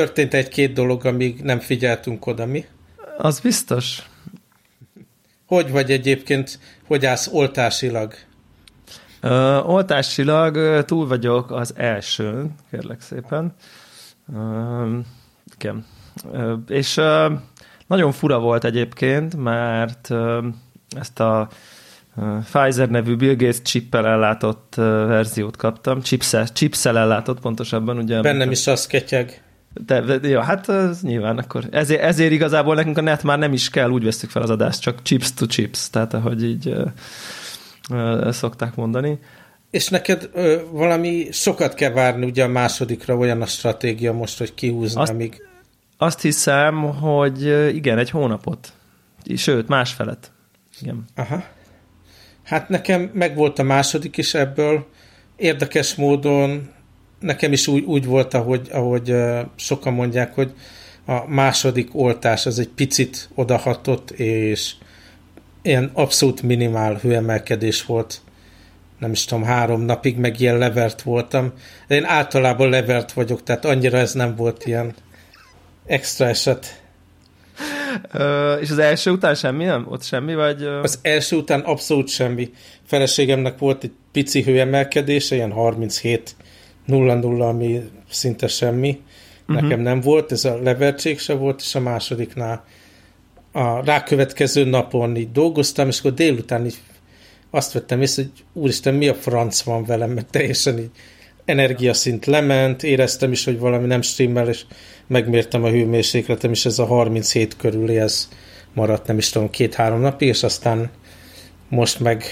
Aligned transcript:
történt 0.00 0.34
egy-két 0.34 0.72
dolog, 0.72 1.04
amíg 1.04 1.40
nem 1.42 1.58
figyeltünk 1.58 2.26
oda, 2.26 2.46
mi? 2.46 2.64
Az 3.18 3.40
biztos. 3.40 4.02
Hogy 5.46 5.70
vagy 5.70 5.90
egyébként, 5.90 6.58
hogy 6.86 7.06
állsz 7.06 7.28
oltásilag? 7.32 8.14
Ö, 9.20 9.56
oltásilag 9.56 10.84
túl 10.84 11.06
vagyok 11.06 11.50
az 11.50 11.74
elsőn, 11.76 12.54
kérlek 12.70 13.00
szépen. 13.00 13.54
Ö, 14.34 14.98
igen. 15.54 15.86
Ö, 16.32 16.54
és 16.68 16.96
ö, 16.96 17.32
nagyon 17.86 18.12
fura 18.12 18.38
volt 18.38 18.64
egyébként, 18.64 19.36
mert 19.36 20.10
ö, 20.10 20.46
ezt 20.96 21.20
a 21.20 21.48
Pfizer 22.52 22.90
nevű 22.90 23.16
Bill 23.16 23.34
Gates 23.34 23.62
chippel 23.62 24.06
ellátott 24.06 24.74
verziót 25.06 25.56
kaptam, 25.56 26.00
chipsel, 26.00 26.46
chipsel 26.46 26.98
ellátott 26.98 27.40
pontosabban. 27.40 27.98
Ugye, 27.98 28.20
Bennem 28.20 28.50
is 28.50 28.66
az 28.66 28.86
ketyeg. 28.86 29.42
De, 29.74 30.00
de 30.00 30.28
jó, 30.28 30.40
hát 30.40 30.68
az 30.68 31.02
nyilván 31.02 31.38
akkor. 31.38 31.64
Ezért, 31.70 32.00
ezért 32.00 32.32
igazából 32.32 32.74
nekünk 32.74 32.98
a 32.98 33.00
net 33.00 33.22
már 33.22 33.38
nem 33.38 33.52
is 33.52 33.70
kell, 33.70 33.90
úgy 33.90 34.04
veszük 34.04 34.30
fel 34.30 34.42
az 34.42 34.50
adást, 34.50 34.80
csak 34.80 35.02
chips 35.02 35.32
to 35.32 35.46
chips, 35.46 35.90
tehát 35.90 36.14
ahogy 36.14 36.44
így 36.44 36.68
ö, 36.68 36.86
ö, 37.90 38.28
szokták 38.32 38.74
mondani. 38.74 39.18
És 39.70 39.88
neked 39.88 40.30
ö, 40.32 40.56
valami 40.70 41.28
sokat 41.32 41.74
kell 41.74 41.90
várni 41.90 42.26
ugye 42.26 42.44
a 42.44 42.48
másodikra, 42.48 43.16
olyan 43.16 43.42
a 43.42 43.46
stratégia 43.46 44.12
most, 44.12 44.38
hogy 44.38 44.54
kihúzni, 44.54 45.00
azt, 45.00 45.10
amíg... 45.10 45.42
Azt 45.96 46.20
hiszem, 46.20 46.82
hogy 46.82 47.42
igen, 47.74 47.98
egy 47.98 48.10
hónapot. 48.10 48.72
Sőt, 49.36 49.68
másfelet. 49.68 50.32
Igen. 50.80 51.04
Aha. 51.16 51.42
Hát 52.42 52.68
nekem 52.68 53.10
megvolt 53.12 53.58
a 53.58 53.62
második 53.62 54.16
is 54.16 54.34
ebből. 54.34 54.86
Érdekes 55.36 55.94
módon 55.94 56.68
nekem 57.20 57.52
is 57.52 57.66
úgy, 57.66 57.84
úgy 57.84 58.06
volt, 58.06 58.34
ahogy, 58.34 58.68
ahogy 58.72 59.14
sokan 59.56 59.92
mondják, 59.92 60.34
hogy 60.34 60.52
a 61.06 61.26
második 61.26 61.88
oltás 61.92 62.46
az 62.46 62.58
egy 62.58 62.68
picit 62.68 63.28
odahatott, 63.34 64.10
és 64.10 64.72
ilyen 65.62 65.90
abszolút 65.94 66.42
minimál 66.42 66.94
hőemelkedés 66.94 67.84
volt. 67.84 68.20
Nem 68.98 69.12
is 69.12 69.24
tudom, 69.24 69.44
három 69.44 69.80
napig 69.80 70.16
meg 70.16 70.40
ilyen 70.40 70.58
levert 70.58 71.02
voltam. 71.02 71.52
De 71.86 71.94
én 71.94 72.04
általában 72.04 72.68
levert 72.68 73.12
vagyok, 73.12 73.42
tehát 73.42 73.64
annyira 73.64 73.98
ez 73.98 74.12
nem 74.12 74.36
volt 74.36 74.66
ilyen 74.66 74.94
extra 75.86 76.26
eset. 76.26 76.82
Ö, 78.12 78.54
és 78.54 78.70
az 78.70 78.78
első 78.78 79.10
után 79.10 79.34
semmi 79.34 79.64
nem? 79.64 79.86
Ott 79.88 80.02
semmi, 80.02 80.34
vagy... 80.34 80.62
Az 80.62 80.98
első 81.02 81.36
után 81.36 81.60
abszolút 81.60 82.08
semmi. 82.08 82.50
Feleségemnek 82.86 83.58
volt 83.58 83.84
egy 83.84 83.92
pici 84.12 84.42
hőemelkedése, 84.42 85.34
ilyen 85.34 85.52
37 85.52 86.34
0-0, 86.88 87.48
ami 87.48 87.90
szinte 88.10 88.46
semmi. 88.46 89.00
Uh-huh. 89.40 89.62
Nekem 89.62 89.80
nem 89.80 90.00
volt, 90.00 90.32
ez 90.32 90.44
a 90.44 90.58
levertség 90.62 91.18
se 91.18 91.34
volt, 91.34 91.60
és 91.60 91.74
a 91.74 91.80
másodiknál 91.80 92.64
a 93.52 93.84
rákövetkező 93.84 94.64
napon 94.64 95.16
így 95.16 95.32
dolgoztam, 95.32 95.88
és 95.88 95.98
akkor 95.98 96.14
délután 96.14 96.64
így 96.66 96.78
azt 97.50 97.72
vettem 97.72 98.00
észre, 98.00 98.22
hogy 98.22 98.62
úristen, 98.62 98.94
mi 98.94 99.08
a 99.08 99.14
franc 99.14 99.62
van 99.62 99.84
velem, 99.84 100.10
mert 100.10 100.30
teljesen 100.30 100.78
így 100.78 100.90
energiaszint 101.44 102.26
lement, 102.26 102.82
éreztem 102.82 103.32
is, 103.32 103.44
hogy 103.44 103.58
valami 103.58 103.86
nem 103.86 104.02
stimmel, 104.02 104.48
és 104.48 104.64
megmértem 105.06 105.64
a 105.64 105.70
hőmérsékletem, 105.70 106.50
és 106.50 106.66
ez 106.66 106.78
a 106.78 106.84
37 106.84 107.56
körül 107.56 107.90
ez 107.90 108.28
maradt, 108.72 109.06
nem 109.06 109.18
is 109.18 109.30
tudom, 109.30 109.50
két-három 109.50 110.00
napig, 110.00 110.28
és 110.28 110.42
aztán 110.42 110.90
most 111.68 112.00
meg 112.00 112.24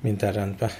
minden 0.00 0.32
rendben. 0.32 0.70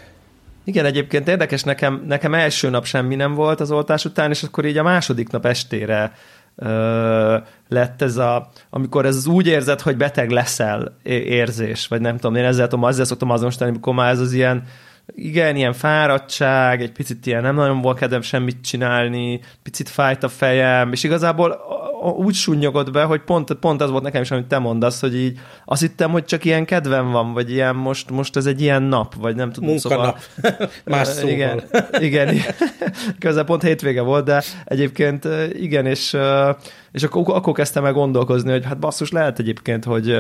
Igen, 0.65 0.85
egyébként 0.85 1.29
érdekes, 1.29 1.63
nekem, 1.63 2.05
nekem 2.07 2.35
első 2.35 2.71
nap 2.71 2.85
semmi 2.85 3.15
nem 3.15 3.35
volt 3.35 3.61
az 3.61 3.71
oltás 3.71 4.05
után, 4.05 4.31
és 4.31 4.43
akkor 4.43 4.65
így 4.65 4.79
a 4.79 4.83
második 4.83 5.31
nap 5.31 5.47
estére 5.47 6.13
ö, 6.57 7.37
lett 7.69 8.03
ez 8.03 8.17
a, 8.17 8.51
amikor 8.71 9.07
ez 9.07 9.17
az 9.17 9.27
úgy 9.27 9.47
érzed, 9.47 9.81
hogy 9.81 9.97
beteg 9.97 10.31
leszel 10.31 10.97
érzés, 11.03 11.87
vagy 11.87 12.01
nem 12.01 12.17
tudom, 12.17 12.37
én 12.37 12.45
ezzel, 12.45 12.69
tudom, 12.69 12.85
ezzel 12.85 13.05
szoktam 13.05 13.31
azonosítani, 13.31 13.71
amikor 13.71 13.95
már 13.95 14.11
ez 14.11 14.21
az 14.21 14.33
ilyen, 14.33 14.65
igen, 15.07 15.57
ilyen 15.57 15.73
fáradtság, 15.73 16.83
egy 16.83 16.93
picit 16.93 17.27
ilyen 17.27 17.43
nem 17.43 17.55
nagyon 17.55 17.81
volt 17.81 17.99
kedvem 17.99 18.23
semmit 18.23 18.65
csinálni, 18.65 19.41
picit 19.63 19.89
fájt 19.89 20.23
a 20.23 20.29
fejem, 20.29 20.93
és 20.93 21.03
igazából 21.03 21.61
úgy 22.17 22.35
sunnyogott 22.35 22.91
be, 22.91 23.03
hogy 23.03 23.21
pont, 23.21 23.53
pont 23.53 23.81
az 23.81 23.91
volt 23.91 24.03
nekem 24.03 24.23
is, 24.23 24.31
amit 24.31 24.47
te 24.47 24.59
mondasz, 24.59 25.01
hogy 25.01 25.17
így 25.17 25.39
azt 25.65 25.81
hittem, 25.81 26.11
hogy 26.11 26.25
csak 26.25 26.45
ilyen 26.45 26.65
kedvem 26.65 27.11
van, 27.11 27.33
vagy 27.33 27.51
ilyen 27.51 27.77
most, 27.77 28.11
most 28.11 28.37
ez 28.37 28.47
egy 28.47 28.61
ilyen 28.61 28.83
nap, 28.83 29.15
vagy 29.15 29.37
nem 29.37 29.53
tudom. 29.53 29.71
Munkanap. 29.71 30.19
Szóval, 30.43 30.71
Más 30.85 31.09
szóval. 31.09 31.31
Igen, 31.31 31.63
igen. 32.01 32.37
Közel 33.19 33.45
pont 33.51 33.63
hétvége 33.63 34.03
volt, 34.03 34.25
de 34.25 34.43
egyébként 34.65 35.29
igen, 35.53 35.87
és, 35.87 36.17
és 36.95 37.03
akkor, 37.03 37.25
akkor 37.27 37.53
kezdtem 37.53 37.85
el 37.85 37.93
gondolkozni, 37.93 38.51
hogy 38.51 38.65
hát 38.65 38.79
basszus, 38.79 39.11
lehet 39.11 39.39
egyébként, 39.39 39.85
hogy, 39.85 40.17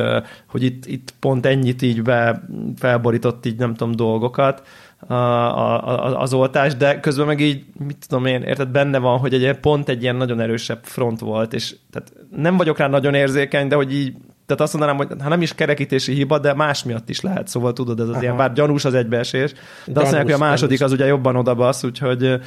hogy 0.46 0.62
itt, 0.62 0.86
itt 0.86 1.14
pont 1.20 1.46
ennyit 1.46 1.82
így 1.82 2.02
be 2.02 2.44
felborított 2.76 3.46
így 3.46 3.58
nem 3.58 3.74
tudom 3.74 3.94
dolgokat, 3.94 4.62
a, 5.06 5.14
a, 5.14 6.20
az 6.20 6.32
oltás, 6.32 6.76
de 6.76 7.00
közben 7.00 7.26
meg 7.26 7.40
így, 7.40 7.64
mit 7.86 8.06
tudom 8.08 8.26
én, 8.26 8.42
érted, 8.42 8.68
benne 8.68 8.98
van, 8.98 9.18
hogy 9.18 9.34
egy 9.34 9.58
pont 9.58 9.88
egy 9.88 10.02
ilyen 10.02 10.16
nagyon 10.16 10.40
erősebb 10.40 10.80
front 10.82 11.20
volt, 11.20 11.52
és 11.52 11.76
tehát 11.90 12.12
nem 12.36 12.56
vagyok 12.56 12.78
rá 12.78 12.88
nagyon 12.88 13.14
érzékeny, 13.14 13.68
de 13.68 13.74
hogy 13.74 13.94
így 13.94 14.14
tehát 14.46 14.62
azt 14.62 14.72
mondanám, 14.72 14.96
hogy 14.96 15.08
ha 15.22 15.28
nem 15.28 15.42
is 15.42 15.54
kerekítési 15.54 16.12
hiba, 16.12 16.38
de 16.38 16.54
más 16.54 16.84
miatt 16.84 17.08
is 17.08 17.20
lehet, 17.20 17.48
szóval 17.48 17.72
tudod, 17.72 18.00
ez 18.00 18.08
az 18.08 18.12
Aha. 18.12 18.22
ilyen, 18.22 18.36
bár 18.36 18.52
gyanús 18.52 18.84
az 18.84 18.94
egybeesés, 18.94 19.52
de 19.52 19.58
gyanús, 19.86 20.02
azt 20.02 20.12
mondják, 20.12 20.22
hogy 20.22 20.32
a 20.32 20.48
második 20.48 20.78
gyanús. 20.78 20.92
az 20.92 20.98
ugye 20.98 21.08
jobban 21.08 21.36
odabasz, 21.36 21.84
úgyhogy, 21.84 22.40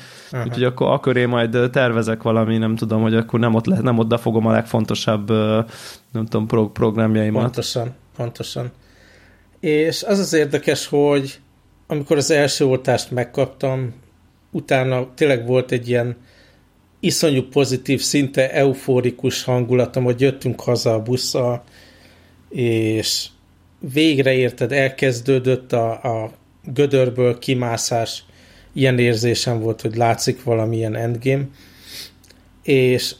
úgyhogy 0.43 0.63
akkor, 0.63 0.91
akkor 0.91 1.17
én 1.17 1.27
majd 1.27 1.69
tervezek 1.71 2.23
valami, 2.23 2.57
nem 2.57 2.75
tudom, 2.75 3.01
hogy 3.01 3.15
akkor 3.15 3.39
nem 3.39 3.53
ott, 3.53 3.65
le, 3.65 3.79
nem 3.79 3.97
oda 3.97 4.17
fogom 4.17 4.45
a 4.45 4.51
legfontosabb, 4.51 5.29
nem 6.11 6.25
tudom, 6.25 6.47
pro, 6.47 6.69
programjaimat. 6.69 7.41
Pontosan, 7.41 7.93
pontosan. 8.15 8.71
És 9.59 10.03
az 10.03 10.19
az 10.19 10.33
érdekes, 10.33 10.87
hogy 10.87 11.39
amikor 11.87 12.17
az 12.17 12.31
első 12.31 12.65
oltást 12.65 13.11
megkaptam, 13.11 13.93
utána 14.51 15.07
tényleg 15.15 15.45
volt 15.45 15.71
egy 15.71 15.89
ilyen 15.89 16.15
iszonyú 16.99 17.43
pozitív, 17.43 18.01
szinte 18.01 18.51
euforikus 18.51 19.43
hangulatom, 19.43 20.03
hogy 20.03 20.21
jöttünk 20.21 20.61
haza 20.61 20.93
a 20.93 21.01
busszal, 21.01 21.63
és 22.57 23.27
végre 23.79 24.33
érted, 24.33 24.71
elkezdődött 24.71 25.73
a, 25.73 25.91
a 25.91 26.31
gödörből 26.63 27.39
kimászás, 27.39 28.23
ilyen 28.73 28.99
érzésem 28.99 29.59
volt, 29.59 29.81
hogy 29.81 29.95
látszik 29.95 30.43
valamilyen 30.43 30.95
endgame, 30.95 31.43
és 32.63 33.15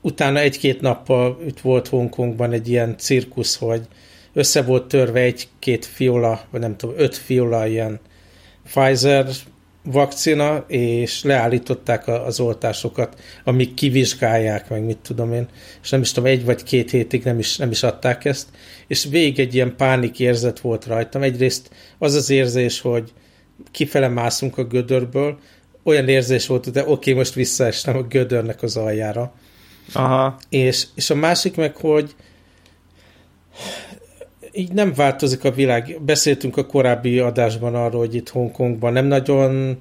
utána 0.00 0.38
egy-két 0.38 0.80
nappal 0.80 1.40
itt 1.46 1.60
volt 1.60 1.88
Hongkongban 1.88 2.52
egy 2.52 2.68
ilyen 2.68 2.98
cirkusz, 2.98 3.56
hogy 3.56 3.82
össze 4.32 4.62
volt 4.62 4.88
törve 4.88 5.20
egy-két 5.20 5.84
fiola, 5.84 6.44
vagy 6.50 6.60
nem 6.60 6.76
tudom, 6.76 6.94
öt 6.98 7.16
fiola 7.16 7.66
ilyen 7.66 8.00
Pfizer 8.64 9.26
vakcina, 9.84 10.64
és 10.68 11.22
leállították 11.22 12.08
az 12.08 12.40
oltásokat, 12.40 13.20
amik 13.44 13.74
kivizsgálják, 13.74 14.68
meg 14.68 14.84
mit 14.84 14.98
tudom 14.98 15.32
én, 15.32 15.48
és 15.82 15.90
nem 15.90 16.00
is 16.00 16.12
tudom, 16.12 16.30
egy 16.30 16.44
vagy 16.44 16.62
két 16.62 16.90
hétig 16.90 17.24
nem 17.24 17.38
is, 17.38 17.56
nem 17.56 17.70
is 17.70 17.82
adták 17.82 18.24
ezt, 18.24 18.48
és 18.86 19.04
végig 19.04 19.38
egy 19.38 19.54
ilyen 19.54 19.76
pánik 19.76 20.18
érzet 20.20 20.60
volt 20.60 20.86
rajtam. 20.86 21.22
Egyrészt 21.22 21.70
az 21.98 22.14
az 22.14 22.30
érzés, 22.30 22.80
hogy 22.80 23.12
kifele 23.70 24.08
mászunk 24.08 24.58
a 24.58 24.64
gödörből, 24.64 25.38
olyan 25.82 26.08
érzés 26.08 26.46
volt, 26.46 26.70
de 26.70 26.80
oké, 26.80 26.90
okay, 26.90 27.12
most 27.12 27.34
visszaestem 27.34 27.96
a 27.96 28.02
gödörnek 28.02 28.62
az 28.62 28.76
aljára. 28.76 29.32
Aha. 29.92 30.38
És, 30.48 30.86
és 30.94 31.10
a 31.10 31.14
másik 31.14 31.56
meg, 31.56 31.76
hogy 31.76 32.14
így 34.52 34.72
nem 34.72 34.92
változik 34.92 35.44
a 35.44 35.50
világ. 35.50 35.98
Beszéltünk 36.04 36.56
a 36.56 36.66
korábbi 36.66 37.18
adásban 37.18 37.74
arról, 37.74 38.00
hogy 38.00 38.14
itt 38.14 38.28
Hongkongban 38.28 38.92
nem 38.92 39.06
nagyon 39.06 39.78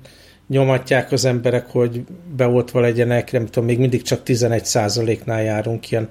nyomatják 0.48 1.12
az 1.12 1.26
emberek, 1.26 1.70
hogy 1.70 2.04
beoltva 2.36 2.80
legyenek, 2.80 3.32
nem 3.32 3.46
tudom, 3.46 3.66
még 3.66 3.80
mindig 3.80 4.02
csak 4.02 4.24
11 4.24 4.68
nál 5.26 5.44
járunk 5.44 5.92
ilyen 5.92 6.10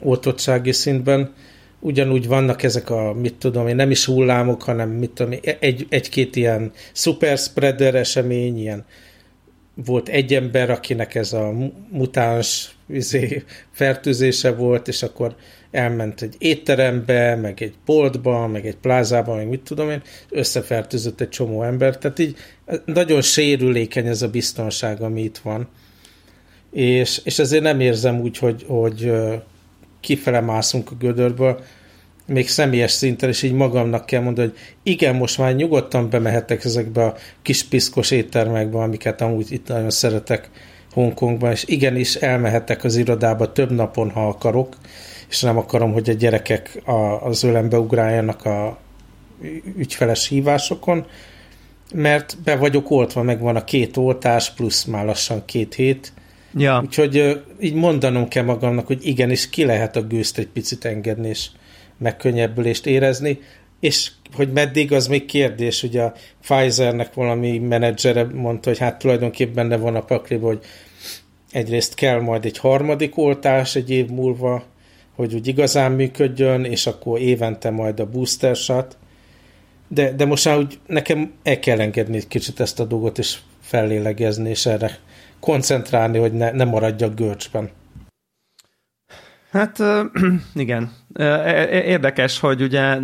oltottsági 0.00 0.72
szintben. 0.72 1.32
Ugyanúgy 1.80 2.26
vannak 2.26 2.62
ezek 2.62 2.90
a, 2.90 3.12
mit 3.12 3.34
tudom 3.34 3.68
én, 3.68 3.76
nem 3.76 3.90
is 3.90 4.04
hullámok, 4.04 4.62
hanem 4.62 4.90
mit 4.90 5.10
tudom 5.10 5.38
egy, 5.60 5.86
egy-két 5.88 6.36
ilyen 6.36 6.72
super 6.92 7.38
spreader 7.38 7.94
esemény, 7.94 8.58
ilyen 8.58 8.84
volt 9.74 10.08
egy 10.08 10.34
ember, 10.34 10.70
akinek 10.70 11.14
ez 11.14 11.32
a 11.32 11.52
mutáns 11.90 12.74
izé, 12.88 13.44
fertőzése 13.70 14.52
volt, 14.52 14.88
és 14.88 15.02
akkor 15.02 15.34
elment 15.70 16.22
egy 16.22 16.34
étterembe, 16.38 17.34
meg 17.34 17.62
egy 17.62 17.74
boltba, 17.84 18.46
meg 18.46 18.66
egy 18.66 18.76
plázába, 18.76 19.34
meg 19.34 19.48
mit 19.48 19.60
tudom 19.60 19.90
én, 19.90 20.02
összefertőzött 20.30 21.20
egy 21.20 21.28
csomó 21.28 21.62
ember, 21.62 21.98
tehát 21.98 22.18
így 22.18 22.36
nagyon 22.84 23.22
sérülékeny 23.22 24.06
ez 24.06 24.22
a 24.22 24.28
biztonság, 24.28 25.00
ami 25.00 25.22
itt 25.22 25.38
van. 25.38 25.68
És, 26.72 27.20
és 27.24 27.38
ezért 27.38 27.62
nem 27.62 27.80
érzem 27.80 28.20
úgy, 28.20 28.38
hogy, 28.38 28.64
hogy 28.68 29.12
kifele 30.00 30.40
mászunk 30.40 30.90
a 30.90 30.94
gödörből, 30.94 31.60
még 32.26 32.48
személyes 32.48 32.90
szinten, 32.90 33.28
és 33.28 33.42
így 33.42 33.52
magamnak 33.52 34.06
kell 34.06 34.22
mondani, 34.22 34.48
hogy 34.48 34.58
igen, 34.82 35.16
most 35.16 35.38
már 35.38 35.54
nyugodtan 35.54 36.10
bemehetek 36.10 36.64
ezekbe 36.64 37.04
a 37.04 37.16
kis 37.42 37.64
piszkos 37.64 38.10
éttermekbe, 38.10 38.78
amiket 38.78 39.20
amúgy 39.20 39.52
itt 39.52 39.68
nagyon 39.68 39.90
szeretek 39.90 40.50
Hongkongban, 40.92 41.50
és 41.50 41.64
igenis 41.66 42.14
elmehetek 42.14 42.84
az 42.84 42.96
irodába 42.96 43.52
több 43.52 43.70
napon, 43.70 44.10
ha 44.10 44.28
akarok, 44.28 44.76
és 45.30 45.40
nem 45.40 45.58
akarom, 45.58 45.92
hogy 45.92 46.10
a 46.10 46.12
gyerekek 46.12 46.82
a, 46.84 47.26
az 47.26 47.42
ölembe 47.42 47.78
ugráljanak 47.78 48.44
a 48.44 48.78
ügyfeles 49.76 50.28
hívásokon, 50.28 51.06
mert 51.94 52.36
be 52.44 52.56
vagyok 52.56 52.90
oltva, 52.90 53.22
meg 53.22 53.40
van 53.40 53.56
a 53.56 53.64
két 53.64 53.96
oltás, 53.96 54.52
plusz 54.52 54.84
már 54.84 55.04
lassan 55.04 55.44
két 55.44 55.74
hét, 55.74 56.12
Ja. 56.54 56.80
Úgyhogy 56.84 57.42
így 57.60 57.74
mondanom 57.74 58.28
kell 58.28 58.44
magamnak, 58.44 58.86
hogy 58.86 59.06
igenis 59.06 59.48
ki 59.48 59.64
lehet 59.64 59.96
a 59.96 60.02
gőzt 60.02 60.38
egy 60.38 60.46
picit 60.46 60.84
engedni, 60.84 61.28
és 61.28 61.46
megkönnyebbülést 61.98 62.86
érezni, 62.86 63.38
és 63.80 64.10
hogy 64.34 64.52
meddig, 64.52 64.92
az 64.92 65.06
még 65.06 65.24
kérdés, 65.24 65.82
ugye 65.82 66.02
a 66.02 66.14
Pfizernek 66.42 67.14
valami 67.14 67.58
menedzsere 67.58 68.24
mondta, 68.24 68.68
hogy 68.68 68.78
hát 68.78 68.98
tulajdonképpen 68.98 69.54
benne 69.54 69.76
van 69.76 69.94
a 69.94 70.02
pakliba, 70.02 70.46
hogy 70.46 70.64
egyrészt 71.50 71.94
kell 71.94 72.20
majd 72.20 72.44
egy 72.44 72.58
harmadik 72.58 73.16
oltás 73.18 73.76
egy 73.76 73.90
év 73.90 74.06
múlva, 74.08 74.62
hogy 75.20 75.34
úgy 75.34 75.46
igazán 75.46 75.92
működjön, 75.92 76.64
és 76.64 76.86
akkor 76.86 77.18
évente 77.18 77.70
majd 77.70 78.00
a 78.00 78.06
booster 78.06 78.56
shot, 78.56 78.96
de, 79.88 80.12
de 80.12 80.24
most 80.24 80.44
már 80.44 80.58
úgy 80.58 80.78
nekem 80.86 81.32
el 81.42 81.58
kell 81.58 81.80
engedni 81.80 82.16
egy 82.16 82.28
kicsit 82.28 82.60
ezt 82.60 82.80
a 82.80 82.84
dolgot, 82.84 83.18
és 83.18 83.38
fellélegezni, 83.60 84.50
és 84.50 84.66
erre 84.66 84.98
koncentrálni, 85.40 86.18
hogy 86.18 86.32
ne, 86.32 86.50
ne 86.50 86.64
maradjak 86.64 87.14
görcsben. 87.14 87.70
Hát 89.50 89.78
igen. 90.54 90.92
Érdekes, 91.70 92.40
hogy 92.40 92.62
ugye 92.62 92.98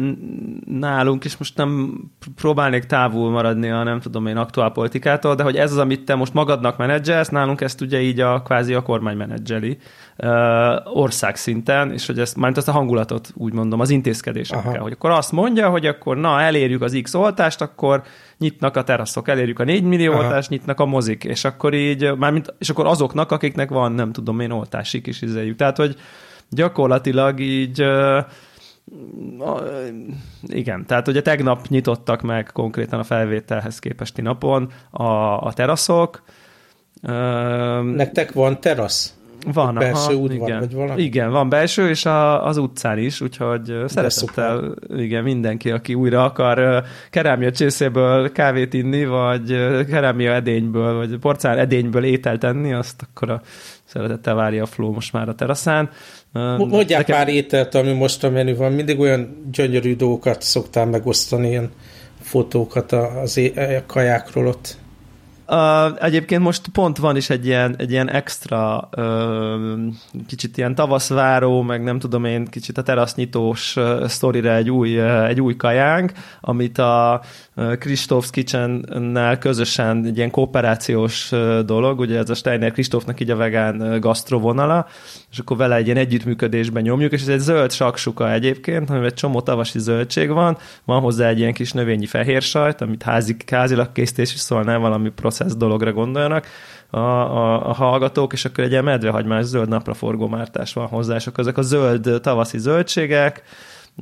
nálunk 0.64 1.24
is 1.24 1.36
most 1.36 1.56
nem 1.56 2.00
próbálnék 2.34 2.84
távol 2.84 3.30
maradni 3.30 3.70
a 3.70 3.82
nem 3.82 4.00
tudom 4.00 4.26
én 4.26 4.36
aktuál 4.36 4.70
politikától, 4.70 5.34
de 5.34 5.42
hogy 5.42 5.56
ez 5.56 5.72
az, 5.72 5.78
amit 5.78 6.04
te 6.04 6.14
most 6.14 6.34
magadnak 6.34 6.76
menedzselsz, 6.76 7.28
nálunk 7.28 7.60
ezt 7.60 7.80
ugye 7.80 8.00
így 8.00 8.20
a 8.20 8.42
kvázi 8.42 8.74
a 8.74 8.82
kormány 8.82 9.16
menedzseli 9.16 9.78
országszinten, 10.84 11.92
és 11.92 12.06
hogy 12.06 12.18
ezt, 12.18 12.36
már 12.36 12.52
ezt 12.56 12.68
a 12.68 12.72
hangulatot 12.72 13.32
úgy 13.34 13.52
mondom, 13.52 13.80
az 13.80 13.90
intézkedésekkel, 13.90 14.70
Aha. 14.70 14.82
hogy 14.82 14.92
akkor 14.92 15.10
azt 15.10 15.32
mondja, 15.32 15.70
hogy 15.70 15.86
akkor 15.86 16.16
na, 16.16 16.40
elérjük 16.40 16.82
az 16.82 16.98
X 17.02 17.14
oltást, 17.14 17.60
akkor 17.60 18.02
nyitnak 18.38 18.76
a 18.76 18.82
teraszok, 18.82 19.28
elérjük 19.28 19.58
a 19.58 19.64
4 19.64 19.82
millió 19.82 20.12
Aha. 20.12 20.22
oltást, 20.22 20.48
nyitnak 20.48 20.80
a 20.80 20.86
mozik, 20.86 21.24
és 21.24 21.44
akkor 21.44 21.74
így, 21.74 22.16
mármint, 22.16 22.54
és 22.58 22.70
akkor 22.70 22.86
azoknak, 22.86 23.32
akiknek 23.32 23.68
van, 23.68 23.92
nem 23.92 24.12
tudom 24.12 24.40
én, 24.40 24.50
oltásik 24.50 25.06
is 25.06 25.22
izéljük. 25.22 25.56
Tehát, 25.56 25.76
hogy 25.76 25.96
gyakorlatilag 26.48 27.40
így 27.40 27.84
igen, 30.42 30.86
tehát 30.86 31.08
ugye 31.08 31.22
tegnap 31.22 31.68
nyitottak 31.68 32.22
meg 32.22 32.50
konkrétan 32.52 32.98
a 32.98 33.04
felvételhez 33.04 33.78
képesti 33.78 34.22
napon 34.22 34.72
a, 34.90 35.04
a 35.42 35.52
teraszok. 35.54 36.22
Nektek 37.82 38.32
van 38.32 38.60
terasz? 38.60 39.14
Van, 39.52 39.74
belső 39.74 40.12
aha, 40.12 40.14
udvar, 40.14 40.48
igen. 40.48 40.58
vagy 40.58 40.74
valami? 40.74 41.02
Igen, 41.02 41.30
van 41.30 41.48
belső, 41.48 41.88
és 41.88 42.06
a, 42.06 42.46
az 42.46 42.56
utcán 42.56 42.98
is, 42.98 43.20
úgyhogy 43.20 43.74
szeretettel 43.86 44.74
igen, 44.96 45.22
mindenki, 45.22 45.70
aki 45.70 45.94
újra 45.94 46.24
akar 46.24 46.84
kerámia 47.10 47.50
csészéből 47.50 48.32
kávét 48.32 48.74
inni, 48.74 49.04
vagy 49.04 49.46
kerámia 49.88 50.32
edényből, 50.32 50.96
vagy 50.96 51.18
porcán 51.18 51.58
edényből 51.58 52.04
ételt 52.04 52.44
enni, 52.44 52.72
azt 52.72 53.06
akkor 53.10 53.30
a 53.30 53.40
szeretettel 53.84 54.34
várja 54.34 54.62
a 54.62 54.66
Flow 54.66 54.92
most 54.92 55.12
már 55.12 55.28
a 55.28 55.34
teraszán. 55.34 55.90
Mondják 56.32 57.06
Nekem... 57.06 57.16
pár 57.16 57.28
ételt, 57.28 57.74
ami 57.74 57.92
most 57.92 58.24
a 58.24 58.30
menü 58.30 58.56
van. 58.56 58.72
Mindig 58.72 58.98
olyan 59.00 59.48
gyönyörű 59.52 59.96
dolgokat 59.96 60.42
szoktál 60.42 60.86
megosztani, 60.86 61.48
ilyen 61.48 61.70
fotókat 62.20 62.92
az 62.92 63.36
é- 63.36 63.56
a 63.56 63.82
kajákról 63.86 64.46
ott. 64.46 64.76
Uh, 65.48 66.04
egyébként 66.04 66.42
most 66.42 66.68
pont 66.68 66.96
van 66.96 67.16
is 67.16 67.30
egy 67.30 67.46
ilyen, 67.46 67.74
egy 67.78 67.90
ilyen 67.90 68.10
extra, 68.10 68.88
uh, 68.96 69.94
kicsit 70.26 70.56
ilyen 70.56 70.74
tavaszváró, 70.74 71.62
meg 71.62 71.82
nem 71.82 71.98
tudom 71.98 72.24
én, 72.24 72.44
kicsit 72.44 72.78
a 72.78 72.82
terasznyitós 72.82 73.76
uh, 73.76 74.06
sztorira 74.06 74.54
egy 74.54 74.70
új, 74.70 74.98
uh, 74.98 75.28
egy 75.28 75.40
új 75.40 75.56
kajánk, 75.56 76.12
amit 76.40 76.78
a 76.78 77.20
Kristófs 77.78 78.30
Kitchen-nel 78.30 79.38
közösen 79.38 80.04
egy 80.04 80.16
ilyen 80.16 80.30
kooperációs 80.30 81.32
uh, 81.32 81.58
dolog, 81.58 81.98
ugye 81.98 82.18
ez 82.18 82.30
a 82.30 82.34
Steiner 82.34 82.72
Kristófnak 82.72 83.20
így 83.20 83.30
a 83.30 83.36
vegán 83.36 84.00
gasztrovonala, 84.00 84.86
és 85.36 85.42
akkor 85.42 85.56
vele 85.56 85.76
egy 85.76 85.84
ilyen 85.84 85.96
együttműködésben 85.96 86.82
nyomjuk, 86.82 87.12
és 87.12 87.20
ez 87.20 87.28
egy 87.28 87.38
zöld 87.38 87.72
saksuka 87.72 88.32
egyébként, 88.32 88.90
amiben 88.90 89.08
egy 89.08 89.14
csomó 89.14 89.40
tavasi 89.40 89.78
zöldség 89.78 90.30
van, 90.30 90.56
van 90.84 91.00
hozzá 91.00 91.28
egy 91.28 91.38
ilyen 91.38 91.52
kis 91.52 91.72
növényi 91.72 92.06
fehér 92.06 92.42
sajt, 92.42 92.80
amit 92.80 93.02
házi, 93.02 93.36
házilag 93.50 93.92
készítés 93.92 94.34
is 94.34 94.40
szólnál 94.40 94.78
valami 94.78 95.08
processz 95.10 95.56
dologra 95.56 95.92
gondoljanak 95.92 96.46
a, 96.90 96.98
a, 96.98 97.68
a 97.68 97.72
hallgatók, 97.72 98.32
és 98.32 98.44
akkor 98.44 98.64
egy 98.64 98.70
ilyen 98.70 98.84
medvehagymás 98.84 99.44
zöld 99.44 99.68
napraforgó 99.68 100.28
mártás 100.28 100.72
van 100.72 100.86
hozzá, 100.86 101.14
és 101.14 101.26
akkor 101.26 101.40
ezek 101.40 101.58
a 101.58 101.62
zöld 101.62 102.20
tavaszi 102.22 102.58
zöldségek, 102.58 103.42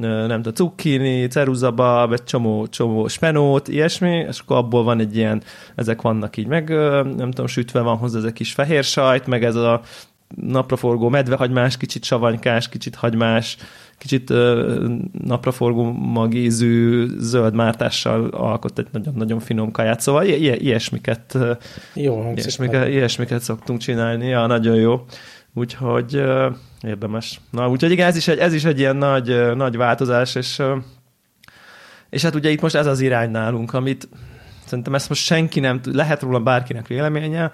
nem 0.01 0.43
tudom, 0.43 0.53
cukkini, 0.55 1.27
ceruzabab, 1.27 2.13
egy 2.13 2.25
csomó, 2.25 2.67
csomó 2.67 3.09
spenót, 3.09 3.69
ilyesmi, 3.69 4.27
és 4.29 4.39
akkor 4.39 4.57
abból 4.57 4.85
van 4.85 5.01
egy 5.01 5.17
ilyen, 5.17 5.43
ezek 5.75 6.03
vannak 6.03 6.37
így 6.37 6.47
meg, 6.47 6.69
nem 7.17 7.31
tudom, 7.31 7.47
sütve 7.47 7.81
van 7.81 7.97
hozzá 7.97 8.19
ez 8.19 8.25
a 8.25 8.33
kis 8.33 8.53
fehér 8.53 8.85
sajt, 8.85 9.27
meg 9.27 9.45
ez 9.45 9.55
a 9.55 9.81
napraforgó 10.35 11.09
medvehagymás, 11.09 11.77
kicsit 11.77 12.05
savanykás, 12.05 12.69
kicsit 12.69 12.95
hagymás, 12.95 13.57
kicsit 13.99 14.31
uh, 14.31 14.91
napraforgó 15.25 15.93
magízű 15.93 17.07
zöld 17.19 17.55
mártással 17.55 18.29
alkot 18.29 18.79
egy 18.79 18.87
nagyon-nagyon 18.93 19.41
finom 19.41 19.71
kaját. 19.71 20.01
Szóval 20.01 20.25
i- 20.25 20.63
ilyesmiket, 20.65 21.39
jó, 21.95 22.33
ilyesmiket, 22.37 22.89
ilyesmiket 22.89 23.41
szoktunk 23.43 23.79
csinálni, 23.81 24.27
ja, 24.27 24.47
nagyon 24.47 24.77
jó. 24.77 25.05
Úgyhogy 25.55 26.17
uh, 26.17 26.55
érdemes. 26.83 27.41
Na, 27.51 27.69
úgyhogy 27.69 27.91
igen, 27.91 28.07
ez 28.07 28.17
is 28.17 28.29
egy, 28.29 28.39
ez 28.39 28.55
is 28.55 28.65
egy 28.65 28.79
ilyen 28.79 28.97
nagy, 28.97 29.31
uh, 29.31 29.55
nagy 29.55 29.77
változás, 29.77 30.35
és, 30.35 30.59
uh, 30.59 30.77
és 32.11 32.23
hát 32.23 32.35
ugye 32.35 32.51
itt 32.51 32.61
most 32.61 32.75
ez 32.75 32.87
az 32.87 33.01
irány 33.01 33.31
nálunk, 33.31 33.73
amit 33.75 34.09
szerintem 34.67 34.95
ezt 34.95 35.09
most 35.09 35.25
senki 35.25 35.61
nem 35.61 35.81
tud, 35.81 35.95
lehet 35.95 36.23
róla 36.23 36.41
bárkinek 36.41 36.87
véleménye, 36.87 37.53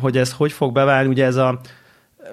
hogy 0.00 0.16
ez 0.16 0.32
hogy 0.32 0.52
fog 0.52 0.72
beválni, 0.72 1.08
ugye 1.08 1.24
ez 1.24 1.36
a 1.36 1.60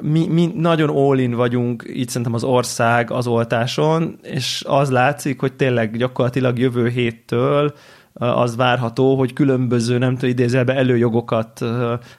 mi, 0.01 0.27
mi 0.27 0.51
nagyon 0.55 0.89
all 0.89 1.35
vagyunk, 1.35 1.83
így 1.93 2.07
szerintem 2.07 2.33
az 2.33 2.43
ország 2.43 3.11
az 3.11 3.27
oltáson, 3.27 4.17
és 4.23 4.63
az 4.67 4.89
látszik, 4.89 5.39
hogy 5.39 5.53
tényleg 5.53 5.97
gyakorlatilag 5.97 6.59
jövő 6.59 6.87
héttől 6.87 7.73
az 8.13 8.55
várható, 8.55 9.15
hogy 9.15 9.33
különböző, 9.33 9.97
nem 9.97 10.13
tudom, 10.13 10.29
idézelbe 10.29 10.75
előjogokat 10.75 11.65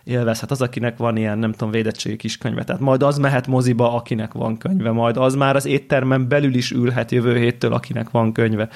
élvezhet 0.04 0.50
az, 0.50 0.62
akinek 0.62 0.96
van 0.96 1.16
ilyen, 1.16 1.38
nem 1.38 1.52
tudom, 1.52 1.70
védettségi 1.70 2.16
kiskönyve. 2.16 2.64
Tehát 2.64 2.80
majd 2.80 3.02
az 3.02 3.18
mehet 3.18 3.46
moziba, 3.46 3.94
akinek 3.94 4.32
van 4.32 4.56
könyve, 4.56 4.90
majd 4.90 5.16
az 5.16 5.34
már 5.34 5.56
az 5.56 5.66
éttermen 5.66 6.28
belül 6.28 6.54
is 6.54 6.70
ülhet 6.70 7.10
jövő 7.10 7.36
héttől, 7.36 7.72
akinek 7.72 8.10
van 8.10 8.32
könyve. 8.32 8.68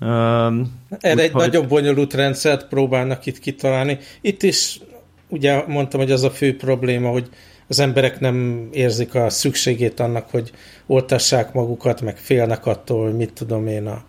Erre 0.00 1.22
egy 1.22 1.30
hogy... 1.30 1.42
nagyon 1.42 1.68
bonyolult 1.68 2.14
rendszert 2.14 2.68
próbálnak 2.68 3.26
itt 3.26 3.38
kitalálni. 3.38 3.98
Itt 4.20 4.42
is 4.42 4.80
ugye 5.28 5.66
mondtam, 5.66 6.00
hogy 6.00 6.10
az 6.10 6.22
a 6.22 6.30
fő 6.30 6.56
probléma, 6.56 7.10
hogy 7.10 7.28
az 7.68 7.80
emberek 7.80 8.20
nem 8.20 8.68
érzik 8.72 9.14
a 9.14 9.30
szükségét 9.30 10.00
annak, 10.00 10.30
hogy 10.30 10.50
oltassák 10.86 11.52
magukat, 11.52 12.00
meg 12.00 12.16
félnek 12.16 12.66
attól, 12.66 13.04
hogy 13.04 13.16
mit 13.16 13.32
tudom 13.32 13.66
én, 13.66 13.86
a 13.86 14.04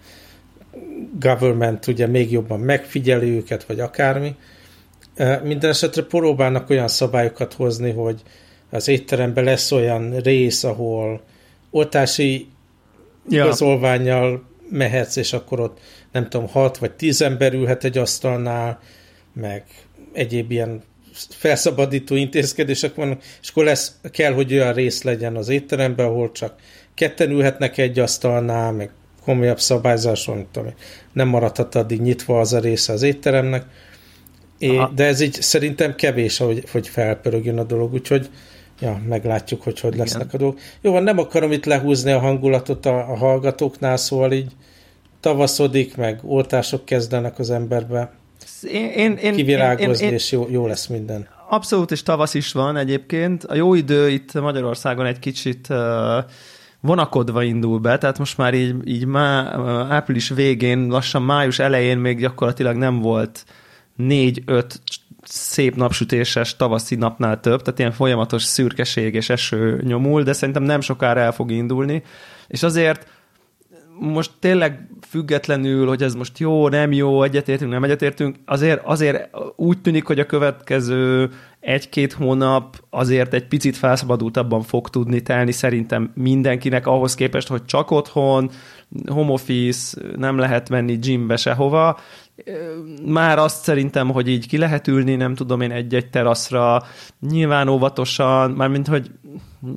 government 1.19 1.87
ugye 1.87 2.07
még 2.07 2.31
jobban 2.31 2.59
megfigyeli 2.59 3.29
őket, 3.29 3.63
vagy 3.63 3.79
akármi. 3.79 4.35
Minden 5.43 5.69
esetre 5.69 6.03
próbálnak 6.03 6.69
olyan 6.69 6.87
szabályokat 6.87 7.53
hozni, 7.53 7.91
hogy 7.91 8.21
az 8.69 8.87
étteremben 8.87 9.43
lesz 9.43 9.71
olyan 9.71 10.19
rész, 10.19 10.63
ahol 10.63 11.21
oltási 11.69 12.47
ja. 13.29 13.43
igazolványjal 13.43 14.43
mehetsz, 14.73 15.15
és 15.15 15.33
akkor 15.33 15.59
ott 15.59 15.79
nem 16.11 16.29
tudom, 16.29 16.47
hat 16.47 16.77
vagy 16.77 16.91
tíz 16.91 17.21
ember 17.21 17.53
ülhet 17.53 17.83
egy 17.83 17.97
asztalnál, 17.97 18.79
meg 19.33 19.63
egyéb 20.13 20.51
ilyen 20.51 20.83
felszabadító 21.29 22.15
intézkedések 22.15 22.95
vannak, 22.95 23.23
és 23.41 23.49
akkor 23.49 23.63
lesz, 23.63 23.95
kell, 24.11 24.33
hogy 24.33 24.53
olyan 24.53 24.73
rész 24.73 25.03
legyen 25.03 25.35
az 25.35 25.49
étteremben, 25.49 26.05
ahol 26.05 26.31
csak 26.31 26.55
ketten 26.93 27.31
ülhetnek 27.31 27.77
egy 27.77 27.99
asztalnál, 27.99 28.71
meg 28.71 28.91
komolyabb 29.23 29.59
szabályzás 29.59 30.25
van, 30.25 30.47
tudom, 30.51 30.73
nem 31.13 31.27
maradhat 31.27 31.75
addig 31.75 32.01
nyitva 32.01 32.39
az 32.39 32.53
a 32.53 32.59
része 32.59 32.93
az 32.93 33.01
étteremnek, 33.01 33.65
é, 34.57 34.79
de 34.95 35.05
ez 35.05 35.19
így 35.19 35.41
szerintem 35.41 35.95
kevés, 35.95 36.37
hogy, 36.37 36.63
hogy 36.71 36.87
felpörögjön 36.87 37.57
a 37.57 37.63
dolog, 37.63 37.93
úgyhogy 37.93 38.29
ja, 38.79 39.01
meglátjuk, 39.07 39.63
hogy 39.63 39.79
hogy 39.79 39.95
lesznek 39.95 40.27
Igen. 40.27 40.35
a 40.35 40.37
dolgok. 40.37 40.59
Jó, 40.81 40.91
van, 40.91 41.03
nem 41.03 41.17
akarom 41.17 41.51
itt 41.51 41.65
lehúzni 41.65 42.11
a 42.11 42.19
hangulatot 42.19 42.85
a, 42.85 43.11
a 43.11 43.17
hallgatóknál, 43.17 43.97
szóval 43.97 44.31
így 44.31 44.51
tavaszodik, 45.19 45.97
meg 45.97 46.19
oltások 46.23 46.85
kezdenek 46.85 47.39
az 47.39 47.49
emberbe 47.49 48.11
én, 48.63 48.89
én, 48.89 49.15
én, 49.15 49.35
kivirágozni, 49.35 50.03
én, 50.03 50.09
én, 50.09 50.15
és 50.15 50.31
jó, 50.31 50.47
jó 50.49 50.67
lesz 50.67 50.87
minden. 50.87 51.27
Abszolút, 51.49 51.91
és 51.91 52.03
tavasz 52.03 52.33
is 52.33 52.51
van 52.51 52.77
egyébként. 52.77 53.43
A 53.43 53.55
jó 53.55 53.73
idő 53.73 54.09
itt 54.09 54.33
Magyarországon 54.33 55.05
egy 55.05 55.19
kicsit 55.19 55.67
uh, 55.69 55.77
vonakodva 56.79 57.43
indul 57.43 57.79
be, 57.79 57.97
tehát 57.97 58.19
most 58.19 58.37
már 58.37 58.53
így, 58.53 58.75
így 58.85 59.05
má, 59.05 59.55
április 59.89 60.29
végén, 60.29 60.87
lassan 60.87 61.21
május 61.21 61.59
elején 61.59 61.97
még 61.97 62.19
gyakorlatilag 62.19 62.75
nem 62.75 62.99
volt 62.99 63.45
négy-öt 63.95 64.81
szép 65.23 65.75
napsütéses 65.75 66.55
tavaszi 66.55 66.95
napnál 66.95 67.39
több, 67.39 67.61
tehát 67.61 67.79
ilyen 67.79 67.91
folyamatos 67.91 68.43
szürkeség 68.43 69.13
és 69.13 69.29
eső 69.29 69.81
nyomul, 69.83 70.23
de 70.23 70.33
szerintem 70.33 70.63
nem 70.63 70.81
sokára 70.81 71.19
el 71.19 71.31
fog 71.31 71.51
indulni, 71.51 72.03
és 72.47 72.63
azért 72.63 73.07
most 73.99 74.31
tényleg 74.39 74.87
függetlenül, 75.07 75.87
hogy 75.87 76.03
ez 76.03 76.13
most 76.13 76.39
jó, 76.39 76.69
nem 76.69 76.91
jó, 76.91 77.23
egyetértünk, 77.23 77.71
nem 77.71 77.83
egyetértünk, 77.83 78.35
azért, 78.45 78.81
azért 78.85 79.29
úgy 79.55 79.81
tűnik, 79.81 80.05
hogy 80.05 80.19
a 80.19 80.25
következő 80.25 81.29
egy-két 81.59 82.13
hónap 82.13 82.83
azért 82.89 83.33
egy 83.33 83.47
picit 83.47 83.77
felszabadultabban 83.77 84.61
fog 84.61 84.89
tudni 84.89 85.21
telni 85.21 85.51
szerintem 85.51 86.11
mindenkinek 86.15 86.87
ahhoz 86.87 87.15
képest, 87.15 87.47
hogy 87.47 87.65
csak 87.65 87.91
otthon, 87.91 88.51
home 89.07 89.31
office, 89.31 90.01
nem 90.15 90.37
lehet 90.37 90.69
menni 90.69 90.97
gymbe 90.97 91.35
sehova. 91.35 91.99
Már 93.05 93.37
azt 93.37 93.63
szerintem, 93.63 94.11
hogy 94.11 94.27
így 94.27 94.47
ki 94.47 94.57
lehet 94.57 94.87
ülni, 94.87 95.15
nem 95.15 95.35
tudom 95.35 95.61
én 95.61 95.71
egy-egy 95.71 96.09
teraszra, 96.09 96.83
nyilván 97.19 97.67
óvatosan, 97.67 98.51
mármint, 98.51 98.87
hogy 98.87 99.11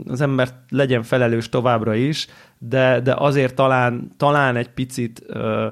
az 0.07 0.21
ember 0.21 0.49
legyen 0.69 1.03
felelős 1.03 1.49
továbbra 1.49 1.95
is, 1.95 2.27
de, 2.59 3.01
de 3.01 3.15
azért 3.19 3.55
talán, 3.55 4.13
talán 4.17 4.57
egy 4.57 4.69
picit 4.69 5.23
ö, 5.27 5.67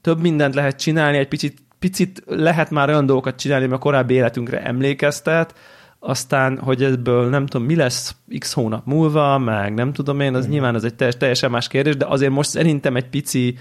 több 0.00 0.20
mindent 0.20 0.54
lehet 0.54 0.80
csinálni, 0.80 1.16
egy 1.16 1.28
picit, 1.28 1.58
picit 1.78 2.22
lehet 2.26 2.70
már 2.70 2.88
olyan 2.88 3.06
dolgokat 3.06 3.36
csinálni, 3.36 3.66
mert 3.66 3.80
a 3.80 3.84
korábbi 3.84 4.14
életünkre 4.14 4.62
emlékeztet, 4.62 5.54
aztán, 5.98 6.58
hogy 6.58 6.82
ebből 6.82 7.28
nem 7.28 7.46
tudom, 7.46 7.66
mi 7.66 7.76
lesz 7.76 8.16
x 8.38 8.52
hónap 8.52 8.86
múlva, 8.86 9.38
meg 9.38 9.74
nem 9.74 9.92
tudom 9.92 10.20
én, 10.20 10.34
az 10.34 10.46
mm. 10.46 10.50
nyilván 10.50 10.74
az 10.74 10.84
egy 10.84 10.94
teljes, 10.94 11.16
teljesen 11.16 11.50
más 11.50 11.68
kérdés, 11.68 11.96
de 11.96 12.06
azért 12.06 12.32
most 12.32 12.50
szerintem 12.50 12.96
egy 12.96 13.08
pici 13.08 13.56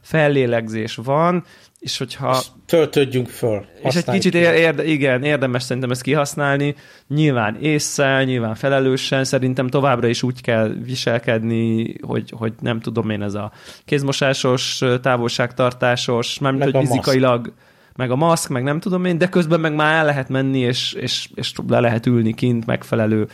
fellélegzés 0.00 0.94
van, 0.94 1.44
és 1.80 1.98
hogyha... 1.98 2.36
És 2.40 2.46
töltődjünk 2.66 3.28
föl. 3.28 3.64
És 3.82 3.94
egy 3.94 4.04
kicsit 4.04 4.34
érde, 4.34 4.84
igen, 4.84 5.22
érdemes 5.22 5.62
szerintem 5.62 5.90
ezt 5.90 6.02
kihasználni. 6.02 6.74
Nyilván 7.08 7.56
észszel, 7.60 8.24
nyilván 8.24 8.54
felelősen, 8.54 9.24
szerintem 9.24 9.68
továbbra 9.68 10.06
is 10.06 10.22
úgy 10.22 10.40
kell 10.40 10.68
viselkedni, 10.82 11.94
hogy, 12.00 12.32
hogy 12.36 12.52
nem 12.60 12.80
tudom 12.80 13.10
én, 13.10 13.22
ez 13.22 13.34
a 13.34 13.52
kézmosásos, 13.84 14.82
távolságtartásos, 15.02 16.38
mármint, 16.38 16.64
meg 16.64 16.74
hogy 16.74 16.86
fizikailag, 16.86 17.40
maszk. 17.40 17.52
meg 17.96 18.10
a 18.10 18.16
maszk, 18.16 18.48
meg 18.48 18.62
nem 18.62 18.80
tudom 18.80 19.04
én, 19.04 19.18
de 19.18 19.28
közben 19.28 19.60
meg 19.60 19.74
már 19.74 19.94
el 19.94 20.04
lehet 20.04 20.28
menni, 20.28 20.58
és, 20.58 20.92
és, 20.92 21.28
és 21.34 21.52
le 21.68 21.80
lehet 21.80 22.06
ülni 22.06 22.34
kint 22.34 22.66
megfelelő 22.66 23.28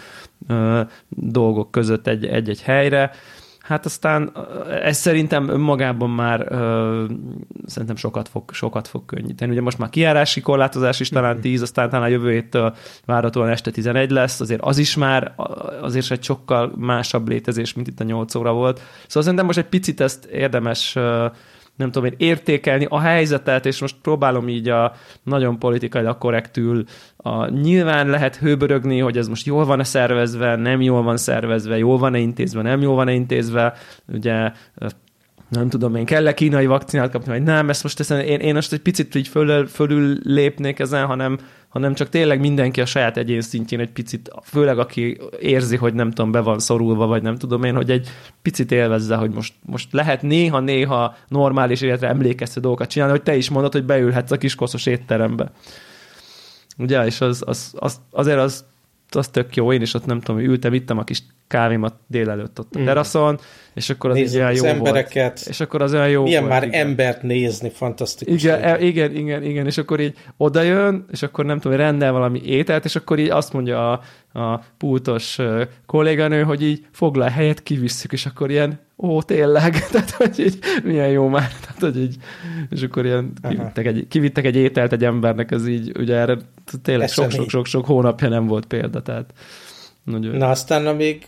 ö, 0.49 0.80
dolgok 1.08 1.70
között 1.70 2.06
egy-egy 2.06 2.62
helyre. 2.62 3.11
Hát 3.66 3.85
aztán 3.85 4.32
ez 4.82 4.96
szerintem 4.96 5.49
önmagában 5.49 6.11
már 6.11 6.46
ö, 6.49 7.04
szerintem 7.66 7.96
sokat 7.96 8.28
fog, 8.28 8.52
sokat 8.52 8.88
fog 8.88 9.04
könnyíteni. 9.04 9.50
Ugye 9.50 9.61
most 9.61 9.78
már 9.78 9.88
kiárási 9.88 10.40
korlátozás 10.40 11.00
is 11.00 11.08
talán 11.08 11.40
10, 11.40 11.62
aztán 11.62 11.88
talán 11.88 12.04
a 12.04 12.08
jövő 12.08 12.30
héttől 12.30 12.75
várhatóan 13.04 13.49
este 13.49 13.70
11 13.70 14.11
lesz, 14.11 14.40
azért 14.40 14.61
az 14.62 14.78
is 14.78 14.96
már 14.96 15.35
azért 15.80 16.11
egy 16.11 16.23
sokkal 16.23 16.73
másabb 16.76 17.28
létezés, 17.28 17.75
mint 17.75 17.88
itt 17.88 18.00
a 18.00 18.04
8 18.04 18.35
óra 18.35 18.52
volt. 18.52 18.76
Szóval 18.76 19.23
szerintem 19.23 19.46
most 19.46 19.58
egy 19.58 19.68
picit 19.68 20.00
ezt 20.00 20.25
érdemes 20.25 20.96
nem 21.76 21.90
tudom 21.90 22.09
én, 22.09 22.14
értékelni 22.16 22.87
a 22.88 23.00
helyzetet, 23.00 23.66
és 23.66 23.80
most 23.80 23.97
próbálom 24.02 24.49
így 24.49 24.68
a 24.68 24.92
nagyon 25.23 25.59
politikailag 25.59 26.18
korrektül 26.18 26.85
a, 27.16 27.49
nyilván 27.49 28.09
lehet 28.09 28.37
hőbörögni, 28.37 28.99
hogy 28.99 29.16
ez 29.16 29.28
most 29.28 29.47
jól 29.47 29.64
van-e 29.64 29.85
szervezve, 29.85 30.56
nem 30.56 30.80
jól 30.80 31.02
van 31.02 31.16
szervezve, 31.16 31.78
jól 31.78 31.99
van-e 31.99 32.18
intézve, 32.18 32.62
nem 32.62 32.80
jól 32.80 32.95
van-e 32.95 33.12
intézve, 33.12 33.75
ugye 34.06 34.52
nem 35.49 35.69
tudom 35.69 35.95
én, 35.95 36.05
kell-e 36.05 36.35
kínai 36.35 36.67
vakcinát 36.67 37.11
kapni, 37.11 37.33
vagy 37.33 37.43
nem, 37.43 37.69
ezt 37.69 37.83
most 37.83 38.00
ezen, 38.00 38.21
én, 38.21 38.41
én 38.41 38.55
most 38.55 38.73
egy 38.73 38.81
picit 38.81 39.15
így 39.15 39.29
fölül, 39.29 39.67
fölül 39.67 40.19
lépnék 40.23 40.79
ezen, 40.79 41.07
hanem, 41.07 41.38
hanem 41.69 41.95
csak 41.95 42.09
tényleg 42.09 42.41
mindenki 42.41 42.81
a 42.81 42.87
saját 42.87 43.17
egyén 43.17 43.41
szintjén 43.41 43.81
egy 43.81 43.91
picit, 43.91 44.31
főleg 44.43 44.79
aki 44.79 45.21
érzi, 45.41 45.76
hogy 45.76 45.95
nem 45.95 46.11
tudom, 46.11 46.31
be 46.31 46.41
van 46.41 46.59
szorulva, 46.59 47.07
vagy 47.07 47.23
nem 47.23 47.37
tudom 47.37 47.65
én, 47.65 47.75
hogy 47.75 47.91
egy 47.91 48.09
picit 48.43 48.73
élvezze, 48.73 49.17
hogy 49.17 49.31
most, 49.31 49.55
most 49.67 49.93
lehet 49.93 50.23
néha-néha 50.23 51.17
normális 51.29 51.81
életre 51.81 52.09
emlékeztető 52.09 52.61
dolgokat 52.61 52.91
csinálni, 52.91 53.15
hogy 53.15 53.23
te 53.23 53.37
is 53.37 53.50
mondod, 53.50 53.73
hogy 53.73 53.85
beülhetsz 53.85 54.31
a 54.31 54.38
kis 54.38 54.55
koszos 54.55 54.87
étterembe. 54.87 55.50
Ugye, 56.79 57.05
és 57.05 57.21
az, 57.21 57.43
az, 57.47 57.75
az, 57.76 58.00
azért 58.11 58.38
az, 58.38 58.65
az 59.10 59.28
tök 59.28 59.56
jó, 59.56 59.72
én 59.72 59.82
is 59.82 59.94
ott 59.94 60.06
nem 60.06 60.20
tudom, 60.20 60.40
ültem, 60.40 60.75
ittem 60.75 60.98
a 60.98 61.04
kis 61.04 61.22
kávémat 61.46 61.94
délelőtt 62.06 62.58
ott 62.58 62.75
a 62.75 62.78
mm. 62.78 62.84
teraszon, 62.84 63.38
és 63.75 63.90
akkor 63.90 64.10
az 64.10 64.16
Nézem 64.16 64.40
olyan 64.40 64.54
jó 64.54 64.64
embereket. 64.64 65.38
volt. 65.38 65.48
És 65.48 65.60
akkor 65.60 65.82
az 65.82 65.94
olyan 65.94 66.08
jó 66.08 66.22
Milyen 66.22 66.40
volt, 66.40 66.52
már 66.52 66.64
igen. 66.64 66.86
embert 66.86 67.22
nézni, 67.22 67.70
fantasztikus. 67.70 68.42
Igen, 68.42 68.62
e, 68.62 68.80
igen, 68.80 69.16
igen, 69.16 69.42
igen, 69.42 69.66
és 69.66 69.78
akkor 69.78 70.00
így 70.00 70.14
odajön, 70.36 71.04
és 71.12 71.22
akkor 71.22 71.44
nem 71.44 71.60
tudom, 71.60 71.76
rendel 71.76 72.12
valami 72.12 72.40
ételt, 72.44 72.84
és 72.84 72.96
akkor 72.96 73.18
így 73.18 73.30
azt 73.30 73.52
mondja 73.52 73.92
a, 73.92 74.00
a 74.40 74.64
pultos 74.78 75.38
kolléganő, 75.86 76.42
hogy 76.42 76.62
így 76.62 76.86
foglal 76.92 77.28
helyet, 77.28 77.62
kivisszük, 77.62 78.12
és 78.12 78.26
akkor 78.26 78.50
ilyen, 78.50 78.86
ó, 78.97 79.23
tényleg, 79.23 79.73
tehát 79.93 80.11
hogy 80.11 80.38
így, 80.38 80.59
milyen 80.85 81.09
jó 81.09 81.29
már, 81.29 81.50
tehát 81.61 81.79
hogy 81.79 82.03
így, 82.03 82.17
és 82.71 82.83
akkor 82.83 83.05
ilyen 83.05 83.33
kivittek 83.49 83.87
egy, 83.87 84.07
kivittek 84.09 84.45
egy 84.45 84.57
ételt 84.57 84.93
egy 84.93 85.05
embernek, 85.05 85.50
ez 85.50 85.69
így, 85.69 85.99
ugye 85.99 86.15
erre 86.15 86.37
tényleg 86.83 87.09
sok-sok-sok 87.09 87.87
hónapja 87.87 88.29
nem 88.29 88.47
volt 88.47 88.67
példa, 88.67 89.03
tehát 89.03 89.33
nagyon. 90.05 90.37
Na 90.37 90.50
aztán, 90.50 90.87
amíg 90.87 91.26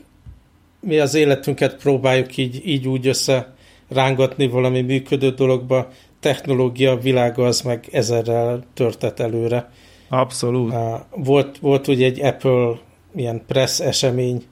mi 0.80 0.98
az 0.98 1.14
életünket 1.14 1.76
próbáljuk 1.76 2.36
így, 2.36 2.60
így 2.64 2.88
úgy 2.88 3.06
össze 3.06 3.54
rángatni 3.88 4.48
valami 4.48 4.80
működő 4.80 5.30
dologba, 5.30 5.88
technológia 6.20 6.96
világa 6.96 7.46
az 7.46 7.60
meg 7.60 7.88
ezerrel 7.92 8.62
törtet 8.74 9.20
előre. 9.20 9.70
Abszolút. 10.08 10.74
Volt, 11.16 11.58
volt 11.58 11.88
ugye 11.88 12.06
egy 12.06 12.20
Apple 12.20 12.78
ilyen 13.14 13.42
press 13.46 13.80
esemény 13.80 14.44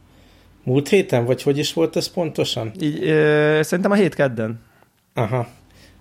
múlt 0.67 0.89
héten, 0.89 1.25
vagy 1.25 1.43
hogy 1.43 1.59
is 1.59 1.73
volt 1.73 1.97
ez 1.97 2.09
pontosan? 2.09 2.73
Így, 2.81 3.05
ö, 3.05 3.61
szerintem 3.63 3.91
a 3.93 3.95
hét 3.95 4.15
kedden. 4.15 4.61
Aha. 5.15 5.49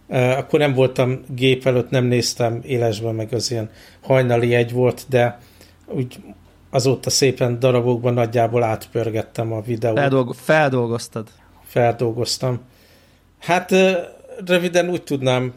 Akkor 0.09 0.59
nem 0.59 0.73
voltam 0.73 1.19
gép 1.35 1.65
előtt, 1.65 1.89
nem 1.89 2.05
néztem 2.05 2.59
élesben, 2.63 3.15
meg 3.15 3.33
az 3.33 3.51
ilyen 3.51 3.69
hajnali 4.01 4.53
egy 4.53 4.71
volt, 4.71 5.05
de 5.09 5.39
úgy 5.87 6.15
azóta 6.69 7.09
szépen 7.09 7.59
darabokban 7.59 8.13
nagyjából 8.13 8.63
átpörgettem 8.63 9.53
a 9.53 9.61
videót. 9.61 9.97
Feldolgo- 9.97 10.37
feldolgoztad. 10.37 11.27
Feldolgoztam. 11.65 12.59
Hát 13.39 13.71
röviden 14.45 14.89
úgy 14.89 15.03
tudnám 15.03 15.53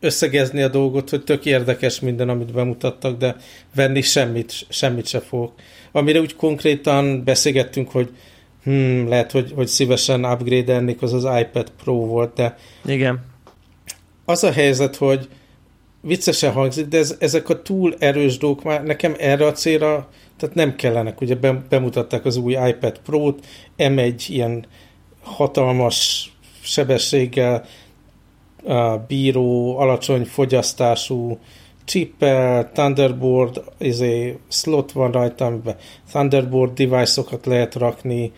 összegezni 0.00 0.62
a 0.62 0.68
dolgot, 0.68 1.10
hogy 1.10 1.24
tök 1.24 1.44
érdekes 1.44 2.00
minden, 2.00 2.28
amit 2.28 2.52
bemutattak, 2.52 3.18
de 3.18 3.36
venni 3.74 4.00
semmit, 4.00 4.52
semmit 4.68 5.06
se 5.06 5.20
fogok. 5.20 5.52
Amire 5.92 6.20
úgy 6.20 6.36
konkrétan 6.36 7.24
beszélgettünk, 7.24 7.90
hogy 7.90 8.10
hmm, 8.64 9.08
lehet, 9.08 9.32
hogy, 9.32 9.52
hogy 9.54 9.66
szívesen 9.66 10.24
upgrade-elnék, 10.24 11.02
az 11.02 11.12
az 11.12 11.28
iPad 11.40 11.72
Pro 11.82 11.94
volt, 11.94 12.34
de 12.34 12.56
Igen. 12.84 13.24
Az 14.24 14.44
a 14.44 14.52
helyzet, 14.52 14.96
hogy 14.96 15.28
viccesen 16.00 16.52
hangzik, 16.52 16.86
de 16.86 16.98
ez, 16.98 17.16
ezek 17.18 17.48
a 17.48 17.62
túl 17.62 17.94
erős 17.98 18.38
dolgok 18.38 18.64
már 18.64 18.82
nekem 18.82 19.14
erre 19.18 19.46
a 19.46 19.52
célra 19.52 20.08
tehát 20.36 20.54
nem 20.54 20.76
kellenek. 20.76 21.20
Ugye 21.20 21.34
bemutatták 21.68 22.24
az 22.24 22.36
új 22.36 22.52
iPad 22.52 23.00
Pro-t, 23.04 23.46
M1 23.78 24.24
ilyen 24.28 24.66
hatalmas 25.22 26.28
sebességgel 26.60 27.64
bíró, 29.06 29.78
alacsony 29.78 30.24
fogyasztású 30.24 31.38
chippel, 31.84 32.70
Thunderboard, 32.72 33.62
izé, 33.78 34.38
slot 34.48 34.92
van 34.92 35.10
rajta, 35.10 35.44
amiben 35.44 35.76
Thunderboard 36.10 36.72
device-okat 36.72 37.46
lehet 37.46 37.74
rakni, 37.74 38.32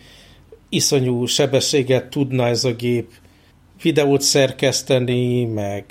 iszonyú 0.69 1.25
sebességet 1.25 2.09
tudna 2.09 2.47
ez 2.47 2.63
a 2.63 2.73
gép 2.73 3.11
videót 3.81 4.21
szerkeszteni, 4.21 5.45
meg 5.45 5.85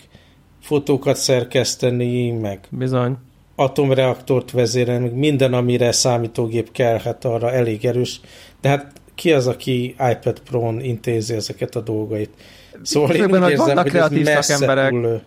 fotókat 0.63 1.17
szerkeszteni, 1.17 2.31
meg 2.31 2.61
Bizony 2.71 3.17
atomreaktort 3.57 4.51
vezérelni, 4.51 5.05
meg 5.05 5.15
minden, 5.15 5.55
amire 5.55 5.93
számítógép 5.93 6.73
kell, 6.73 6.99
hát 6.99 7.25
arra 7.25 7.53
elég 7.53 7.85
erős. 7.85 8.21
De 8.61 8.69
hát 8.69 8.93
ki 9.15 9.33
az, 9.33 9.47
aki 9.47 9.95
iPad 10.11 10.41
Pro-n 10.41 10.81
intézi 10.81 11.35
ezeket 11.35 11.77
a 11.77 11.81
dolgait? 11.81 12.31
Szóval 12.83 13.15
én 13.15 13.25
úgy 13.25 13.51
érzem, 13.51 13.77
hogy 13.77 13.97
ez 13.97 14.11
messze 14.11 14.89
túl... 14.89 15.23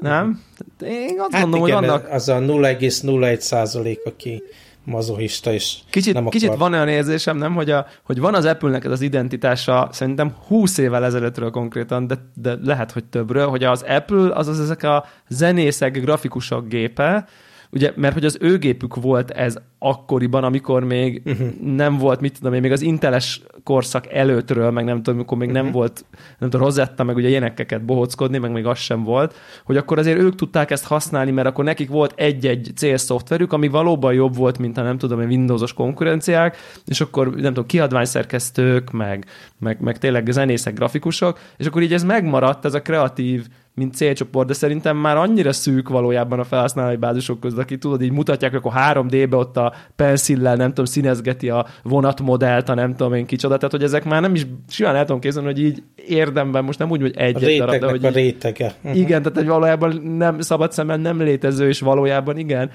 Nem? 0.00 0.42
Én 0.84 1.20
azt 1.20 1.32
hát 1.32 1.40
mondom, 1.40 1.66
igen, 1.66 1.78
hogy 1.78 1.86
vannak... 1.86 2.10
az 2.10 2.28
a 2.28 2.38
0,01 2.38 3.38
százalék, 3.38 4.00
aki 4.04 4.42
mazohista, 4.84 5.52
és 5.52 5.76
kicsit, 5.90 6.14
nem 6.14 6.28
kicsit 6.28 6.54
van 6.54 6.72
olyan 6.72 6.88
érzésem, 6.88 7.36
nem, 7.36 7.54
hogy, 7.54 7.70
a, 7.70 7.86
hogy 8.02 8.20
van 8.20 8.34
az 8.34 8.44
Apple-nek 8.44 8.84
ez 8.84 8.90
az 8.90 9.00
identitása, 9.00 9.88
szerintem 9.92 10.34
20 10.46 10.78
évvel 10.78 11.04
ezelőttről 11.04 11.50
konkrétan, 11.50 12.06
de, 12.06 12.14
de 12.34 12.56
lehet, 12.62 12.92
hogy 12.92 13.04
többről, 13.04 13.48
hogy 13.48 13.64
az 13.64 13.82
Apple 13.82 14.34
az 14.34 14.48
az 14.48 14.60
ezek 14.60 14.82
a 14.82 15.04
zenészek, 15.28 16.00
grafikusok 16.00 16.68
gépe, 16.68 17.26
ugye, 17.70 17.92
mert 17.96 18.14
hogy 18.14 18.24
az 18.24 18.38
ő 18.40 18.58
gépük 18.58 18.94
volt 18.94 19.30
ez 19.30 19.56
akkoriban, 19.78 20.44
amikor 20.44 20.84
még 20.84 21.22
uh-huh. 21.24 21.48
nem 21.60 21.96
volt, 21.96 22.20
mit 22.20 22.36
tudom 22.38 22.54
én, 22.54 22.60
még 22.60 22.72
az 22.72 22.82
inteles 22.82 23.42
korszak 23.64 24.12
előttről, 24.12 24.70
meg 24.70 24.84
nem 24.84 24.96
tudom, 24.96 25.14
amikor 25.14 25.38
még 25.38 25.48
uh-huh. 25.48 25.64
nem 25.64 25.72
volt, 25.72 26.04
nem 26.38 26.50
tudom, 26.50 26.66
Rosetta, 26.66 27.04
meg 27.04 27.16
ugye 27.16 27.28
énekeket 27.28 27.84
bohockodni, 27.84 28.38
meg 28.38 28.52
még 28.52 28.66
az 28.66 28.78
sem 28.78 29.02
volt, 29.04 29.34
hogy 29.64 29.76
akkor 29.76 29.98
azért 29.98 30.18
ők 30.18 30.34
tudták 30.34 30.70
ezt 30.70 30.86
használni, 30.86 31.30
mert 31.30 31.48
akkor 31.48 31.64
nekik 31.64 31.88
volt 31.88 32.12
egy-egy 32.16 32.70
célszoftverük, 32.76 33.52
ami 33.52 33.68
valóban 33.68 34.12
jobb 34.12 34.36
volt, 34.36 34.58
mint 34.58 34.78
a 34.78 34.82
nem 34.82 34.98
tudom, 34.98 35.18
a 35.18 35.24
Windowsos 35.24 35.72
konkurenciák, 35.72 36.56
és 36.86 37.00
akkor 37.00 37.30
nem 37.30 37.42
tudom, 37.42 37.66
kiadványszerkesztők, 37.66 38.90
meg, 38.90 39.24
meg, 39.58 39.80
meg 39.80 39.98
tényleg 39.98 40.30
zenészek, 40.30 40.74
grafikusok, 40.74 41.38
és 41.56 41.66
akkor 41.66 41.82
így 41.82 41.92
ez 41.92 42.04
megmaradt, 42.04 42.64
ez 42.64 42.74
a 42.74 42.82
kreatív 42.82 43.46
mint 43.78 43.94
célcsoport, 43.94 44.46
de 44.46 44.52
szerintem 44.52 44.96
már 44.96 45.16
annyira 45.16 45.52
szűk 45.52 45.88
valójában 45.88 46.38
a 46.38 46.44
felhasználói 46.44 46.96
bázisok 46.96 47.40
között, 47.40 47.58
aki 47.58 47.78
tudod, 47.78 48.02
így 48.02 48.12
mutatják, 48.12 48.54
akkor 48.54 48.72
3D-be 48.74 49.36
ott 49.36 49.56
a 49.56 49.72
penszillel, 49.96 50.56
nem 50.56 50.68
tudom, 50.68 50.84
színezgeti 50.84 51.48
a 51.48 51.66
vonatmodellt, 51.82 52.68
a 52.68 52.74
nem 52.74 52.96
tudom 52.96 53.14
én 53.14 53.26
kicsoda, 53.26 53.56
tehát 53.56 53.70
hogy 53.70 53.82
ezek 53.82 54.04
már 54.04 54.20
nem 54.20 54.34
is 54.34 54.46
simán 54.68 54.96
el 54.96 55.04
tudom 55.04 55.20
képzelni, 55.20 55.48
hogy 55.48 55.62
így 55.62 55.82
érdemben, 56.08 56.64
most 56.64 56.78
nem 56.78 56.90
úgy, 56.90 57.00
hogy 57.00 57.16
egy 57.16 57.56
darab, 57.58 57.80
de 57.80 57.88
hogy 57.88 58.04
a 58.04 58.10
rétege. 58.10 58.74
Uh-huh. 58.82 58.98
Igen, 58.98 59.22
tehát 59.22 59.38
hogy 59.38 59.46
valójában 59.46 59.96
nem 60.16 60.40
szabad 60.40 60.72
szemben 60.72 61.00
nem 61.00 61.20
létező, 61.20 61.68
és 61.68 61.80
valójában 61.80 62.38
igen, 62.38 62.70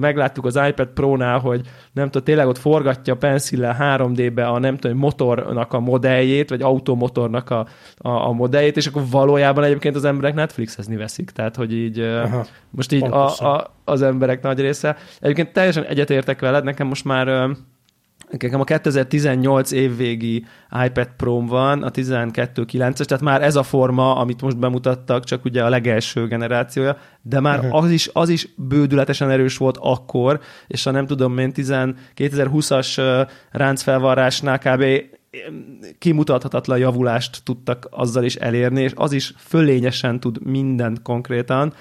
megláttuk 0.00 0.44
az 0.44 0.60
iPad 0.68 0.88
Pro-nál, 0.94 1.38
hogy 1.38 1.60
nem 1.92 2.04
tudom, 2.04 2.22
tényleg 2.22 2.46
ott 2.46 2.58
forgatja 2.58 3.12
a 3.12 3.16
penszillel 3.16 3.76
3D-be 3.80 4.46
a 4.46 4.58
nem 4.58 4.76
tudom, 4.76 4.96
motornak 4.96 5.72
a 5.72 5.80
modelljét, 5.80 6.50
vagy 6.50 6.62
automotornak 6.62 7.50
a, 7.50 7.66
a, 7.96 8.08
a 8.08 8.32
modelljét, 8.32 8.76
és 8.76 8.86
akkor 8.86 9.02
valójában 9.10 9.64
egyébként 9.64 9.96
az 9.96 10.04
emberek 10.04 10.34
Netflixezni 10.48 10.96
veszik, 10.96 11.30
tehát 11.30 11.56
hogy 11.56 11.72
így 11.72 12.00
Aha, 12.00 12.46
most 12.70 12.92
így 12.92 13.02
a, 13.02 13.54
a, 13.54 13.74
az 13.84 14.02
emberek 14.02 14.42
nagy 14.42 14.60
része. 14.60 14.96
Egyébként 15.20 15.52
teljesen 15.52 15.84
egyetértek 15.84 16.40
veled, 16.40 16.64
nekem 16.64 16.86
most 16.86 17.04
már 17.04 17.48
Nekem 18.30 18.60
a 18.60 18.64
2018 18.64 19.70
évvégi 19.70 20.44
iPad 20.84 21.08
pro 21.16 21.40
van, 21.40 21.82
a 21.82 21.90
12.9-es, 21.90 23.04
tehát 23.04 23.24
már 23.24 23.42
ez 23.42 23.56
a 23.56 23.62
forma, 23.62 24.16
amit 24.16 24.42
most 24.42 24.58
bemutattak, 24.58 25.24
csak 25.24 25.44
ugye 25.44 25.64
a 25.64 25.68
legelső 25.68 26.26
generációja, 26.26 26.96
de 27.22 27.40
már 27.40 27.58
uh-huh. 27.58 27.74
az, 27.74 27.90
is, 27.90 28.10
az 28.12 28.28
is 28.28 28.48
bődületesen 28.56 29.30
erős 29.30 29.56
volt 29.56 29.78
akkor, 29.80 30.40
és 30.66 30.86
a 30.86 30.90
nem 30.90 31.06
tudom 31.06 31.38
én 31.38 31.52
2020-as 32.16 33.26
ráncfelvarrásnál 33.50 34.58
kb 34.58 34.84
kimutathatatlan 35.98 36.78
javulást 36.78 37.40
tudtak 37.44 37.88
azzal 37.90 38.24
is 38.24 38.34
elérni, 38.34 38.82
és 38.82 38.92
az 38.94 39.12
is 39.12 39.34
fölényesen 39.36 40.20
tud 40.20 40.46
mindent 40.46 41.02
konkrétan, 41.02 41.72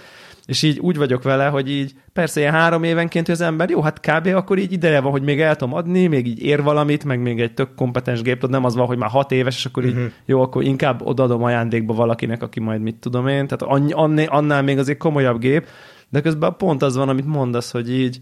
és 0.45 0.63
így 0.63 0.79
úgy 0.79 0.97
vagyok 0.97 1.23
vele, 1.23 1.47
hogy 1.47 1.69
így 1.69 1.93
persze 2.13 2.39
ilyen 2.39 2.51
három 2.53 2.83
évenként 2.83 3.27
az 3.27 3.41
ember, 3.41 3.69
jó, 3.69 3.81
hát 3.81 3.99
kb. 3.99 4.27
akkor 4.27 4.57
így 4.57 4.71
ideje 4.71 4.99
van, 4.99 5.11
hogy 5.11 5.21
még 5.21 5.41
el 5.41 5.55
tudom 5.55 5.73
adni, 5.73 6.07
még 6.07 6.27
így 6.27 6.43
ér 6.43 6.63
valamit, 6.63 7.03
meg 7.03 7.21
még 7.21 7.39
egy 7.39 7.53
tök 7.53 7.75
kompetens 7.75 8.21
gép, 8.21 8.47
nem 8.47 8.65
az 8.65 8.75
van, 8.75 8.85
hogy 8.85 8.97
már 8.97 9.09
hat 9.09 9.31
éves, 9.31 9.55
és 9.55 9.65
akkor 9.65 9.85
így 9.85 9.93
uh-huh. 9.93 10.11
jó, 10.25 10.41
akkor 10.41 10.63
inkább 10.63 11.01
odaadom 11.01 11.43
ajándékba 11.43 11.93
valakinek, 11.93 12.43
aki 12.43 12.59
majd 12.59 12.81
mit 12.81 12.95
tudom 12.95 13.27
én, 13.27 13.47
tehát 13.47 13.91
annál 14.27 14.61
még 14.61 14.77
azért 14.77 14.97
komolyabb 14.97 15.39
gép, 15.39 15.67
de 16.09 16.21
közben 16.21 16.55
pont 16.57 16.81
az 16.81 16.95
van, 16.95 17.09
amit 17.09 17.25
mondasz, 17.25 17.71
hogy 17.71 17.91
így, 17.93 18.19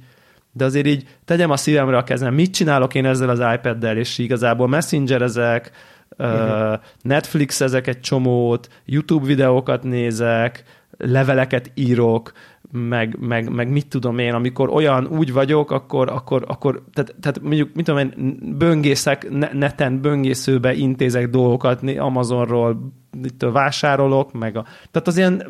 de 0.57 0.65
azért 0.65 0.85
így 0.85 1.07
tegyem 1.25 1.49
a 1.51 1.57
szívemre 1.57 1.97
a 1.97 2.03
kezem, 2.03 2.33
mit 2.33 2.53
csinálok 2.53 2.95
én 2.95 3.05
ezzel 3.05 3.29
az 3.29 3.39
iPad-del, 3.39 3.97
és 3.97 4.17
igazából 4.17 4.67
messenger 4.67 5.21
ezek, 5.21 5.71
uh-huh. 6.17 6.79
Netflix 7.01 7.61
ezek 7.61 7.87
egy 7.87 7.99
csomót, 7.99 8.69
YouTube 8.85 9.25
videókat 9.25 9.83
nézek, 9.83 10.63
leveleket 10.97 11.71
írok, 11.73 12.31
meg, 12.71 13.17
meg, 13.19 13.49
meg 13.49 13.69
mit 13.69 13.87
tudom 13.87 14.17
én, 14.17 14.33
amikor 14.33 14.69
olyan 14.69 15.07
úgy 15.07 15.33
vagyok, 15.33 15.71
akkor, 15.71 16.09
akkor, 16.09 16.43
akkor 16.47 16.83
tehát, 16.93 17.15
tehát 17.21 17.41
mondjuk, 17.41 17.69
mit 17.73 17.85
tudom 17.85 17.99
én, 17.99 18.37
böngészek, 18.57 19.29
neten 19.53 20.01
böngészőbe 20.01 20.73
intézek 20.73 21.29
dolgokat, 21.29 21.81
Amazonról 21.97 22.91
itt 23.23 23.41
vásárolok, 23.51 24.33
meg 24.33 24.57
a, 24.57 24.65
tehát 24.91 25.07
az 25.07 25.17
ilyen 25.17 25.43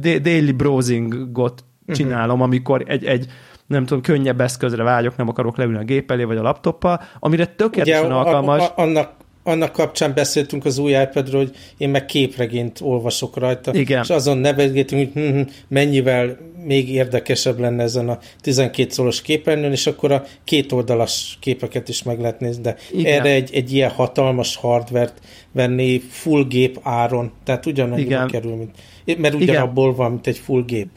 daily 0.00 0.52
browsingot 0.52 1.64
mhm. 1.86 1.94
csinálom, 1.94 2.30
uh-huh. 2.30 2.42
amikor 2.42 2.84
egy, 2.86 3.04
egy 3.04 3.26
nem 3.68 3.86
tudom, 3.86 4.02
könnyebb 4.02 4.40
eszközre 4.40 4.82
vágyok, 4.82 5.16
nem 5.16 5.28
akarok 5.28 5.56
leülni 5.56 5.78
a 5.78 5.82
gép 5.82 6.10
elé, 6.10 6.24
vagy 6.24 6.36
a 6.36 6.42
laptoppal, 6.42 7.02
amire 7.18 7.46
tökéletesen 7.46 8.04
Ugye, 8.04 8.14
alkalmas. 8.14 8.60
A, 8.60 8.64
a, 8.64 8.72
annak, 8.76 9.12
annak 9.42 9.72
kapcsán 9.72 10.12
beszéltünk 10.14 10.64
az 10.64 10.78
új 10.78 10.90
iPadről, 10.90 11.40
hogy 11.40 11.56
én 11.76 11.88
meg 11.88 12.06
képregényt 12.06 12.80
olvasok 12.82 13.36
rajta, 13.36 13.74
Igen. 13.74 14.02
és 14.02 14.10
azon 14.10 14.38
nevezgetünk, 14.38 15.12
hogy 15.12 15.22
hm, 15.22 15.30
hm, 15.30 15.40
mennyivel 15.68 16.36
még 16.64 16.90
érdekesebb 16.90 17.58
lenne 17.58 17.82
ezen 17.82 18.08
a 18.08 18.18
12 18.40 18.90
szoros 18.90 19.22
képernyőn, 19.22 19.72
és 19.72 19.86
akkor 19.86 20.12
a 20.12 20.24
két 20.44 20.72
oldalas 20.72 21.36
képeket 21.40 21.88
is 21.88 22.02
meg 22.02 22.20
lehet 22.20 22.40
nézni, 22.40 22.62
de 22.62 22.76
Igen. 22.92 23.20
erre 23.20 23.30
egy, 23.30 23.50
egy 23.54 23.72
ilyen 23.72 23.90
hatalmas 23.90 24.56
hardvert 24.56 25.18
venni 25.52 25.98
full 25.98 26.44
gép 26.44 26.78
áron, 26.82 27.32
tehát 27.44 27.66
ugyanannyiba 27.66 28.26
kerül, 28.26 28.56
mint, 28.56 28.70
mert 29.18 29.34
ugyanabból 29.34 29.94
van, 29.94 30.10
mint 30.10 30.26
egy 30.26 30.38
full 30.38 30.62
gép. 30.64 30.88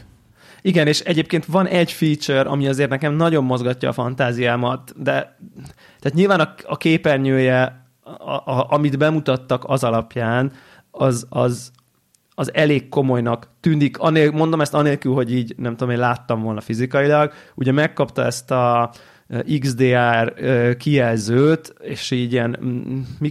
Igen, 0.61 0.87
és 0.87 0.99
egyébként 0.99 1.45
van 1.45 1.67
egy 1.67 1.91
feature, 1.91 2.49
ami 2.49 2.67
azért 2.67 2.89
nekem 2.89 3.13
nagyon 3.13 3.43
mozgatja 3.43 3.89
a 3.89 3.93
fantáziámat, 3.93 4.93
de 5.03 5.37
tehát 5.99 6.13
nyilván 6.13 6.39
a, 6.39 6.53
a 6.63 6.77
képernyője, 6.77 7.85
a, 8.03 8.31
a, 8.31 8.65
amit 8.69 8.97
bemutattak 8.97 9.63
az 9.67 9.83
alapján, 9.83 10.51
az, 10.91 11.25
az, 11.29 11.71
az 12.35 12.53
elég 12.53 12.89
komolynak 12.89 13.47
tűnik, 13.59 13.97
anél, 13.97 14.31
mondom 14.31 14.61
ezt 14.61 14.73
anélkül, 14.73 15.13
hogy 15.13 15.33
így 15.33 15.53
nem 15.57 15.75
tudom, 15.75 15.93
én 15.93 15.99
láttam 15.99 16.41
volna 16.41 16.61
fizikailag, 16.61 17.33
ugye 17.55 17.71
megkapta 17.71 18.25
ezt 18.25 18.51
a 18.51 18.91
XDR 19.59 20.33
kijelzőt, 20.77 21.73
és 21.81 22.11
így 22.11 22.31
ilyen 22.31 22.57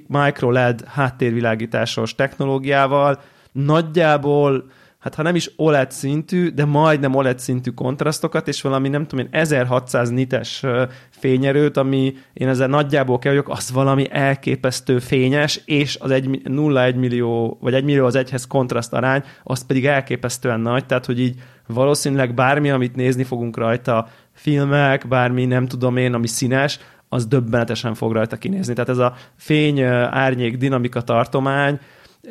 micro 0.08 0.50
LED 0.50 0.84
háttérvilágításos 0.86 2.14
technológiával. 2.14 3.20
Nagyjából 3.52 4.64
hát 5.00 5.14
ha 5.14 5.22
nem 5.22 5.34
is 5.34 5.50
OLED 5.56 5.90
szintű, 5.90 6.48
de 6.48 6.64
majdnem 6.64 7.14
OLED 7.14 7.38
szintű 7.38 7.70
kontrasztokat, 7.70 8.48
és 8.48 8.62
valami 8.62 8.88
nem 8.88 9.06
tudom 9.06 9.24
én 9.24 9.40
1600 9.40 10.10
nites 10.10 10.64
fényerőt, 11.10 11.76
ami 11.76 12.14
én 12.32 12.48
ezzel 12.48 12.68
nagyjából 12.68 13.18
kell 13.18 13.32
vagyok, 13.32 13.48
az 13.48 13.72
valami 13.72 14.06
elképesztő 14.10 14.98
fényes, 14.98 15.60
és 15.64 15.96
az 16.00 16.10
0,1 16.10 16.94
millió, 16.94 17.58
vagy 17.60 17.74
1 17.74 17.84
millió 17.84 18.04
az 18.04 18.14
egyhez 18.14 18.46
kontraszt 18.46 18.92
arány, 18.92 19.22
az 19.42 19.66
pedig 19.66 19.86
elképesztően 19.86 20.60
nagy, 20.60 20.86
tehát 20.86 21.06
hogy 21.06 21.20
így 21.20 21.42
valószínűleg 21.66 22.34
bármi, 22.34 22.70
amit 22.70 22.96
nézni 22.96 23.24
fogunk 23.24 23.56
rajta, 23.56 24.08
filmek, 24.32 25.08
bármi, 25.08 25.44
nem 25.44 25.66
tudom 25.66 25.96
én, 25.96 26.14
ami 26.14 26.26
színes, 26.26 26.78
az 27.08 27.26
döbbenetesen 27.26 27.94
fog 27.94 28.12
rajta 28.12 28.36
kinézni. 28.36 28.72
Tehát 28.74 28.90
ez 28.90 28.98
a 28.98 29.14
fény, 29.36 29.82
árnyék, 30.10 30.56
dinamika 30.56 31.02
tartomány, 31.02 31.78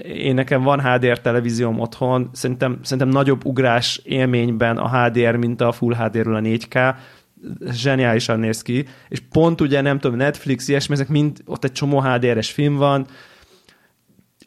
én 0.03 0.33
nekem 0.33 0.61
van 0.61 0.81
HDR 0.81 1.19
televízióm 1.19 1.79
otthon, 1.79 2.29
szerintem, 2.31 2.79
szerintem 2.81 3.07
nagyobb 3.07 3.45
ugrás 3.45 4.01
élményben 4.03 4.77
a 4.77 5.05
HDR, 5.05 5.35
mint 5.35 5.61
a 5.61 5.71
Full 5.71 5.93
HD-ről 5.93 6.35
a 6.35 6.39
4K, 6.39 6.95
zseniálisan 7.71 8.39
néz 8.39 8.61
ki, 8.61 8.85
és 9.09 9.19
pont 9.31 9.61
ugye 9.61 9.81
nem 9.81 9.99
tudom, 9.99 10.17
Netflix, 10.17 10.67
ilyesmi, 10.67 10.93
ezek 10.93 11.07
mind, 11.07 11.37
ott 11.45 11.63
egy 11.63 11.71
csomó 11.71 11.99
HDR-es 11.99 12.51
film 12.51 12.75
van, 12.75 13.05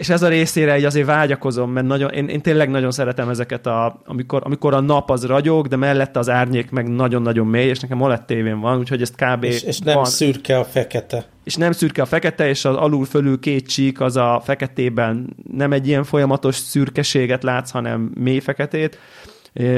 és 0.02 0.08
ez 0.08 0.22
a 0.22 0.28
részére 0.28 0.78
így 0.78 0.84
azért 0.84 1.06
vágyakozom, 1.06 1.70
mert 1.70 1.86
nagyon, 1.86 2.10
én, 2.10 2.28
én 2.28 2.40
tényleg 2.40 2.70
nagyon 2.70 2.90
szeretem 2.90 3.28
ezeket, 3.28 3.66
a, 3.66 4.00
amikor, 4.06 4.42
amikor 4.44 4.74
a 4.74 4.80
nap 4.80 5.10
az 5.10 5.24
ragyog, 5.24 5.66
de 5.66 5.76
mellette 5.76 6.18
az 6.18 6.30
árnyék 6.30 6.70
meg 6.70 6.88
nagyon-nagyon 6.88 7.46
mély, 7.46 7.68
és 7.68 7.80
nekem 7.80 8.00
OLED 8.00 8.24
tévén 8.24 8.60
van, 8.60 8.78
úgyhogy 8.78 9.02
ezt 9.02 9.14
kb. 9.14 9.44
És, 9.44 9.62
és 9.62 9.78
nem 9.78 9.94
van. 9.94 10.04
szürke 10.04 10.58
a 10.58 10.64
fekete. 10.64 11.24
És 11.44 11.54
nem 11.54 11.72
szürke 11.72 12.02
a 12.02 12.06
fekete, 12.06 12.48
és 12.48 12.64
az 12.64 12.76
alul-fölül 12.76 13.38
két 13.38 13.68
csík 13.68 14.00
az 14.00 14.16
a 14.16 14.40
feketében 14.44 15.36
nem 15.52 15.72
egy 15.72 15.86
ilyen 15.86 16.04
folyamatos 16.04 16.54
szürkeséget 16.54 17.42
látsz, 17.42 17.70
hanem 17.70 18.12
mély 18.14 18.40
feketét. 18.40 18.98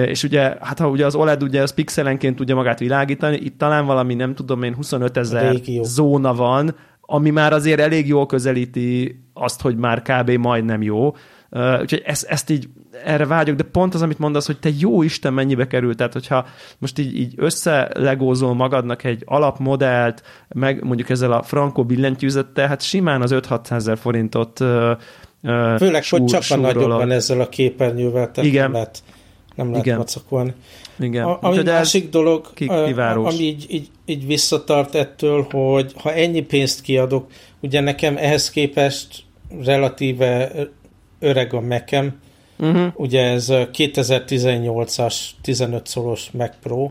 És 0.07 0.23
ugye, 0.23 0.57
hát 0.61 0.79
ha 0.79 0.89
ugye 0.89 1.07
az 1.07 1.15
OLED 1.15 1.43
ugye 1.43 1.63
az 1.63 1.75
pixelenként 1.75 2.37
tudja 2.37 2.55
magát 2.55 2.79
világítani, 2.79 3.37
itt 3.37 3.59
talán 3.59 3.87
valami, 3.87 4.15
nem 4.15 4.35
tudom 4.35 4.63
én, 4.63 4.75
25 4.75 5.17
ezer 5.17 5.57
zóna 5.83 6.35
van, 6.35 6.75
ami 7.07 7.31
már 7.31 7.53
azért 7.53 7.81
elég 7.81 8.07
jól 8.07 8.27
közelíti 8.27 9.21
azt, 9.35 9.61
hogy 9.61 9.77
már 9.77 10.03
kb. 10.03 10.31
majdnem 10.31 10.83
jó. 10.83 11.15
Uh, 11.51 11.81
úgyhogy 11.81 12.03
ezt, 12.05 12.25
ezt 12.25 12.51
így 12.51 12.69
erre 13.05 13.27
vágyok, 13.27 13.57
de 13.57 13.63
pont 13.63 13.95
az, 13.95 14.03
amit 14.03 14.19
mondasz, 14.19 14.47
hogy 14.47 14.59
te 14.59 14.69
jó 14.79 15.03
Isten 15.03 15.33
mennyibe 15.33 15.67
került, 15.67 15.97
tehát 15.97 16.13
hogyha 16.13 16.47
most 16.79 16.99
így, 16.99 17.19
így 17.19 17.35
összelegózol 17.37 18.55
magadnak 18.55 19.05
egy 19.05 19.23
alapmodellt, 19.25 20.23
meg 20.49 20.85
mondjuk 20.85 21.11
ezzel 21.11 21.33
a 21.33 21.43
Franco 21.43 21.85
billentyűzettel, 21.85 22.69
hát 22.69 22.83
simán 22.83 23.23
az 23.23 23.31
5-600 23.35 23.71
ezer 23.71 23.99
forintot 23.99 24.61
uh, 24.61 24.97
Főleg, 25.79 26.03
súr, 26.03 26.21
hogy 26.21 26.29
csak 26.29 26.59
a 26.59 26.61
nagyobban 26.61 27.11
ezzel 27.11 27.41
a 27.41 27.49
képernyővel, 27.49 28.31
tehát 28.31 28.51
Igen. 28.51 28.63
nem 28.63 28.73
lehet, 28.73 29.03
nem 29.55 29.71
lehet 29.71 29.87
Igen. 29.87 29.99
macakolni. 29.99 30.53
Igen. 30.99 31.25
A, 31.25 31.39
ami 31.41 31.63
másik 31.63 32.11
dolog, 32.11 32.51
ami 32.67 33.35
így, 33.35 33.67
így, 33.69 33.89
így 34.07 34.27
visszatart 34.27 34.95
ettől, 34.95 35.47
hogy 35.51 35.93
ha 35.97 36.13
ennyi 36.13 36.41
pénzt 36.41 36.81
kiadok, 36.81 37.31
ugye 37.61 37.81
nekem 37.81 38.17
ehhez 38.17 38.51
képest 38.51 39.23
relatíve 39.63 40.53
öreg 41.19 41.55
a 41.55 41.61
Mac-em, 41.61 42.21
uh-huh. 42.59 42.93
ugye 42.95 43.23
ez 43.23 43.47
2018-as 43.51 45.15
15 45.43 45.87
szoros 45.87 46.31
Mac 46.31 46.53
Pro, 46.63 46.91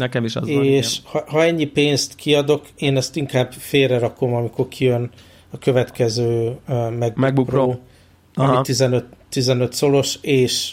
Nekem 0.00 0.24
is 0.24 0.36
az 0.36 0.48
És 0.48 1.00
van, 1.12 1.22
ha, 1.22 1.30
ha 1.30 1.44
ennyi 1.44 1.64
pénzt 1.64 2.14
kiadok, 2.14 2.66
én 2.78 2.96
ezt 2.96 3.16
inkább 3.16 3.52
félre 3.52 3.98
rakom, 3.98 4.34
amikor 4.34 4.68
kijön 4.68 5.10
a 5.50 5.58
következő 5.58 6.56
uh, 6.68 6.76
MacBook, 6.76 7.16
MacBook 7.16 7.46
Pro, 7.46 7.76
Pro. 8.32 8.44
ami 8.44 8.60
15, 8.62 9.04
15 9.28 9.72
szolos, 9.72 10.18
és 10.20 10.72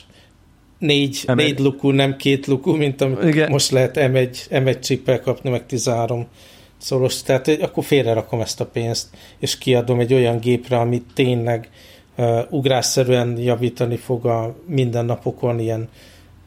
négy, 0.79 1.23
M1. 1.25 1.35
négy 1.35 1.59
lukú, 1.59 1.89
nem 1.89 2.15
két 2.15 2.47
lukú, 2.47 2.75
mint 2.75 3.01
amit 3.01 3.23
Igen. 3.23 3.51
most 3.51 3.71
lehet 3.71 3.95
M1, 3.99 4.37
M1 4.49 4.79
csippel 4.79 5.21
kapni, 5.21 5.49
meg 5.49 5.65
13 5.65 6.27
szoros. 6.77 7.21
Tehát 7.21 7.47
akkor 7.47 7.83
félre 7.83 8.13
rakom 8.13 8.41
ezt 8.41 8.61
a 8.61 8.65
pénzt, 8.65 9.07
és 9.39 9.57
kiadom 9.57 9.99
egy 9.99 10.13
olyan 10.13 10.39
gépre, 10.39 10.79
amit 10.79 11.05
tényleg 11.13 11.69
uh, 12.17 12.39
ugrásszerűen 12.49 13.37
javítani 13.37 13.95
fog 13.95 14.25
a 14.25 14.55
mindennapokon, 14.67 15.59
ilyen 15.59 15.89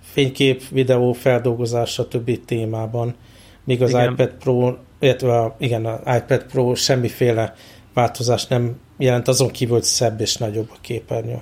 fénykép, 0.02 0.62
videó, 0.68 1.12
feldolgozás, 1.12 1.90
stb. 1.90 2.44
témában. 2.44 3.14
Míg 3.64 3.82
az 3.82 3.90
igen. 3.90 4.12
iPad 4.12 4.34
Pro, 4.38 4.74
illetve 5.00 5.38
a, 5.38 5.56
igen, 5.58 5.86
az 5.86 5.98
iPad 6.16 6.44
Pro 6.44 6.74
semmiféle 6.74 7.54
változás 7.94 8.46
nem 8.46 8.76
jelent, 8.98 9.28
azon 9.28 9.50
kívül, 9.50 9.74
hogy 9.74 9.84
szebb 9.84 10.20
és 10.20 10.36
nagyobb 10.36 10.68
a 10.70 10.78
képernyő. 10.80 11.40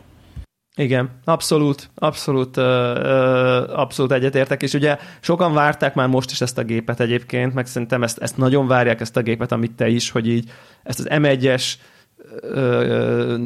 Igen, 0.79 1.11
abszolút, 1.25 1.91
abszolút, 1.95 2.57
abszolút 2.57 4.13
egyetértek, 4.13 4.63
és 4.63 4.73
ugye 4.73 4.99
sokan 5.21 5.55
várták 5.55 5.95
már 5.95 6.09
most 6.09 6.31
is 6.31 6.41
ezt 6.41 6.59
a 6.59 6.63
gépet 6.63 7.01
egyébként, 7.01 7.55
meg 7.55 7.67
szerintem 7.67 8.03
ezt, 8.03 8.19
ezt 8.19 8.37
nagyon 8.37 8.67
várják 8.67 9.01
ezt 9.01 9.17
a 9.17 9.23
gépet, 9.23 9.53
amit 9.53 9.73
te 9.73 9.89
is, 9.89 10.11
hogy 10.11 10.29
így 10.29 10.51
ezt 10.83 10.99
az 10.99 11.07
M1-es 11.11 11.65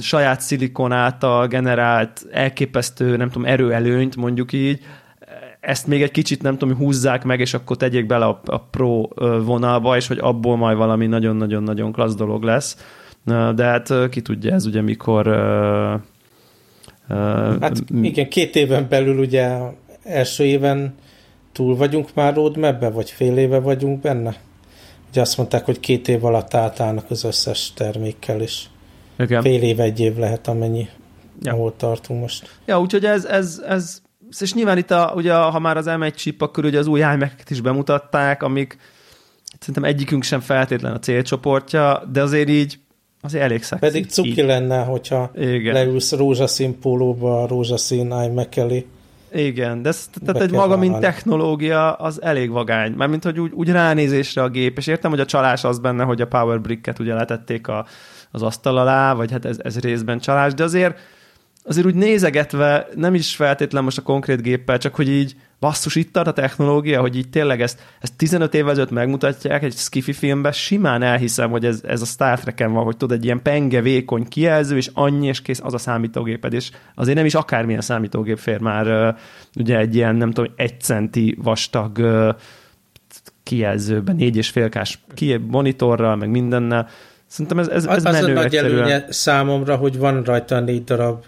saját 0.01 0.41
szilikon 0.41 0.93
által 0.93 1.47
generált 1.47 2.27
elképesztő, 2.33 3.17
nem 3.17 3.31
tudom, 3.31 3.49
erőelőnyt 3.49 4.17
mondjuk 4.17 4.53
így, 4.53 4.81
ezt 5.61 5.87
még 5.87 6.03
egy 6.03 6.11
kicsit 6.11 6.43
nem 6.43 6.59
tudom, 6.59 6.77
húzzák 6.77 7.25
meg, 7.25 7.41
és 7.41 7.55
akkor 7.55 7.77
tegyék 7.77 8.07
bele 8.07 8.25
a, 8.25 8.41
a 8.45 8.59
pro 8.59 9.09
vonalba, 9.45 9.97
és 9.97 10.07
hogy 10.07 10.19
abból 10.19 10.57
majd 10.57 10.77
valami 10.77 11.07
nagyon-nagyon-nagyon 11.07 11.93
klassz 11.93 12.15
dolog 12.15 12.43
lesz. 12.43 12.77
De 13.55 13.65
hát 13.65 14.09
ki 14.09 14.21
tudja, 14.21 14.55
ez 14.55 14.67
ugye 14.67 14.83
mikor... 14.83 15.27
Hát 17.61 17.83
igen, 18.03 18.29
két 18.29 18.57
éven 18.57 18.87
belül 18.89 19.19
ugye 19.19 19.59
első 20.05 20.45
éven 20.45 20.95
túl 21.53 21.77
vagyunk 21.77 22.15
már 22.15 22.35
roadmap 22.35 22.93
vagy 22.93 23.11
fél 23.11 23.37
éve 23.37 23.59
vagyunk 23.59 24.01
benne? 24.01 24.37
Ugye 25.11 25.21
azt 25.21 25.37
mondták, 25.37 25.65
hogy 25.65 25.81
két 25.81 26.09
év 26.09 26.25
alatt 26.25 26.55
átállnak 26.55 27.11
az 27.11 27.25
összes 27.25 27.73
termékkel, 27.75 28.41
és 28.41 28.65
igen. 29.19 29.43
fél 29.43 29.63
év, 29.63 29.81
egy 29.81 30.01
év 30.01 30.17
lehet, 30.17 30.49
amennyi 30.49 30.89
ja. 31.43 31.53
ahol 31.53 31.77
tartunk 31.77 32.21
most. 32.21 32.59
Ja, 32.67 32.81
úgyhogy 32.81 33.05
ez, 33.05 33.25
ez, 33.25 33.63
ez 33.69 34.03
és 34.41 34.55
nyilván 34.55 34.79
itt, 34.79 34.91
a, 34.91 35.13
ugye, 35.17 35.35
ha 35.35 35.59
már 35.59 35.77
az 35.77 35.87
M1 35.89 36.15
chip, 36.15 36.43
akkor 36.43 36.65
ugye 36.65 36.79
az 36.79 36.87
új 36.87 37.01
imac 37.01 37.51
is 37.51 37.61
bemutatták, 37.61 38.43
amik 38.43 38.77
szerintem 39.59 39.85
egyikünk 39.85 40.23
sem 40.23 40.41
feltétlen 40.41 40.93
a 40.93 40.99
célcsoportja, 40.99 42.03
de 42.13 42.23
azért 42.23 42.49
így 42.49 42.79
azért 43.23 43.45
elég 43.45 43.63
szexi. 43.63 43.87
Pedig 43.87 44.11
cuki 44.11 44.29
így. 44.29 44.45
lenne, 44.45 44.85
hogyha 44.85 45.31
Igen. 45.35 45.75
leülsz 45.75 46.13
rózsaszín 46.13 46.79
pólóba, 46.79 47.47
rózsaszín 47.47 48.15
iMac 48.25 48.57
elé. 48.57 48.87
Igen, 49.35 49.83
de 49.83 49.89
ez, 49.89 50.09
tehát 50.25 50.43
egy 50.43 50.51
maga, 50.51 50.77
mint 50.77 50.99
technológia, 50.99 51.93
az 51.93 52.23
elég 52.23 52.51
vagány. 52.51 52.93
Mármint, 52.93 53.25
hogy 53.25 53.41
úgy, 53.41 53.53
úgy 53.53 53.71
ránézésre 53.71 54.43
a 54.43 54.49
gép, 54.49 54.79
és 54.79 54.87
értem, 54.87 55.11
hogy 55.11 55.21
a 55.21 55.25
csalás 55.25 55.65
az 55.65 55.79
benne, 55.79 56.05
hogy 56.05 56.21
a 56.21 56.27
Power 56.27 56.61
Brick-et 56.61 56.99
ugye 56.99 57.15
letették 57.15 57.69
a, 57.69 57.87
az 58.31 58.43
asztal 58.43 58.79
alá, 58.79 59.15
vagy 59.15 59.31
hát 59.31 59.45
ez, 59.45 59.57
ez 59.63 59.79
részben 59.79 60.19
csalás, 60.19 60.55
de 60.55 60.63
azért 60.63 60.99
azért 61.65 61.87
úgy 61.87 61.95
nézegetve, 61.95 62.89
nem 62.95 63.15
is 63.15 63.37
feltétlen 63.37 63.85
most 63.85 63.99
a 63.99 64.03
konkrét 64.03 64.43
géppel, 64.43 64.79
csak 64.79 64.95
hogy 64.95 65.09
így 65.09 65.37
basszus, 65.63 65.95
itt 65.95 66.13
tart 66.13 66.27
a 66.27 66.33
technológia, 66.33 67.01
hogy 67.01 67.17
így 67.17 67.29
tényleg 67.29 67.61
ezt, 67.61 67.81
ezt 68.01 68.17
15 68.17 68.55
évvel 68.55 68.71
ezelőtt 68.71 68.91
megmutatják 68.91 69.63
egy 69.63 69.73
skifi 69.73 70.13
filmben, 70.13 70.53
simán 70.53 71.03
elhiszem, 71.03 71.51
hogy 71.51 71.65
ez, 71.65 71.81
ez 71.87 72.03
a 72.03 72.05
Star 72.05 72.41
Trek-en 72.41 72.73
van, 72.73 72.85
hogy 72.85 72.97
tudod, 72.97 73.17
egy 73.17 73.25
ilyen 73.25 73.43
penge, 73.43 73.81
vékony 73.81 74.29
kijelző, 74.29 74.77
és 74.77 74.91
annyi, 74.93 75.27
és 75.27 75.43
kész 75.43 75.61
az 75.63 75.75
a 75.75 75.79
számítógéped, 75.79 76.53
és 76.53 76.71
azért 76.95 77.17
nem 77.17 77.27
is 77.27 77.35
akármilyen 77.35 77.81
számítógép 77.81 78.39
fér 78.39 78.59
már 78.59 79.17
ugye 79.57 79.79
egy 79.79 79.95
ilyen, 79.95 80.17
nem 80.17 80.31
tudom, 80.31 80.53
egy 80.57 80.81
centi 80.81 81.39
vastag 81.43 81.99
kijelzőben, 83.43 84.17
négy 84.17 84.37
és 84.37 84.49
félkás 84.49 85.05
monitorral, 85.47 86.17
meg 86.17 86.31
mindennel. 86.31 86.89
Szerintem 87.27 87.59
ez, 87.59 87.69
ez, 87.69 87.85
ez 87.85 87.97
az 87.97 88.03
menő 88.03 88.31
a 88.31 88.35
nagy 88.35 88.45
egyszerűen. 88.45 88.83
előnye 88.83 89.05
számomra, 89.09 89.77
hogy 89.77 89.99
van 89.99 90.23
rajta 90.23 90.61
négy 90.61 90.85
darab 90.85 91.25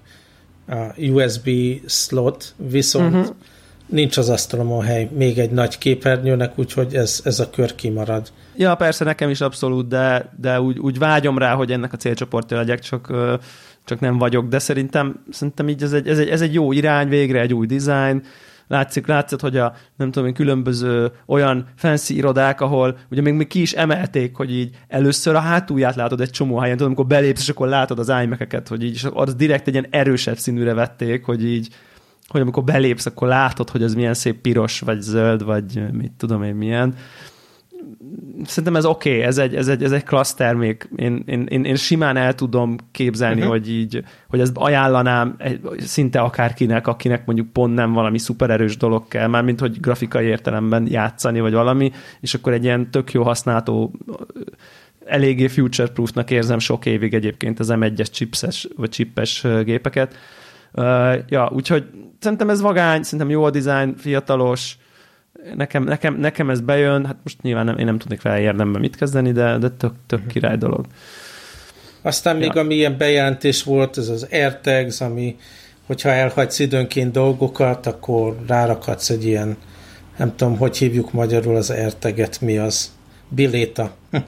USB 0.96 1.48
slot, 1.86 2.54
viszont 2.56 3.14
uh-huh. 3.14 3.34
Nincs 3.86 4.16
az 4.16 4.28
asztalomon 4.28 4.84
hely 4.84 5.08
még 5.12 5.38
egy 5.38 5.50
nagy 5.50 5.78
képernyőnek, 5.78 6.58
úgyhogy 6.58 6.94
ez, 6.94 7.20
ez 7.24 7.40
a 7.40 7.50
kör 7.50 7.74
kimarad. 7.74 8.32
Ja, 8.56 8.74
persze 8.74 9.04
nekem 9.04 9.30
is 9.30 9.40
abszolút, 9.40 9.88
de, 9.88 10.32
de 10.40 10.60
úgy, 10.60 10.78
úgy 10.78 10.98
vágyom 10.98 11.38
rá, 11.38 11.54
hogy 11.54 11.72
ennek 11.72 11.92
a 11.92 11.96
célcsoportja 11.96 12.56
legyek, 12.56 12.78
csak, 12.78 13.12
csak 13.84 14.00
nem 14.00 14.18
vagyok, 14.18 14.48
de 14.48 14.58
szerintem, 14.58 15.24
szerintem 15.30 15.68
így 15.68 15.82
ez 15.82 15.92
egy, 15.92 16.08
ez, 16.08 16.18
egy, 16.18 16.28
ez 16.28 16.40
egy 16.40 16.54
jó 16.54 16.72
irány, 16.72 17.08
végre 17.08 17.40
egy 17.40 17.54
új 17.54 17.66
design, 17.66 18.22
látszik, 18.68 19.06
látszott, 19.06 19.40
hogy 19.40 19.56
a 19.56 19.74
nem 19.96 20.10
tudom 20.10 20.28
én, 20.28 20.34
különböző 20.34 21.12
olyan 21.26 21.66
fancy 21.76 22.14
irodák, 22.14 22.60
ahol 22.60 22.98
ugye 23.10 23.20
még, 23.20 23.34
még 23.34 23.46
ki 23.46 23.60
is 23.60 23.72
emelték, 23.72 24.36
hogy 24.36 24.52
így 24.52 24.76
először 24.88 25.34
a 25.34 25.38
hátulját 25.38 25.94
látod 25.94 26.20
egy 26.20 26.30
csomó 26.30 26.58
helyen, 26.58 26.76
tudom, 26.76 26.92
amikor 26.92 27.16
belépsz, 27.16 27.40
és 27.40 27.48
akkor 27.48 27.68
látod 27.68 27.98
az 27.98 28.12
imac 28.22 28.68
hogy 28.68 28.84
így, 28.84 28.94
és 28.94 29.06
az 29.12 29.34
direkt 29.34 29.66
egy 29.66 29.72
ilyen 29.72 29.86
erősebb 29.90 30.36
színűre 30.36 30.74
vették, 30.74 31.24
hogy 31.24 31.44
így 31.44 31.68
hogy 32.28 32.40
amikor 32.40 32.64
belépsz, 32.64 33.06
akkor 33.06 33.28
látod, 33.28 33.70
hogy 33.70 33.82
az 33.82 33.94
milyen 33.94 34.14
szép 34.14 34.40
piros, 34.40 34.80
vagy 34.80 35.00
zöld, 35.00 35.44
vagy 35.44 35.92
mit 35.92 36.12
tudom 36.12 36.42
én 36.42 36.54
milyen 36.54 36.94
szerintem 38.44 38.76
ez 38.76 38.84
oké, 38.84 39.10
okay, 39.10 39.22
ez 39.22 39.38
egy, 39.38 39.54
ez, 39.54 39.68
egy, 39.68 39.82
ez 39.82 39.92
egy 39.92 40.02
klassz 40.02 40.34
termék. 40.34 40.88
Én, 40.96 41.22
én, 41.26 41.46
én, 41.48 41.64
én 41.64 41.76
simán 41.76 42.16
el 42.16 42.34
tudom 42.34 42.76
képzelni, 42.90 43.36
uh-huh. 43.36 43.52
hogy 43.52 43.70
így, 43.70 44.04
hogy 44.28 44.40
ezt 44.40 44.52
ajánlanám 44.54 45.36
szinte 45.76 46.20
akárkinek, 46.20 46.86
akinek 46.86 47.26
mondjuk 47.26 47.52
pont 47.52 47.74
nem 47.74 47.92
valami 47.92 48.18
szupererős 48.18 48.76
dolog 48.76 49.08
kell, 49.08 49.26
mármint 49.26 49.60
hogy 49.60 49.80
grafikai 49.80 50.26
értelemben 50.26 50.86
játszani, 50.90 51.40
vagy 51.40 51.52
valami, 51.52 51.92
és 52.20 52.34
akkor 52.34 52.52
egy 52.52 52.64
ilyen 52.64 52.90
tök 52.90 53.12
jó 53.12 53.22
használható 53.22 53.92
eléggé 55.04 55.46
future-proofnak 55.46 56.30
érzem 56.30 56.58
sok 56.58 56.86
évig 56.86 57.14
egyébként 57.14 57.58
az 57.58 57.72
M1-es 57.72 58.10
chipses, 58.10 58.68
vagy 58.76 58.90
chippes 58.90 59.46
gépeket. 59.64 60.16
Ja, 61.28 61.50
úgyhogy 61.52 61.84
szerintem 62.18 62.50
ez 62.50 62.60
vagány, 62.60 63.02
szerintem 63.02 63.30
jó 63.30 63.44
a 63.44 63.50
design, 63.50 63.94
fiatalos, 63.96 64.76
nekem, 65.54 65.84
nekem, 65.84 66.14
nekem 66.14 66.50
ez 66.50 66.60
bejön, 66.60 67.06
hát 67.06 67.16
most 67.22 67.42
nyilván 67.42 67.64
nem, 67.64 67.78
én 67.78 67.84
nem 67.84 67.98
tudnék 67.98 68.22
vele 68.22 68.40
érdemben 68.40 68.80
mit 68.80 68.96
kezdeni, 68.96 69.32
de, 69.32 69.58
de 69.58 69.68
tök, 69.68 69.92
tök 70.06 70.18
uh-huh. 70.18 70.32
király 70.32 70.56
dolog. 70.56 70.86
Aztán 72.02 72.36
még 72.36 72.50
ja. 72.54 72.60
ami 72.60 72.74
ilyen 72.74 72.96
bejelentés 72.98 73.62
volt, 73.62 73.98
ez 73.98 74.08
az 74.08 74.28
AirTags, 74.30 75.00
ami 75.00 75.36
hogyha 75.86 76.08
elhagysz 76.08 76.58
időnként 76.58 77.12
dolgokat, 77.12 77.86
akkor 77.86 78.36
rárakadsz 78.46 79.10
egy 79.10 79.24
ilyen, 79.24 79.56
nem 80.16 80.36
tudom, 80.36 80.56
hogy 80.56 80.76
hívjuk 80.76 81.12
magyarul 81.12 81.56
az 81.56 81.70
AirTaget, 81.70 82.40
mi 82.40 82.58
az? 82.58 82.92
Biléta. 83.28 83.94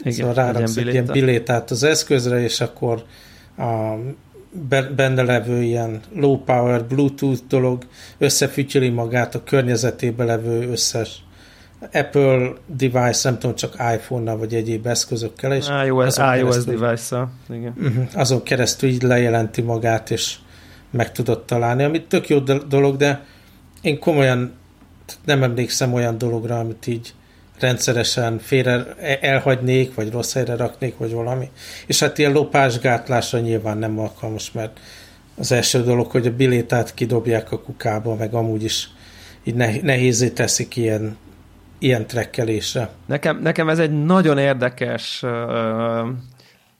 Igen, 0.00 0.12
szóval 0.12 0.34
ráraksz 0.34 0.76
egy 0.76 0.86
ilyen 0.86 1.08
bilétát 1.12 1.70
az 1.70 1.82
eszközre, 1.82 2.42
és 2.42 2.60
akkor 2.60 3.04
a 3.58 3.94
benne 4.96 5.22
levő 5.22 5.62
ilyen 5.62 6.00
low 6.14 6.38
power 6.38 6.84
Bluetooth 6.84 7.40
dolog 7.48 7.86
összefütyöli 8.18 8.88
magát 8.88 9.34
a 9.34 9.42
környezetébe 9.44 10.24
levő 10.24 10.70
összes 10.70 11.22
Apple 11.92 12.52
device, 12.66 13.30
nem 13.30 13.38
tudom, 13.38 13.56
csak 13.56 13.74
iPhone-nal 13.94 14.36
vagy 14.36 14.54
egyéb 14.54 14.86
eszközökkel. 14.86 15.52
És 15.52 15.66
iOS, 15.86 16.16
iOS 16.38 16.64
device-szal. 16.64 17.30
Igen. 17.50 17.74
Uh-huh, 17.76 18.06
azon 18.14 18.42
keresztül 18.42 18.88
így 18.90 19.02
lejelenti 19.02 19.62
magát, 19.62 20.10
és 20.10 20.36
meg 20.90 21.12
tudott 21.12 21.46
találni, 21.46 21.82
ami 21.82 22.02
tök 22.02 22.28
jó 22.28 22.38
dolog, 22.68 22.96
de 22.96 23.24
én 23.80 23.98
komolyan 23.98 24.52
nem 25.24 25.42
emlékszem 25.42 25.92
olyan 25.92 26.18
dologra, 26.18 26.58
amit 26.58 26.86
így 26.86 27.14
rendszeresen 27.58 28.38
félre 28.38 28.96
elhagynék, 29.20 29.94
vagy 29.94 30.10
rossz 30.10 30.32
helyre 30.32 30.56
raknék, 30.56 30.96
vagy 30.96 31.12
valami. 31.12 31.50
És 31.86 32.00
hát 32.00 32.18
ilyen 32.18 32.32
lopásgátlásra 32.32 33.38
nyilván 33.38 33.78
nem 33.78 33.98
alkalmas, 33.98 34.52
mert 34.52 34.80
az 35.36 35.52
első 35.52 35.82
dolog, 35.82 36.10
hogy 36.10 36.26
a 36.26 36.34
bilétát 36.34 36.94
kidobják 36.94 37.52
a 37.52 37.60
kukába, 37.60 38.14
meg 38.14 38.34
amúgy 38.34 38.64
is 38.64 38.88
így 39.44 39.54
nehézé 39.82 40.28
teszik 40.28 40.76
ilyen, 40.76 41.16
ilyen 41.78 42.06
trekkelésre. 42.06 42.90
Nekem, 43.06 43.40
nekem 43.42 43.68
ez 43.68 43.78
egy 43.78 44.04
nagyon 44.04 44.38
érdekes 44.38 45.24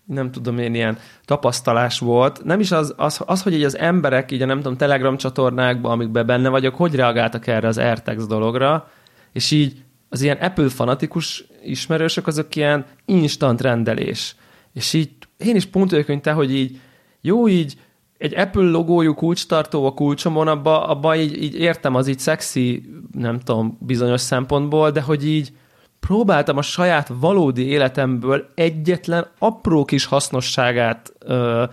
nem 0.04 0.30
tudom 0.30 0.58
én, 0.58 0.74
ilyen 0.74 0.98
tapasztalás 1.24 1.98
volt. 1.98 2.44
Nem 2.44 2.60
is 2.60 2.70
az, 2.70 2.94
az, 2.96 3.20
az 3.26 3.42
hogy 3.42 3.54
így 3.54 3.62
az 3.62 3.78
emberek, 3.78 4.30
így 4.30 4.42
a 4.42 4.46
nem 4.46 4.56
tudom, 4.56 4.76
Telegram 4.76 5.16
csatornákban, 5.16 5.92
amikben 5.92 6.26
benne 6.26 6.48
vagyok, 6.48 6.74
hogy 6.74 6.94
reagáltak 6.94 7.46
erre 7.46 7.68
az 7.68 7.78
AirTags 7.78 8.26
dologra, 8.26 8.88
és 9.32 9.50
így 9.50 9.83
az 10.14 10.22
ilyen 10.22 10.36
Apple 10.36 10.68
fanatikus 10.68 11.44
ismerősök, 11.64 12.26
azok 12.26 12.56
ilyen 12.56 12.84
instant 13.04 13.60
rendelés. 13.60 14.36
És 14.72 14.92
így 14.92 15.10
én 15.36 15.56
is 15.56 15.66
pont 15.66 15.90
vagyok, 15.90 16.06
mint 16.06 16.22
te, 16.22 16.32
hogy 16.32 16.54
így 16.54 16.80
jó 17.20 17.48
így 17.48 17.78
egy 18.18 18.34
Apple 18.34 18.62
logójú 18.62 19.14
kulcstartó 19.14 19.86
a 19.86 19.94
kulcsomon, 19.94 20.48
abba, 20.48 20.86
abba 20.86 21.16
így, 21.16 21.42
így 21.42 21.54
értem, 21.54 21.94
az 21.94 22.08
így 22.08 22.18
szexi, 22.18 22.82
nem 23.12 23.38
tudom, 23.38 23.78
bizonyos 23.80 24.20
szempontból, 24.20 24.90
de 24.90 25.00
hogy 25.00 25.26
így 25.26 25.52
próbáltam 26.00 26.56
a 26.56 26.62
saját 26.62 27.10
valódi 27.20 27.66
életemből 27.66 28.50
egyetlen 28.54 29.26
apró 29.38 29.84
kis 29.84 30.04
hasznosságát 30.04 31.12
ö, 31.18 31.64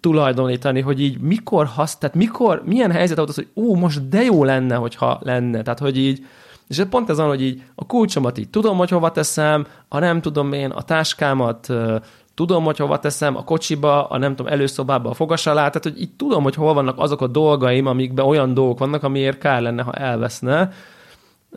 tulajdonítani, 0.00 0.80
hogy 0.80 1.00
így 1.00 1.20
mikor 1.20 1.66
hasz, 1.66 1.98
tehát 1.98 2.16
mikor, 2.16 2.62
milyen 2.64 2.90
helyzet 2.90 3.16
volt 3.16 3.28
az, 3.28 3.34
hogy 3.34 3.48
ó, 3.54 3.74
most 3.74 4.08
de 4.08 4.22
jó 4.22 4.44
lenne, 4.44 4.74
hogyha 4.74 5.18
lenne. 5.22 5.62
Tehát, 5.62 5.78
hogy 5.78 5.98
így, 5.98 6.26
és 6.68 6.82
pont 6.90 7.10
ez 7.10 7.16
van, 7.16 7.28
hogy 7.28 7.42
így 7.42 7.62
a 7.74 7.86
kulcsomat 7.86 8.38
így 8.38 8.50
tudom, 8.50 8.76
hogy 8.76 8.90
hova 8.90 9.10
teszem, 9.10 9.66
ha 9.88 9.98
nem 9.98 10.20
tudom 10.20 10.52
én, 10.52 10.70
a 10.70 10.82
táskámat 10.82 11.72
tudom, 12.34 12.64
hogy 12.64 12.76
hova 12.76 12.98
teszem, 12.98 13.36
a 13.36 13.44
kocsiba, 13.44 14.04
a 14.04 14.18
nem 14.18 14.36
tudom, 14.36 14.52
előszobába, 14.52 15.10
a 15.10 15.14
fogas 15.14 15.46
alá, 15.46 15.68
tehát 15.68 15.82
hogy 15.82 16.00
így 16.00 16.12
tudom, 16.16 16.42
hogy 16.42 16.54
hol 16.54 16.74
vannak 16.74 16.98
azok 16.98 17.20
a 17.20 17.26
dolgaim, 17.26 17.86
amikben 17.86 18.24
olyan 18.24 18.54
dolgok 18.54 18.78
vannak, 18.78 19.02
amiért 19.02 19.38
kár 19.38 19.62
lenne, 19.62 19.82
ha 19.82 19.92
elveszne. 19.92 20.72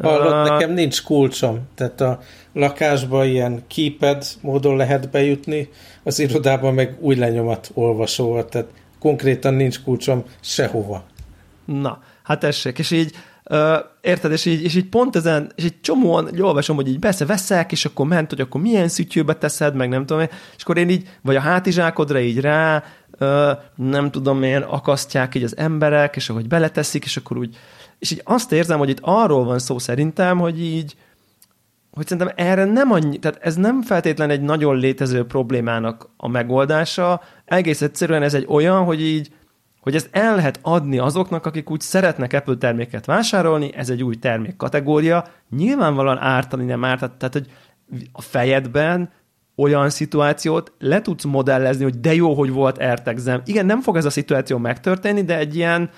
Hallott, 0.01 0.47
uh, 0.47 0.51
nekem 0.51 0.71
nincs 0.71 1.03
kulcsom, 1.03 1.59
tehát 1.75 2.01
a 2.01 2.19
lakásba 2.53 3.25
ilyen 3.25 3.63
keypad 3.67 4.23
módon 4.41 4.75
lehet 4.75 5.09
bejutni, 5.09 5.69
az 6.03 6.19
irodában 6.19 6.73
meg 6.73 6.97
új 6.99 7.15
lenyomat 7.15 7.71
olvasóval, 7.73 8.45
tehát 8.45 8.67
konkrétan 8.99 9.53
nincs 9.53 9.83
kulcsom 9.83 10.23
sehova. 10.39 11.03
Na, 11.65 11.99
hát 12.23 12.39
tessék, 12.39 12.79
és 12.79 12.91
így 12.91 13.11
érted, 14.01 14.31
és 14.31 14.45
így, 14.45 14.63
és 14.63 14.75
így 14.75 14.89
pont 14.89 15.15
ezen, 15.15 15.51
és 15.55 15.63
egy 15.63 15.81
csomóan 15.81 16.27
így 16.33 16.41
olvasom, 16.41 16.75
hogy 16.75 16.87
így 16.87 16.99
besze 16.99 17.25
veszek, 17.25 17.71
és 17.71 17.85
akkor 17.85 18.07
ment, 18.07 18.29
hogy 18.29 18.41
akkor 18.41 18.61
milyen 18.61 18.87
szütyőbe 18.87 19.33
teszed, 19.33 19.75
meg 19.75 19.89
nem 19.89 20.05
tudom 20.05 20.23
és 20.57 20.63
akkor 20.63 20.77
én 20.77 20.89
így, 20.89 21.09
vagy 21.21 21.35
a 21.35 21.39
hátizsákodra 21.39 22.19
így 22.19 22.39
rá, 22.39 22.83
nem 23.75 24.11
tudom 24.11 24.43
én, 24.43 24.61
akasztják 24.61 25.35
így 25.35 25.43
az 25.43 25.57
emberek, 25.57 26.15
és 26.15 26.29
ahogy 26.29 26.47
beleteszik, 26.47 27.03
és 27.03 27.17
akkor 27.17 27.37
úgy, 27.37 27.57
és 27.99 28.11
így 28.11 28.21
azt 28.23 28.51
érzem, 28.51 28.77
hogy 28.77 28.89
itt 28.89 28.99
arról 29.01 29.43
van 29.43 29.59
szó 29.59 29.79
szerintem, 29.79 30.37
hogy 30.37 30.61
így, 30.61 30.95
hogy 31.91 32.07
szerintem 32.07 32.33
erre 32.35 32.65
nem 32.65 32.91
annyi, 32.91 33.17
tehát 33.17 33.39
ez 33.41 33.55
nem 33.55 33.81
feltétlen 33.81 34.29
egy 34.29 34.41
nagyon 34.41 34.77
létező 34.77 35.25
problémának 35.25 36.09
a 36.17 36.27
megoldása, 36.27 37.21
egész 37.45 37.81
egyszerűen 37.81 38.23
ez 38.23 38.33
egy 38.33 38.45
olyan, 38.47 38.83
hogy 38.83 39.01
így 39.01 39.31
hogy 39.87 39.95
ezt 39.95 40.09
el 40.11 40.35
lehet 40.35 40.59
adni 40.61 40.97
azoknak, 40.97 41.45
akik 41.45 41.69
úgy 41.69 41.81
szeretnek 41.81 42.33
Apple 42.33 42.55
terméket 42.55 43.05
vásárolni, 43.05 43.73
ez 43.75 43.89
egy 43.89 44.03
új 44.03 44.15
termék 44.15 44.55
kategória, 44.55 45.25
nyilvánvalóan 45.49 46.17
ártani 46.17 46.65
nem 46.65 46.83
árt, 46.83 46.99
tehát 46.99 47.33
hogy 47.33 47.47
a 48.11 48.21
fejedben 48.21 49.09
olyan 49.55 49.89
szituációt 49.89 50.71
le 50.79 51.01
tudsz 51.01 51.23
modellezni, 51.23 51.83
hogy 51.83 51.99
de 51.99 52.13
jó, 52.13 52.33
hogy 52.33 52.51
volt 52.51 52.77
AirTags-em. 52.77 53.41
Igen, 53.45 53.65
nem 53.65 53.81
fog 53.81 53.95
ez 53.95 54.05
a 54.05 54.09
szituáció 54.09 54.57
megtörténni, 54.57 55.23
de 55.23 55.37
egy 55.37 55.55
ilyen, 55.55 55.89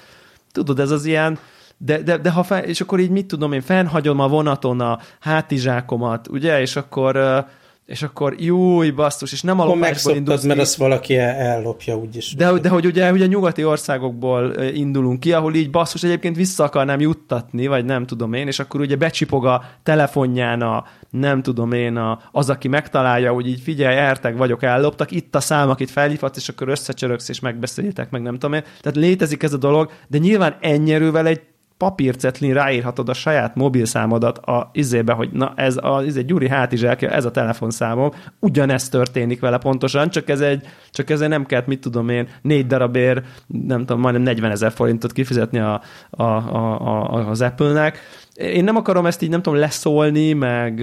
tudod, 0.51 0.79
ez 0.79 0.91
az 0.91 1.05
ilyen, 1.05 1.39
de, 1.77 2.01
de, 2.01 2.17
de 2.17 2.31
ha 2.31 2.43
fel, 2.43 2.63
és 2.63 2.81
akkor 2.81 2.99
így 2.99 3.09
mit 3.09 3.25
tudom 3.25 3.51
én, 3.51 3.61
fennhagyom 3.61 4.19
a 4.19 4.27
vonaton 4.27 4.79
a 4.79 4.99
hátizsákomat, 5.19 6.27
ugye, 6.27 6.61
és 6.61 6.75
akkor 6.75 7.45
és 7.89 8.01
akkor 8.01 8.35
júj, 8.37 8.89
basszus, 8.89 9.31
és 9.31 9.41
nem 9.41 9.59
a 9.59 9.65
lopásból 9.65 10.15
indulsz 10.15 10.43
mert 10.43 10.59
azt 10.59 10.75
valaki 10.75 11.17
ellopja 11.17 11.97
úgyis. 11.97 12.35
De, 12.35 12.51
de 12.51 12.69
hogy 12.69 12.85
ugye, 12.85 13.11
ugye 13.11 13.25
nyugati 13.25 13.63
országokból 13.65 14.53
indulunk 14.73 15.19
ki, 15.19 15.33
ahol 15.33 15.55
így 15.55 15.69
basszus 15.69 16.03
egyébként 16.03 16.35
vissza 16.35 16.63
akarnám 16.63 16.99
juttatni, 16.99 17.67
vagy 17.67 17.85
nem 17.85 18.05
tudom 18.05 18.33
én, 18.33 18.47
és 18.47 18.59
akkor 18.59 18.79
ugye 18.79 18.95
becsipog 18.95 19.45
a 19.45 19.63
telefonján 19.83 20.61
a, 20.61 20.85
nem 21.09 21.41
tudom 21.41 21.71
én, 21.71 21.95
a, 21.95 22.19
az, 22.31 22.49
aki 22.49 22.67
megtalálja, 22.67 23.33
hogy 23.33 23.47
így 23.47 23.61
figyelj, 23.61 23.97
ertek 23.97 24.37
vagyok, 24.37 24.63
elloptak, 24.63 25.11
itt 25.11 25.35
a 25.35 25.39
szám, 25.39 25.69
akit 25.69 25.91
felhívhatsz, 25.91 26.37
és 26.37 26.49
akkor 26.49 26.69
összecsöröksz, 26.69 27.29
és 27.29 27.39
megbeszéljétek, 27.39 28.09
meg 28.09 28.21
nem 28.21 28.33
tudom 28.33 28.53
én. 28.53 28.63
Tehát 28.81 28.97
létezik 28.97 29.43
ez 29.43 29.53
a 29.53 29.57
dolog, 29.57 29.91
de 30.07 30.17
nyilván 30.17 30.55
ennyi 30.61 30.93
erővel 30.93 31.27
egy 31.27 31.41
papírcetlin 31.79 32.53
ráírhatod 32.53 33.09
a 33.09 33.13
saját 33.13 33.55
mobilszámodat 33.55 34.37
a 34.37 34.69
izébe, 34.73 35.13
hogy 35.13 35.29
na 35.31 35.53
ez 35.55 35.77
a 35.77 36.01
izé, 36.05 36.21
Gyuri 36.21 36.49
hátizsákja, 36.49 37.09
ez 37.09 37.25
a 37.25 37.31
telefonszámom, 37.31 38.11
ugyanezt 38.39 38.91
történik 38.91 39.39
vele 39.39 39.57
pontosan, 39.57 40.09
csak 40.09 40.29
ez 40.29 40.41
egy, 40.41 40.67
csak 40.91 41.09
ezzel 41.09 41.27
nem 41.27 41.45
kellett, 41.45 41.67
mit 41.67 41.81
tudom 41.81 42.09
én, 42.09 42.27
négy 42.41 42.67
darabért, 42.67 43.25
nem 43.47 43.79
tudom, 43.79 44.01
majdnem 44.01 44.23
40 44.23 44.51
ezer 44.51 44.71
forintot 44.71 45.11
kifizetni 45.11 45.59
a, 45.59 45.81
a, 46.09 46.23
a, 46.23 46.79
a, 46.81 47.29
az 47.29 47.41
Apple-nek, 47.41 47.99
én 48.39 48.63
nem 48.63 48.75
akarom 48.75 49.05
ezt 49.05 49.21
így 49.21 49.29
nem 49.29 49.41
tudom 49.41 49.59
leszólni, 49.59 50.33
meg, 50.33 50.79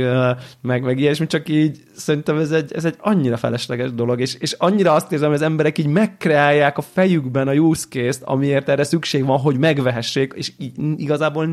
meg, 0.62 0.82
meg 0.82 0.98
ilyesmi, 0.98 1.26
csak 1.26 1.48
így 1.48 1.78
szerintem 1.94 2.38
ez 2.38 2.50
egy, 2.50 2.72
ez 2.72 2.84
egy 2.84 2.94
annyira 2.98 3.36
felesleges 3.36 3.92
dolog, 3.92 4.20
és, 4.20 4.34
és 4.38 4.52
annyira 4.58 4.92
azt 4.92 5.12
érzem, 5.12 5.28
hogy 5.28 5.36
az 5.36 5.42
emberek 5.42 5.78
így 5.78 5.86
megkreálják 5.86 6.78
a 6.78 6.82
fejükben 6.92 7.48
a 7.48 7.52
use 7.52 7.86
case-t, 7.90 8.22
amiért 8.24 8.68
erre 8.68 8.84
szükség 8.84 9.24
van, 9.24 9.38
hogy 9.38 9.58
megvehessék, 9.58 10.32
és 10.36 10.52
így, 10.58 10.72
igazából 10.96 11.46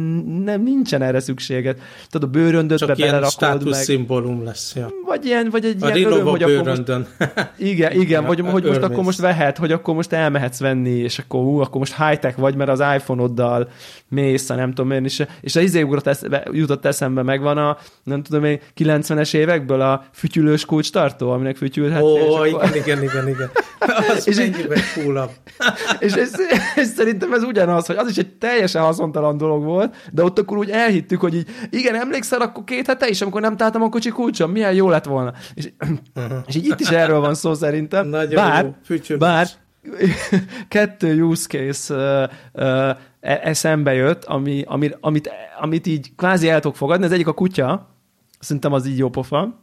nem 0.43 0.63
nincsen 0.63 1.01
erre 1.01 1.19
szükséget. 1.19 1.79
Tudod, 2.09 2.29
a 2.29 2.31
bőröndödbe 2.31 2.95
belerakod 2.95 3.63
meg. 3.63 3.73
szimbólum 3.73 4.43
lesz, 4.43 4.75
ja. 4.75 4.89
Vagy 5.05 5.25
ilyen, 5.25 5.47
vagy 5.51 5.65
egy 5.65 5.83
a 5.83 5.95
ilyen 5.95 6.11
öröm, 6.11 6.25
hogy 6.25 6.43
bőröndön. 6.43 7.07
Akkor 7.19 7.33
most, 7.35 7.49
igen, 7.71 7.91
igen, 7.99 8.25
hogy, 8.25 8.39
hogy 8.39 8.63
most 8.63 8.81
akkor 8.81 9.03
most 9.03 9.19
vehet, 9.19 9.57
hogy 9.57 9.71
akkor 9.71 9.95
most 9.95 10.13
elmehetsz 10.13 10.59
venni, 10.59 10.97
és 10.97 11.19
akkor, 11.19 11.41
ú, 11.41 11.59
akkor 11.59 11.77
most 11.77 11.95
high-tech 11.97 12.37
vagy, 12.37 12.55
mert 12.55 12.69
az 12.69 12.79
iPhone-oddal 12.95 13.69
mész, 14.09 14.47
nem 14.47 14.73
tudom 14.73 14.91
én, 14.91 15.03
és, 15.03 15.25
és 15.41 15.55
az 15.55 15.61
izé 15.61 15.83
ugrott 15.93 16.07
eszbe, 16.07 16.47
jutott 16.51 16.85
eszembe, 16.85 17.23
megvan 17.23 17.57
a, 17.57 17.77
nem 18.03 18.23
tudom 18.23 18.43
én, 18.43 18.59
90-es 18.77 19.33
évekből 19.33 19.81
a 19.81 20.03
fütyülős 20.13 20.65
kulcstartó, 20.65 21.31
aminek 21.31 21.55
fütyülhet. 21.55 22.01
Ó, 22.01 22.05
oh, 22.05 22.47
igen, 22.47 22.59
akkor... 22.59 22.75
igen, 22.75 23.03
igen, 23.03 23.27
igen. 23.27 23.51
Az 24.15 24.27
és 24.27 24.35
mennyiben 24.35 24.79
coolabb. 24.95 25.29
és, 25.99 26.15
és, 26.15 26.29
és, 26.75 26.85
szerintem 26.85 27.33
ez 27.33 27.43
ugyanaz, 27.43 27.85
hogy 27.85 27.95
az 27.95 28.09
is 28.09 28.17
egy 28.17 28.35
teljesen 28.35 28.81
haszontalan 28.81 29.37
dolog 29.37 29.63
volt, 29.63 29.95
de 30.11 30.23
ott 30.23 30.39
akkor 30.39 30.57
úgy 30.57 30.69
elhittük, 30.69 31.19
hogy 31.19 31.35
így, 31.35 31.47
igen, 31.69 31.95
emlékszel 31.95 32.41
akkor 32.41 32.63
két 32.63 32.87
hete 32.87 33.07
is, 33.07 33.21
amikor 33.21 33.41
nem 33.41 33.57
találtam 33.57 33.81
a 33.81 33.89
kocsi 33.89 34.09
kulcsom, 34.09 34.51
milyen 34.51 34.73
jó 34.73 34.89
lett 34.89 35.05
volna. 35.05 35.33
És, 35.53 35.69
uh-huh. 36.15 36.37
és 36.47 36.55
így 36.55 36.65
itt 36.65 36.79
is 36.79 36.89
erről 36.89 37.19
van 37.19 37.35
szó 37.35 37.53
szerintem. 37.53 38.07
Nagyon 38.07 38.35
bár, 38.35 38.75
jó, 39.07 39.17
bár 39.17 39.47
kettő 40.67 41.23
use 41.23 41.47
case 41.47 41.95
uh, 41.95 42.63
uh, 42.63 42.97
eszembe 43.19 43.93
jött, 43.93 44.23
ami, 44.23 44.63
amit, 44.67 44.97
amit, 44.99 45.31
amit 45.59 45.87
így 45.87 46.15
kvázi 46.15 46.49
el 46.49 46.59
tudok 46.59 46.77
fogadni. 46.77 47.05
Az 47.05 47.11
egyik 47.11 47.27
a 47.27 47.33
kutya, 47.33 47.95
szerintem 48.39 48.73
az 48.73 48.87
így 48.87 48.97
jó 48.97 49.09
pofa. 49.09 49.61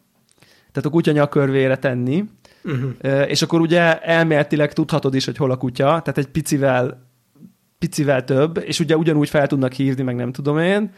Tehát 0.72 0.88
a 0.88 0.90
kutya 0.90 1.12
nyakörvére 1.12 1.76
tenni. 1.76 2.24
Uh-huh. 2.64 3.30
És 3.30 3.42
akkor 3.42 3.60
ugye 3.60 4.00
elméletileg 4.00 4.72
tudhatod 4.72 5.14
is, 5.14 5.24
hogy 5.24 5.36
hol 5.36 5.50
a 5.50 5.56
kutya, 5.56 5.84
tehát 5.84 6.18
egy 6.18 6.28
picivel 6.28 7.08
picivel 7.78 8.24
több, 8.24 8.62
és 8.64 8.80
ugye 8.80 8.96
ugyanúgy 8.96 9.28
fel 9.28 9.46
tudnak 9.46 9.72
hívni, 9.72 10.02
meg 10.02 10.14
nem 10.14 10.32
tudom 10.32 10.58
én. 10.58 10.92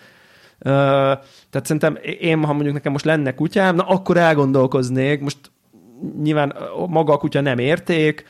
Tehát 0.58 1.22
szerintem 1.50 1.98
én, 2.20 2.44
ha 2.44 2.52
mondjuk 2.52 2.74
nekem 2.74 2.92
most 2.92 3.04
lenne 3.04 3.34
kutyám, 3.34 3.74
na 3.74 3.82
akkor 3.82 4.16
elgondolkoznék, 4.16 5.20
most 5.20 5.38
nyilván 6.22 6.54
maga 6.88 7.12
a 7.12 7.18
kutya 7.18 7.40
nem 7.40 7.58
érték, 7.58 8.24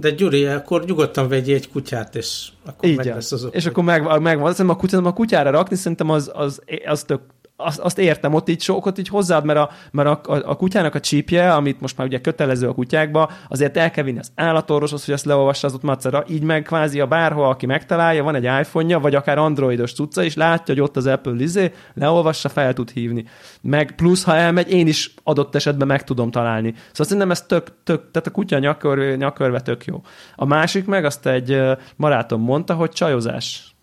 de 0.00 0.10
Gyuri, 0.10 0.46
akkor 0.46 0.84
nyugodtan 0.84 1.28
vegyél 1.28 1.54
egy 1.54 1.70
kutyát, 1.70 2.14
és 2.14 2.48
akkor 2.66 2.88
Így 2.88 2.96
meg 2.96 3.06
lesz 3.06 3.32
az 3.32 3.48
És 3.50 3.66
akkor 3.66 3.84
meg, 3.84 4.20
megvan. 4.20 4.50
Szerintem 4.50 4.76
a, 4.76 4.78
kutyát, 4.78 5.06
a 5.06 5.12
kutyára 5.12 5.50
rakni, 5.50 5.76
szerintem 5.76 6.10
az, 6.10 6.30
az, 6.34 6.62
az 6.86 7.02
tök 7.02 7.20
azt, 7.56 7.78
azt 7.78 7.98
értem, 7.98 8.34
ott 8.34 8.48
így 8.48 8.60
sokat 8.60 8.98
így 8.98 9.08
hozzáad, 9.08 9.44
mert, 9.44 9.58
a, 9.58 9.70
mert 9.90 10.08
a, 10.08 10.32
a, 10.32 10.50
a 10.50 10.56
kutyának 10.56 10.94
a 10.94 11.00
csípje, 11.00 11.52
amit 11.52 11.80
most 11.80 11.96
már 11.96 12.06
ugye 12.06 12.20
kötelező 12.20 12.68
a 12.68 12.74
kutyákba, 12.74 13.30
azért 13.48 13.76
el 13.76 13.90
kell 13.90 14.04
vinni 14.04 14.18
az 14.18 14.32
állatorvoshoz, 14.34 15.04
hogy 15.04 15.14
azt 15.14 15.24
leolvassa 15.24 15.66
az 15.66 15.74
ott 15.74 15.82
macera, 15.82 16.24
így 16.28 16.42
meg 16.42 16.62
kvázi 16.62 17.00
a 17.00 17.06
bárhol, 17.06 17.48
aki 17.48 17.66
megtalálja, 17.66 18.22
van 18.22 18.34
egy 18.34 18.44
iPhone-ja, 18.44 19.00
vagy 19.00 19.14
akár 19.14 19.38
androidos 19.38 19.92
cucca, 19.92 20.22
és 20.22 20.34
látja, 20.34 20.74
hogy 20.74 20.82
ott 20.82 20.96
az 20.96 21.06
Apple 21.06 21.34
izé, 21.38 21.72
leolvassa, 21.94 22.48
fel 22.48 22.72
tud 22.72 22.90
hívni. 22.90 23.24
Meg 23.60 23.94
plusz, 23.94 24.24
ha 24.24 24.36
elmegy, 24.36 24.70
én 24.70 24.86
is 24.86 25.14
adott 25.22 25.54
esetben 25.54 25.86
meg 25.86 26.04
tudom 26.04 26.30
találni. 26.30 26.74
Szóval 26.76 27.06
szerintem 27.06 27.30
ez 27.30 27.42
tök, 27.42 27.72
tök 27.84 28.10
tehát 28.10 28.26
a 28.26 28.30
kutya 28.30 28.58
nyakörve, 28.58 29.16
nyakörve 29.16 29.60
tök 29.60 29.84
jó. 29.84 30.02
A 30.36 30.44
másik 30.44 30.86
meg 30.86 31.04
azt 31.04 31.26
egy 31.26 31.60
barátom 31.96 32.40
mondta, 32.40 32.74
hogy 32.74 32.90
csajozás. 32.90 33.74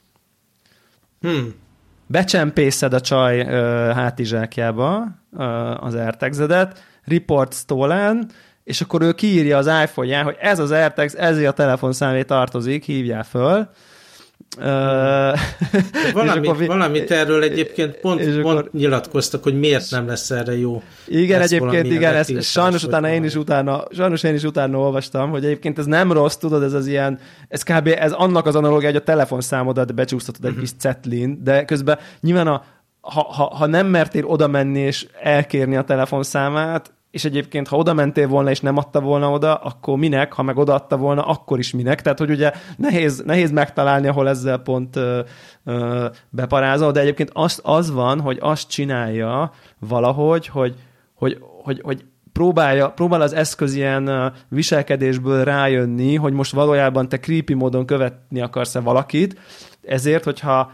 Hmm 1.22 1.62
becsempészed 2.08 2.94
a 2.94 3.02
csaj 3.02 3.40
ö, 3.40 3.92
hátizsákjába 3.94 5.08
ö, 5.38 5.44
az 5.80 5.96
AirTags-edet, 5.96 6.84
report 7.04 7.54
stolen, 7.54 8.30
és 8.64 8.82
akkor 8.82 9.02
ő 9.02 9.12
kiírja 9.12 9.58
az 9.58 9.68
iPhone-ján, 9.68 10.24
hogy 10.24 10.38
ez 10.40 10.60
az 10.60 10.72
AirTags, 10.72 11.14
ezért 11.14 11.50
a 11.50 11.54
telefonszámé 11.54 12.24
tartozik, 12.24 12.84
hívjál 12.84 13.24
föl, 13.24 13.70
Valami, 16.14 16.48
akkor, 16.48 16.66
valamit 16.66 17.12
erről 17.12 17.44
egyébként 17.44 17.96
pont, 17.96 18.20
és 18.20 18.42
pont 18.42 18.60
akkor, 18.60 18.70
nyilatkoztak, 18.74 19.44
hogy 19.44 19.60
miért 19.60 19.92
nem 19.92 20.08
lesz 20.08 20.32
erre 20.32 20.58
jó. 20.58 20.82
Igen, 21.08 21.42
egyébként 21.42 21.86
igen, 21.86 22.16
ez, 22.16 22.46
sajnos 22.46 22.84
utána 22.84 23.10
én 23.10 23.24
is 23.24 23.36
utána, 23.36 23.84
sajnos 23.92 24.24
én 24.24 24.34
is 24.34 24.44
utána 24.44 24.78
olvastam, 24.78 25.30
hogy 25.30 25.46
egyébként 25.46 25.80
ez 25.80 25.86
nem 25.86 26.12
rossz, 26.12 26.36
tudod, 26.36 26.64
ez 26.64 26.74
az 26.74 26.88
ilyen, 26.88 27.20
ez 27.48 27.64
kb. 27.64 27.88
ez 27.88 28.12
annak 28.12 28.46
az 28.46 28.56
analógia, 28.56 28.88
hogy 28.88 28.96
a 28.96 29.04
telefonszámodat 29.04 29.96
becsúsztatod 29.96 30.46
uh-huh. 30.46 30.58
egy 30.58 30.64
mhm. 30.64 30.72
kis 30.72 30.82
cetlin, 30.82 31.40
de 31.44 31.66
közben 31.66 32.00
nyilván 32.22 32.48
a, 32.48 32.64
ha, 33.02 33.22
ha, 33.22 33.56
ha 33.56 33.66
nem 33.66 33.88
mertél 33.88 34.26
oda 34.26 34.48
menni 34.48 34.80
és 34.80 35.08
elkérni 35.22 35.76
a 35.76 35.84
telefonszámát, 35.84 36.92
és 37.14 37.26
egyébként, 37.26 37.68
ha 37.68 37.78
oda 37.78 37.94
mentél 37.94 38.28
volna, 38.28 38.50
és 38.50 38.60
nem 38.60 38.78
adta 38.78 39.00
volna 39.00 39.32
oda, 39.32 39.56
akkor 39.56 39.98
minek, 39.98 40.34
ha 40.34 40.44
meg 40.44 40.58
odaadta 40.58 40.98
volna, 40.98 41.26
akkor 41.26 41.60
is 41.60 41.74
minek. 41.74 42.02
Tehát, 42.02 42.20
hogy 42.20 42.30
ugye 42.30 42.52
nehéz, 42.78 43.24
nehéz 43.26 43.52
megtalálni, 43.52 44.08
ahol 44.08 44.30
ezzel 44.30 44.58
pont 44.58 44.96
ö, 44.96 45.20
ö, 45.64 46.06
beparázol, 46.30 46.92
de 46.92 47.00
egyébként 47.00 47.30
az, 47.34 47.60
az 47.64 47.92
van, 47.92 48.20
hogy 48.20 48.38
azt 48.42 48.70
csinálja 48.70 49.52
valahogy, 49.80 50.48
hogy, 50.48 50.76
hogy, 51.14 51.38
hogy, 51.64 51.82
hogy 51.84 52.06
próbálja, 52.32 52.90
próbál 52.90 53.22
az 53.22 53.34
eszköz 53.34 53.74
ilyen 53.74 54.34
viselkedésből 54.50 55.44
rájönni, 55.44 56.16
hogy 56.16 56.34
most 56.34 56.52
valójában 56.52 57.10
te 57.10 57.20
creepy 57.20 57.54
módon 57.54 57.86
követni 57.86 58.42
akarsz-e 58.42 58.80
valakit, 58.80 59.40
ezért, 59.82 60.24
hogyha 60.24 60.72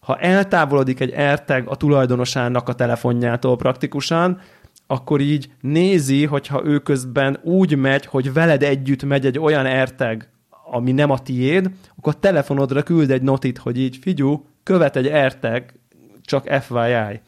ha 0.00 0.16
eltávolodik 0.16 1.00
egy 1.00 1.10
erteg 1.10 1.68
a 1.68 1.76
tulajdonosának 1.76 2.68
a 2.68 2.72
telefonjától 2.72 3.56
praktikusan, 3.56 4.40
akkor 4.86 5.20
így 5.20 5.50
nézi, 5.60 6.24
hogyha 6.24 6.64
ő 6.64 6.78
közben 6.78 7.38
úgy 7.42 7.76
megy, 7.76 8.06
hogy 8.06 8.32
veled 8.32 8.62
együtt 8.62 9.04
megy 9.04 9.26
egy 9.26 9.38
olyan 9.38 9.66
erteg, 9.66 10.28
ami 10.70 10.92
nem 10.92 11.10
a 11.10 11.18
tiéd, 11.18 11.70
akkor 11.96 12.14
a 12.16 12.20
telefonodra 12.20 12.82
küld 12.82 13.10
egy 13.10 13.22
notit, 13.22 13.58
hogy 13.58 13.78
így 13.78 13.96
figyú, 14.00 14.46
követ 14.62 14.96
egy 14.96 15.06
erteg, 15.06 15.74
csak 16.22 16.62
FYI. 16.62 17.20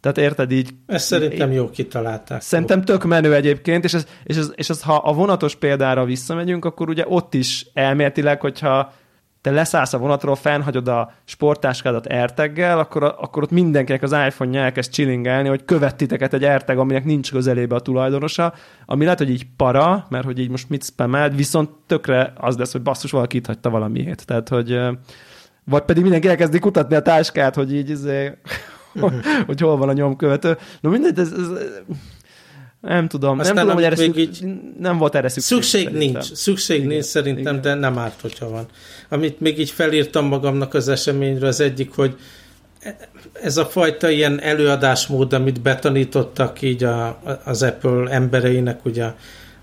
Tehát 0.00 0.18
érted 0.18 0.50
így? 0.50 0.70
Ezt 0.86 1.06
szerintem 1.06 1.52
jó 1.52 1.70
kitalálták. 1.70 2.40
Szerintem 2.40 2.84
tök 2.84 3.04
menő 3.04 3.34
egyébként, 3.34 3.84
és, 3.84 3.94
ez, 3.94 4.06
és, 4.24 4.36
ez, 4.36 4.52
és 4.54 4.70
ez, 4.70 4.82
ha 4.82 4.94
a 4.94 5.12
vonatos 5.12 5.56
példára 5.56 6.04
visszamegyünk, 6.04 6.64
akkor 6.64 6.88
ugye 6.88 7.04
ott 7.06 7.34
is 7.34 7.66
elméletileg, 7.74 8.40
hogyha 8.40 8.92
te 9.42 9.50
leszállsz 9.50 9.92
a 9.92 9.98
vonatról, 9.98 10.34
fennhagyod 10.34 10.88
a 10.88 11.12
sportáskádat 11.24 12.06
erteggel, 12.06 12.78
akkor, 12.78 13.02
akkor 13.02 13.42
ott 13.42 13.50
mindenkinek 13.50 14.02
az 14.02 14.12
iPhone-ja 14.12 14.62
elkezd 14.62 14.90
csilingelni, 14.90 15.48
hogy 15.48 15.64
követ 15.64 15.96
titeket 15.96 16.34
egy 16.34 16.44
erteg, 16.44 16.78
aminek 16.78 17.04
nincs 17.04 17.30
közelébe 17.30 17.74
a 17.74 17.80
tulajdonosa, 17.80 18.54
ami 18.86 19.04
lehet, 19.04 19.18
hogy 19.18 19.30
így 19.30 19.46
para, 19.56 20.06
mert 20.08 20.24
hogy 20.24 20.38
így 20.38 20.50
most 20.50 20.68
mit 20.68 20.84
spameld, 20.84 21.36
viszont 21.36 21.70
tökre 21.86 22.32
az 22.36 22.56
lesz, 22.56 22.72
hogy 22.72 22.82
basszus, 22.82 23.10
valaki 23.10 23.36
itt 23.36 23.46
hagyta 23.46 23.70
valamiét. 23.70 24.26
Tehát, 24.26 24.48
hogy 24.48 24.80
vagy 25.64 25.82
pedig 25.82 26.02
mindenki 26.02 26.28
elkezdi 26.28 26.58
kutatni 26.58 26.94
a 26.94 27.02
táskát, 27.02 27.54
hogy 27.54 27.74
így 27.74 27.90
izé, 27.90 28.38
hogy 29.46 29.60
hol 29.60 29.76
van 29.76 29.88
a 29.88 29.92
nyomkövető. 29.92 30.56
No 30.80 30.90
mindegy, 30.90 31.18
ez, 31.18 31.32
ez 31.32 31.48
nem 32.82 33.08
tudom, 33.08 33.38
Aztán 33.38 33.54
nem 33.54 33.64
tudom, 33.64 33.76
hogy 33.76 33.84
erre 33.84 33.96
szük... 33.96 34.16
így... 34.16 34.44
nem 34.78 34.98
volt 34.98 35.14
erre 35.14 35.28
szükség. 35.28 35.56
Szükség 35.56 35.84
szerintem. 35.84 36.12
nincs, 36.12 36.32
szükség 36.32 36.76
igen, 36.76 36.88
nincs 36.88 37.04
szerintem, 37.04 37.56
igen. 37.56 37.60
de 37.60 37.74
nem 37.74 37.98
árt, 37.98 38.20
hogyha 38.20 38.48
van. 38.48 38.66
Amit 39.08 39.40
még 39.40 39.58
így 39.58 39.70
felírtam 39.70 40.26
magamnak 40.26 40.74
az 40.74 40.88
eseményről, 40.88 41.48
az 41.48 41.60
egyik, 41.60 41.94
hogy 41.94 42.16
ez 43.32 43.56
a 43.56 43.66
fajta 43.66 44.10
ilyen 44.10 44.40
előadásmód, 44.40 45.32
amit 45.32 45.60
betanítottak 45.60 46.62
így 46.62 46.84
a, 46.84 47.20
az 47.44 47.62
Apple 47.62 48.10
embereinek, 48.10 48.84
ugye 48.84 49.04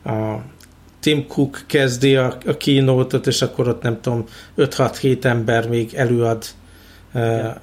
a 0.06 0.42
Tim 1.00 1.28
Cook 1.28 1.64
kezdi 1.68 2.16
a, 2.16 2.38
a 2.46 2.58
keynote 2.58 3.18
és 3.18 3.42
akkor 3.42 3.68
ott 3.68 3.82
nem 3.82 4.02
tudom, 4.02 4.26
5-6-7 4.58 5.24
ember 5.24 5.70
még 5.70 5.94
előad 5.94 6.46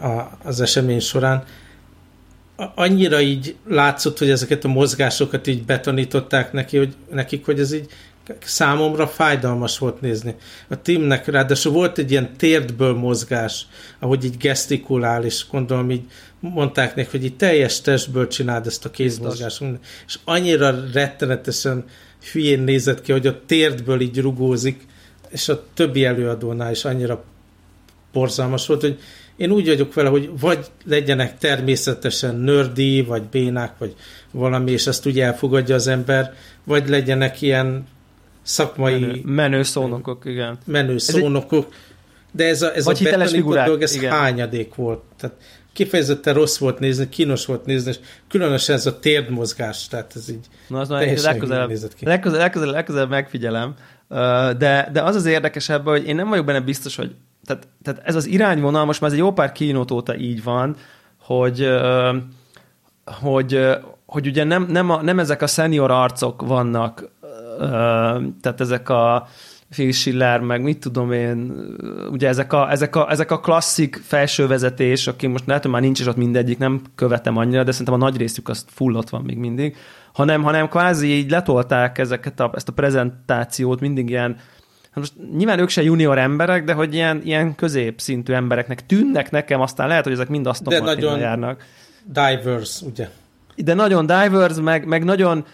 a, 0.00 0.38
az 0.44 0.60
esemény 0.60 1.00
során. 1.00 1.44
Annyira 2.74 3.20
így 3.20 3.56
látszott, 3.68 4.18
hogy 4.18 4.30
ezeket 4.30 4.64
a 4.64 4.68
mozgásokat 4.68 5.46
így 5.46 5.64
betanították 5.64 6.52
neki, 6.52 6.76
hogy, 6.76 6.94
nekik, 7.10 7.44
hogy 7.44 7.60
ez 7.60 7.72
így 7.72 7.86
számomra 8.44 9.06
fájdalmas 9.06 9.78
volt 9.78 10.00
nézni. 10.00 10.34
A 10.68 10.82
Timnek 10.82 11.26
ráadásul 11.26 11.72
volt 11.72 11.98
egy 11.98 12.10
ilyen 12.10 12.36
térdből 12.36 12.94
mozgás, 12.94 13.66
ahogy 13.98 14.24
így 14.24 14.36
gesztikulál, 14.36 15.24
és 15.24 15.46
gondolom 15.50 15.90
így 15.90 16.02
mondták 16.40 16.94
neki, 16.94 17.08
hogy 17.10 17.24
így 17.24 17.36
teljes 17.36 17.80
testből 17.80 18.26
csináld 18.26 18.66
ezt 18.66 18.84
a 18.84 18.90
kézmozgást. 18.90 19.62
És 20.06 20.18
annyira 20.24 20.74
rettenetesen 20.92 21.84
hülyén 22.32 22.60
nézett 22.60 23.00
ki, 23.00 23.12
hogy 23.12 23.26
a 23.26 23.40
térdből 23.46 24.00
így 24.00 24.20
rugózik, 24.20 24.86
és 25.28 25.48
a 25.48 25.64
többi 25.74 26.04
előadónál 26.04 26.70
is 26.70 26.84
annyira 26.84 27.24
borzalmas 28.12 28.66
volt, 28.66 28.80
hogy 28.80 28.98
én 29.36 29.50
úgy 29.50 29.66
vagyok 29.66 29.94
vele, 29.94 30.08
hogy 30.08 30.30
vagy 30.40 30.66
legyenek 30.84 31.38
természetesen 31.38 32.34
nördi, 32.36 33.02
vagy 33.02 33.22
bénák, 33.22 33.78
vagy 33.78 33.94
valami, 34.30 34.70
és 34.70 34.86
ezt 34.86 35.06
úgy 35.06 35.20
elfogadja 35.20 35.74
az 35.74 35.86
ember, 35.86 36.34
vagy 36.64 36.88
legyenek 36.88 37.42
ilyen 37.42 37.86
szakmai... 38.42 38.98
Menő, 38.98 39.20
menő 39.24 39.62
szónokok, 39.62 40.24
igen. 40.24 40.58
Menő 40.64 40.98
szónokok, 40.98 41.72
de 42.32 42.44
ez 42.44 42.62
a, 42.62 42.74
ez 42.74 42.84
vagy 42.84 43.06
a 43.06 43.10
betanított 43.10 43.64
dolog, 43.64 43.82
ez 43.82 43.94
igen. 43.94 44.12
hányadék 44.12 44.74
volt. 44.74 45.02
Tehát 45.18 45.36
kifejezetten 45.72 46.34
rossz 46.34 46.58
volt 46.58 46.78
nézni, 46.78 47.08
kínos 47.08 47.46
volt 47.46 47.66
nézni, 47.66 47.90
és 47.90 47.98
különösen 48.28 48.76
ez 48.76 48.86
a 48.86 48.98
térdmozgás, 48.98 49.88
tehát 49.88 50.12
ez 50.16 50.28
így 50.30 50.46
Na, 50.68 50.80
az 50.80 50.88
legközelebb, 50.88 51.32
legközelebb, 51.32 51.68
legközelebb, 52.00 52.74
legközelebb 52.74 53.10
megfigyelem, 53.10 53.74
de, 54.58 54.88
de 54.92 55.02
az 55.02 55.14
az 55.16 55.26
érdekesebb, 55.26 55.84
hogy 55.84 56.06
én 56.06 56.14
nem 56.14 56.28
vagyok 56.28 56.44
benne 56.44 56.60
biztos, 56.60 56.96
hogy 56.96 57.14
tehát, 57.46 57.68
tehát 57.82 58.02
ez 58.04 58.14
az 58.14 58.26
irányvonal 58.26 58.84
most 58.84 59.00
már 59.00 59.10
ez 59.10 59.16
egy 59.16 59.22
jó 59.22 59.32
pár 59.32 59.52
kínót 59.52 59.90
óta 59.90 60.16
így 60.16 60.42
van, 60.42 60.76
hogy, 61.20 61.68
hogy, 63.04 63.68
hogy 64.06 64.26
ugye 64.26 64.44
nem, 64.44 64.66
nem, 64.70 64.90
a, 64.90 65.02
nem 65.02 65.18
ezek 65.18 65.42
a 65.42 65.46
senior 65.46 65.90
arcok 65.90 66.42
vannak, 66.46 67.08
tehát 68.40 68.60
ezek 68.60 68.88
a 68.88 69.26
Phil 69.70 69.92
Schiller, 69.92 70.40
meg 70.40 70.62
mit 70.62 70.78
tudom 70.78 71.12
én, 71.12 71.52
ugye 72.10 72.28
ezek 72.28 72.52
a, 72.52 72.70
ezek 72.70 72.96
a, 72.96 73.10
ezek 73.10 73.30
a 73.30 73.40
klasszik 73.40 74.00
felsővezetés, 74.04 75.06
aki 75.06 75.26
most 75.26 75.46
lehet, 75.46 75.62
hogy 75.62 75.72
már 75.72 75.80
nincs 75.80 76.00
is 76.00 76.06
ott 76.06 76.16
mindegyik, 76.16 76.58
nem 76.58 76.82
követem 76.94 77.36
annyira, 77.36 77.64
de 77.64 77.70
szerintem 77.70 77.94
a 77.94 78.04
nagy 78.04 78.16
részük 78.16 78.48
az 78.48 78.64
fullott 78.68 79.08
van 79.08 79.22
még 79.22 79.36
mindig, 79.36 79.76
hanem, 80.12 80.42
hanem 80.42 80.68
kvázi 80.68 81.08
így 81.08 81.30
letolták 81.30 81.98
ezeket 81.98 82.40
a, 82.40 82.50
ezt 82.54 82.68
a 82.68 82.72
prezentációt 82.72 83.80
mindig 83.80 84.08
ilyen 84.08 84.36
most 85.00 85.12
nyilván 85.36 85.58
ők 85.58 85.68
se 85.68 85.82
junior 85.82 86.18
emberek, 86.18 86.64
de 86.64 86.72
hogy 86.72 86.94
ilyen, 86.94 87.20
ilyen 87.24 87.54
középszintű 87.54 88.32
embereknek 88.32 88.86
tűnnek 88.86 89.30
nekem, 89.30 89.60
aztán 89.60 89.88
lehet, 89.88 90.04
hogy 90.04 90.12
ezek 90.12 90.28
mind 90.28 90.46
azt 90.46 90.62
de 90.62 90.80
nagyon 90.80 91.18
járnak. 91.18 91.64
diverse, 92.04 92.86
ugye? 92.86 93.08
De 93.56 93.74
nagyon 93.74 94.06
diverse, 94.06 94.60
meg, 94.60 94.86
meg 94.86 95.04
nagyon 95.04 95.44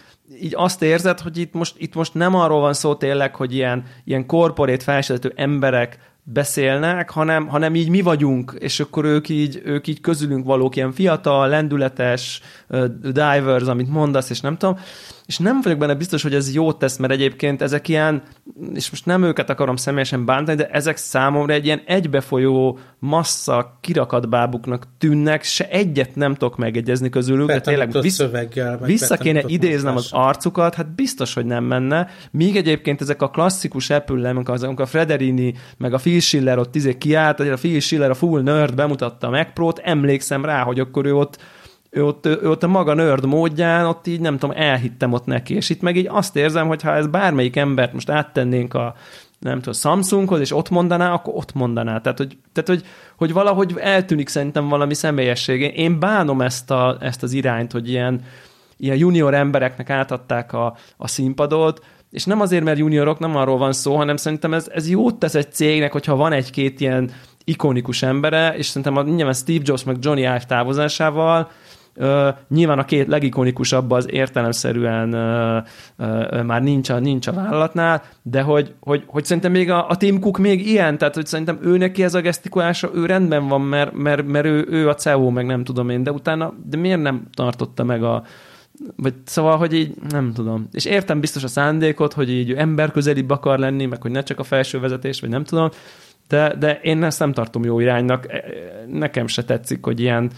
így 0.41 0.53
azt 0.55 0.81
érzed, 0.81 1.19
hogy 1.19 1.37
itt 1.37 1.53
most, 1.53 1.75
itt 1.77 1.93
most 1.93 2.13
nem 2.13 2.35
arról 2.35 2.59
van 2.59 2.73
szó 2.73 2.95
tényleg, 2.95 3.35
hogy 3.35 3.53
ilyen, 3.53 3.83
ilyen 4.03 4.25
korporét 4.25 4.83
felsőzető 4.83 5.33
emberek 5.35 5.99
beszélnek, 6.23 7.09
hanem, 7.09 7.47
hanem 7.47 7.75
így 7.75 7.89
mi 7.89 8.01
vagyunk, 8.01 8.55
és 8.59 8.79
akkor 8.79 9.05
ők 9.05 9.29
így, 9.29 9.61
ők 9.65 9.87
így 9.87 10.01
közülünk 10.01 10.45
valók, 10.45 10.75
ilyen 10.75 10.91
fiatal, 10.91 11.47
lendületes, 11.47 12.41
divers, 13.01 13.63
amit 13.63 13.89
mondasz, 13.89 14.29
és 14.29 14.39
nem 14.39 14.57
tudom, 14.57 14.79
és 15.25 15.37
nem 15.37 15.61
vagyok 15.61 15.77
benne 15.77 15.95
biztos, 15.95 16.23
hogy 16.23 16.33
ez 16.33 16.53
jót 16.53 16.79
tesz, 16.79 16.97
mert 16.97 17.13
egyébként 17.13 17.61
ezek 17.61 17.87
ilyen, 17.87 18.21
és 18.73 18.89
most 18.89 19.05
nem 19.05 19.23
őket 19.23 19.49
akarom 19.49 19.75
személyesen 19.75 20.25
bántani, 20.25 20.57
de 20.57 20.67
ezek 20.67 20.97
számomra 20.97 21.53
egy 21.53 21.65
ilyen 21.65 21.81
egybefolyó 21.85 22.79
massza 22.99 23.77
kirakatbábuknak 23.81 24.87
tűnnek, 24.97 25.43
se 25.43 25.67
egyet 25.69 26.15
nem 26.15 26.33
tudok 26.33 26.57
megegyezni 26.57 27.09
közülük, 27.09 27.47
de 27.47 27.61
tényleg 27.61 28.01
vissz, 28.01 28.15
szöveggel, 28.15 28.77
vissza 28.77 29.17
kéne 29.17 29.41
idéznem 29.45 29.95
az 29.95 30.07
arcukat, 30.11 30.75
hát 30.75 30.95
biztos, 30.95 31.33
hogy 31.33 31.45
nem 31.45 31.63
menne. 31.63 32.07
Míg 32.31 32.55
egyébként 32.55 33.01
ezek 33.01 33.21
a 33.21 33.29
klasszikus 33.29 33.89
Apple 33.89 34.29
amikor 34.29 34.81
a 34.81 34.85
Frederini, 34.85 35.53
meg 35.77 35.93
a 35.93 35.97
Phil 35.97 36.19
Schiller 36.19 36.57
ott 36.57 36.75
izé 36.75 36.97
kiállt, 36.97 37.39
a 37.39 37.55
Phil 37.55 37.79
Schiller 37.79 38.09
a 38.09 38.13
full 38.13 38.41
nerd 38.41 38.75
bemutatta 38.75 39.27
a 39.27 39.29
Mac 39.29 39.53
Pro-t, 39.53 39.79
emlékszem 39.83 40.45
rá, 40.45 40.63
hogy 40.63 40.79
akkor 40.79 41.05
ő 41.05 41.15
ott 41.15 41.37
ő 41.93 42.05
ott, 42.05 42.43
ott 42.43 42.63
a 42.63 42.67
maga 42.67 42.93
nerd 42.93 43.25
módján, 43.25 43.85
ott 43.85 44.07
így 44.07 44.19
nem 44.19 44.37
tudom, 44.37 44.55
elhittem 44.55 45.13
ott 45.13 45.25
neki, 45.25 45.53
és 45.53 45.69
itt 45.69 45.81
meg 45.81 45.95
így 45.95 46.07
azt 46.09 46.35
érzem, 46.35 46.67
hogy 46.67 46.81
ha 46.81 46.95
ez 46.95 47.07
bármelyik 47.07 47.55
embert 47.55 47.93
most 47.93 48.09
áttennénk 48.09 48.73
a 48.73 48.95
nem 49.39 49.57
tudom, 49.57 49.73
Samsunghoz, 49.73 50.39
és 50.39 50.51
ott 50.51 50.69
mondaná, 50.69 51.13
akkor 51.13 51.33
ott 51.35 51.53
mondaná. 51.53 51.99
Tehát, 51.99 52.17
hogy, 52.17 52.37
tehát, 52.53 52.69
hogy, 52.69 52.83
hogy 53.17 53.33
valahogy 53.33 53.73
eltűnik 53.77 54.27
szerintem 54.27 54.69
valami 54.69 54.93
személyesség. 54.93 55.77
Én 55.77 55.99
bánom 55.99 56.41
ezt, 56.41 56.71
a, 56.71 56.97
ezt 56.99 57.23
az 57.23 57.33
irányt, 57.33 57.71
hogy 57.71 57.89
ilyen, 57.89 58.21
ilyen 58.77 58.97
junior 58.97 59.33
embereknek 59.33 59.89
átadták 59.89 60.53
a, 60.53 60.75
a 60.97 61.07
színpadot, 61.07 61.85
és 62.11 62.25
nem 62.25 62.41
azért, 62.41 62.63
mert 62.63 62.77
juniorok, 62.77 63.19
nem 63.19 63.35
arról 63.35 63.57
van 63.57 63.73
szó, 63.73 63.95
hanem 63.95 64.15
szerintem 64.15 64.53
ez, 64.53 64.69
ez 64.73 64.89
jót 64.89 65.15
tesz 65.15 65.35
egy 65.35 65.51
cégnek, 65.51 65.91
hogyha 65.91 66.15
van 66.15 66.31
egy-két 66.31 66.79
ilyen 66.79 67.11
ikonikus 67.43 68.01
embere, 68.01 68.55
és 68.57 68.65
szerintem 68.65 68.97
a, 68.97 69.01
nyilván 69.03 69.33
Steve 69.33 69.63
Jobs 69.63 69.83
meg 69.83 69.97
Johnny 69.99 70.21
Ive 70.21 70.43
távozásával 70.47 71.51
Uh, 71.95 72.27
nyilván 72.49 72.79
a 72.79 72.85
két 72.85 73.07
legikonikusabb 73.07 73.91
az 73.91 74.11
értelemszerűen 74.11 75.13
uh, 75.13 75.63
uh, 75.97 76.43
már 76.43 76.61
nincs 76.63 76.89
a, 76.89 76.99
nincs 76.99 77.27
a 77.27 77.33
vállalatnál, 77.33 78.03
de 78.21 78.41
hogy, 78.41 78.73
hogy, 78.79 79.03
hogy 79.07 79.25
szerintem 79.25 79.51
még 79.51 79.69
a, 79.69 79.89
a 79.89 79.97
Tim 79.97 80.19
Cook 80.19 80.37
még 80.37 80.67
ilyen, 80.67 80.97
tehát 80.97 81.15
hogy 81.15 81.25
szerintem 81.25 81.59
ő 81.61 81.77
neki 81.77 82.03
ez 82.03 82.13
a 82.13 82.21
gesztikulása, 82.21 82.89
ő 82.93 83.05
rendben 83.05 83.47
van, 83.47 83.61
mert, 83.61 83.93
mert, 83.93 84.25
mert 84.25 84.45
ő, 84.45 84.67
ő 84.69 84.89
a 84.89 84.95
CEO, 84.95 85.29
meg 85.29 85.45
nem 85.45 85.63
tudom 85.63 85.89
én, 85.89 86.03
de 86.03 86.11
utána, 86.11 86.53
de 86.65 86.77
miért 86.77 87.01
nem 87.01 87.27
tartotta 87.33 87.83
meg 87.83 88.03
a, 88.03 88.23
vagy 88.95 89.13
szóval, 89.25 89.57
hogy 89.57 89.73
így 89.73 89.93
nem 90.09 90.33
tudom. 90.33 90.67
És 90.71 90.85
értem 90.85 91.19
biztos 91.19 91.43
a 91.43 91.47
szándékot, 91.47 92.13
hogy 92.13 92.29
így 92.29 92.51
emberközelibb 92.51 93.29
akar 93.29 93.59
lenni, 93.59 93.85
meg 93.85 94.01
hogy 94.01 94.11
ne 94.11 94.23
csak 94.23 94.39
a 94.39 94.43
felső 94.43 94.79
vezetés, 94.79 95.19
vagy 95.19 95.29
nem 95.29 95.43
tudom, 95.43 95.69
de, 96.27 96.55
de 96.59 96.79
én 96.81 97.03
ezt 97.03 97.19
nem 97.19 97.33
tartom 97.33 97.63
jó 97.63 97.79
iránynak. 97.79 98.31
E, 98.31 98.43
nekem 98.87 99.27
se 99.27 99.43
tetszik, 99.43 99.85
hogy 99.85 99.99
ilyen 99.99 100.31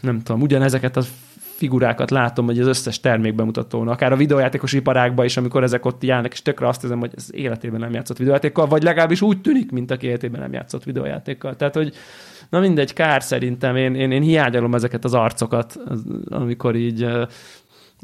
nem 0.00 0.20
tudom, 0.22 0.42
ugyanezeket 0.42 0.96
a 0.96 1.02
figurákat 1.56 2.10
látom, 2.10 2.46
hogy 2.46 2.60
az 2.60 2.66
összes 2.66 3.00
termékbemutatón, 3.00 3.88
akár 3.88 4.12
a 4.12 4.16
videójátékos 4.16 4.72
iparágban 4.72 5.24
is, 5.24 5.36
amikor 5.36 5.62
ezek 5.62 5.84
ott 5.84 6.02
járnak, 6.02 6.32
és 6.32 6.42
tökre 6.42 6.68
azt 6.68 6.80
hiszem, 6.80 6.98
hogy 6.98 7.12
ez 7.16 7.28
életében 7.30 7.80
nem 7.80 7.92
játszott 7.92 8.18
videójátékkal, 8.18 8.66
vagy 8.66 8.82
legalábbis 8.82 9.22
úgy 9.22 9.40
tűnik, 9.40 9.70
mint 9.70 9.90
aki 9.90 10.06
életében 10.06 10.40
nem 10.40 10.52
játszott 10.52 10.84
videójátékkal. 10.84 11.56
Tehát, 11.56 11.74
hogy 11.74 11.94
na 12.50 12.60
mindegy, 12.60 12.92
kár 12.92 13.22
szerintem, 13.22 13.76
én, 13.76 13.94
én, 13.94 14.10
én 14.10 14.22
hiányolom 14.22 14.74
ezeket 14.74 15.04
az 15.04 15.14
arcokat, 15.14 15.78
amikor 16.28 16.74
így 16.74 17.08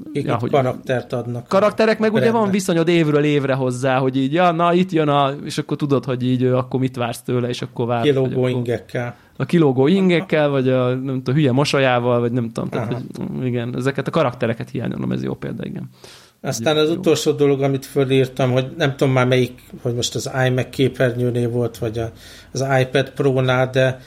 Akik 0.08 0.26
ja, 0.26 0.36
hogy 0.36 0.50
karaktert 0.50 1.12
adnak. 1.12 1.48
Karakterek, 1.48 1.98
meg 1.98 2.12
ugye 2.12 2.30
van 2.30 2.50
viszonyod 2.50 2.88
évről 2.88 3.24
évre 3.24 3.54
hozzá, 3.54 3.98
hogy 3.98 4.16
így, 4.16 4.32
ja, 4.32 4.50
na 4.50 4.74
itt 4.74 4.90
jön 4.90 5.08
a, 5.08 5.30
és 5.44 5.58
akkor 5.58 5.76
tudod, 5.76 6.04
hogy 6.04 6.22
így 6.26 6.44
akkor 6.44 6.80
mit 6.80 6.96
vársz 6.96 7.22
tőle, 7.22 7.48
és 7.48 7.62
akkor 7.62 7.86
vársz. 7.86 8.04
Kilógó 8.04 8.46
ingekkel. 8.46 9.16
A 9.36 9.44
kilógó 9.44 9.86
ingekkel, 9.86 10.48
vagy 10.48 10.68
a 10.68 10.94
nem 10.94 11.16
tudom, 11.16 11.34
hülye 11.34 11.52
mosolyával, 11.52 12.20
vagy 12.20 12.32
nem 12.32 12.50
tudom. 12.50 12.68
Tehát, 12.68 12.92
hogy, 12.92 13.46
igen, 13.46 13.76
ezeket 13.76 14.06
a 14.06 14.10
karaktereket 14.10 14.70
hiányolom, 14.70 15.12
ez 15.12 15.22
jó 15.22 15.34
példa, 15.34 15.64
igen. 15.64 15.88
Aztán 16.40 16.76
az 16.76 16.88
jó. 16.88 16.94
utolsó 16.94 17.32
dolog, 17.32 17.62
amit 17.62 17.86
fölírtam, 17.86 18.52
hogy 18.52 18.66
nem 18.76 18.96
tudom 18.96 19.12
már 19.12 19.26
melyik, 19.26 19.62
hogy 19.82 19.94
most 19.94 20.14
az 20.14 20.30
iMac 20.46 20.70
képernyőnél 20.70 21.50
volt, 21.50 21.78
vagy 21.78 22.00
az 22.52 22.66
iPad 22.80 23.10
Pro-nál, 23.10 23.70
de 23.70 24.00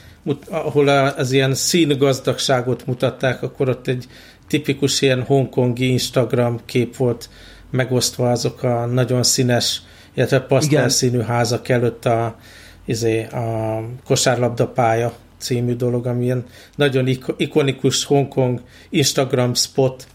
ahol 0.50 0.88
az 0.88 1.32
ilyen 1.32 1.54
színgazdagságot 1.54 2.86
mutatták, 2.86 3.42
akkor 3.42 3.68
ott 3.68 3.86
egy 3.86 4.06
tipikus 4.48 5.00
ilyen 5.00 5.22
hongkongi 5.22 5.88
Instagram 5.88 6.60
kép 6.64 6.96
volt 6.96 7.28
megosztva 7.70 8.30
azok 8.30 8.62
a 8.62 8.86
nagyon 8.86 9.22
színes, 9.22 9.82
illetve 10.14 10.40
pasztel 10.40 10.88
színű 10.88 11.20
házak 11.20 11.68
előtt 11.68 12.04
a, 12.04 12.36
izé, 12.84 13.24
a 13.24 13.80
kosárlabda 14.04 14.68
pálya 14.68 15.12
című 15.38 15.74
dolog, 15.74 16.06
ami 16.06 16.24
ilyen 16.24 16.44
nagyon 16.74 17.08
ikonikus 17.36 18.04
Hongkong 18.04 18.62
Instagram 18.88 19.54
spot, 19.54 20.06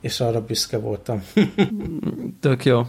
és 0.00 0.20
arra 0.20 0.40
büszke 0.44 0.78
voltam. 0.78 1.24
Tök 2.40 2.64
jó. 2.64 2.82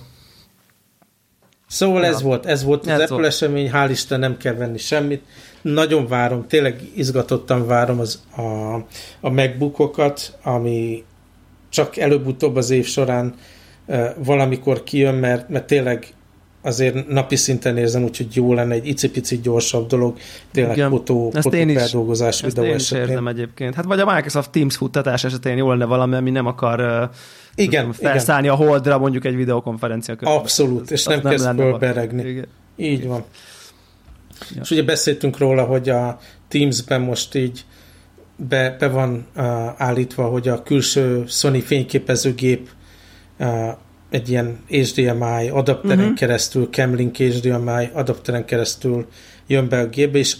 Szóval 1.68 2.02
ja. 2.02 2.08
ez 2.08 2.22
volt, 2.22 2.46
ez 2.46 2.64
volt 2.64 2.82
az 2.82 2.88
ez 2.88 3.00
Apple 3.00 3.16
volt. 3.16 3.28
esemény, 3.28 3.72
hál' 3.74 3.88
Isten 3.90 4.20
nem 4.20 4.38
kell 4.38 4.54
venni 4.54 4.78
semmit. 4.78 5.24
Nagyon 5.62 6.08
várom, 6.08 6.48
tényleg 6.48 6.82
izgatottan 6.96 7.68
várom 7.68 8.00
az, 8.00 8.24
a, 8.36 8.76
a 9.20 9.30
megbookokat, 9.30 10.38
ami 10.44 11.04
csak 11.70 11.98
előbb-utóbb 11.98 12.56
az 12.56 12.70
év 12.70 12.86
során 12.86 13.34
uh, 13.86 14.08
valamikor 14.26 14.84
kijön, 14.84 15.16
mert, 15.16 15.50
mert 15.50 15.68
tényleg 15.68 16.14
azért 16.62 17.08
napi 17.08 17.36
szinten 17.36 17.78
érzem, 17.78 18.04
úgyhogy 18.04 18.36
jó 18.36 18.54
lenne 18.54 18.74
egy 18.74 18.88
icipici 18.88 19.40
gyorsabb 19.40 19.88
dolog, 19.88 20.18
tényleg 20.52 20.76
Igen. 20.76 20.90
fotó, 20.90 21.32
ezt 21.34 21.54
is, 21.54 21.78
feldolgozás 21.78 22.42
videó 22.42 22.64
én 22.64 22.76
is 22.76 22.92
érzem 22.92 23.28
egyébként. 23.28 23.76
Hát 23.76 23.86
vagy 23.86 24.00
a 24.00 24.14
Microsoft 24.14 24.52
Teams 24.52 24.76
futtatás 24.76 25.24
esetén 25.24 25.58
jó 25.58 25.70
lenne 25.70 25.86
valami, 25.86 26.16
ami 26.16 26.30
nem 26.30 26.46
akar 26.46 27.10
igen, 27.56 27.82
tudom, 27.82 28.12
felszállni 28.12 28.46
igen. 28.48 28.60
a 28.60 28.64
holdra 28.64 28.98
mondjuk 28.98 29.26
egy 29.26 29.36
videokonferencia 29.36 30.16
közben. 30.16 30.38
Abszolút, 30.38 30.92
és 30.92 31.06
nem, 31.06 31.20
nem 31.24 31.32
kezd 31.32 31.56
fölberegni. 31.56 32.30
Igen. 32.30 32.48
Így 32.76 32.92
igen. 32.92 33.08
van. 33.10 33.24
Ja. 34.56 34.62
És 34.62 34.72
ugye 34.72 34.84
beszéltünk 34.84 35.38
róla, 35.38 35.64
hogy 35.64 35.90
a 35.90 36.20
Teams-ben 36.48 37.02
most 37.02 37.36
így 37.36 37.66
be, 38.36 38.76
be 38.80 38.88
van 38.88 39.28
uh, 39.36 39.44
állítva, 39.78 40.26
hogy 40.26 40.48
a 40.48 40.64
külső 40.64 41.24
Sony 41.28 41.62
fényképezőgép 41.62 42.70
uh, 43.40 43.70
egy 44.10 44.30
ilyen 44.30 44.60
HDMI 44.68 45.50
adapteren 45.50 46.00
uh-huh. 46.00 46.16
keresztül, 46.16 46.68
Camlink 46.72 47.18
HDMI 47.18 47.90
adapteren 47.94 48.46
keresztül 48.46 49.08
jön 49.48 49.70
be 49.70 49.80
a 49.80 49.88
gépbe, 49.88 50.18
és 50.18 50.36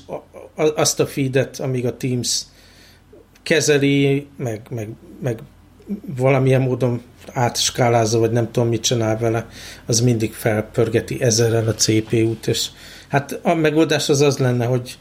azt 0.56 1.00
a 1.00 1.08
feedet, 1.08 1.60
amíg 1.60 1.86
a 1.86 1.98
Teams 1.98 2.42
kezeli, 3.44 4.28
meg, 4.38 4.62
meg, 4.70 4.90
meg 5.22 5.40
valamilyen 6.18 6.62
módon 6.62 7.02
átskálázza, 7.34 8.20
vagy 8.20 8.32
nem 8.32 8.52
tudom, 8.52 8.70
mit 8.70 8.82
csinál 8.82 9.18
vele, 9.18 9.48
az 9.86 10.02
mindig 10.02 10.34
felpörgeti 10.34 11.22
ezerrel 11.22 11.68
a 11.68 11.74
CPU-t, 11.74 12.48
és 12.48 12.68
hát 13.12 13.40
a 13.44 13.54
megoldás 13.54 14.10
az 14.10 14.22
az 14.22 14.38
lenne, 14.38 14.66
hogy 14.66 14.98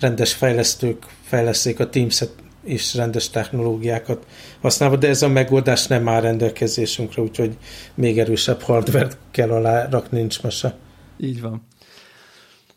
rendes 0.00 0.32
fejlesztők 0.32 1.06
fejleszték 1.22 1.80
a 1.80 1.88
Teams-et 1.88 2.32
és 2.64 2.94
rendes 2.94 3.30
technológiákat 3.30 4.26
használva, 4.60 4.96
de 4.96 5.08
ez 5.08 5.22
a 5.22 5.28
megoldás 5.28 5.86
nem 5.86 6.08
áll 6.08 6.20
rendelkezésünkre, 6.20 7.22
úgyhogy 7.22 7.56
még 7.94 8.18
erősebb 8.18 8.60
hardware 8.60 9.08
kell 9.30 9.50
alá 9.50 9.88
rakni, 9.88 10.18
nincs 10.18 10.42
mese. 10.42 10.76
Így 11.18 11.40
van. 11.40 11.66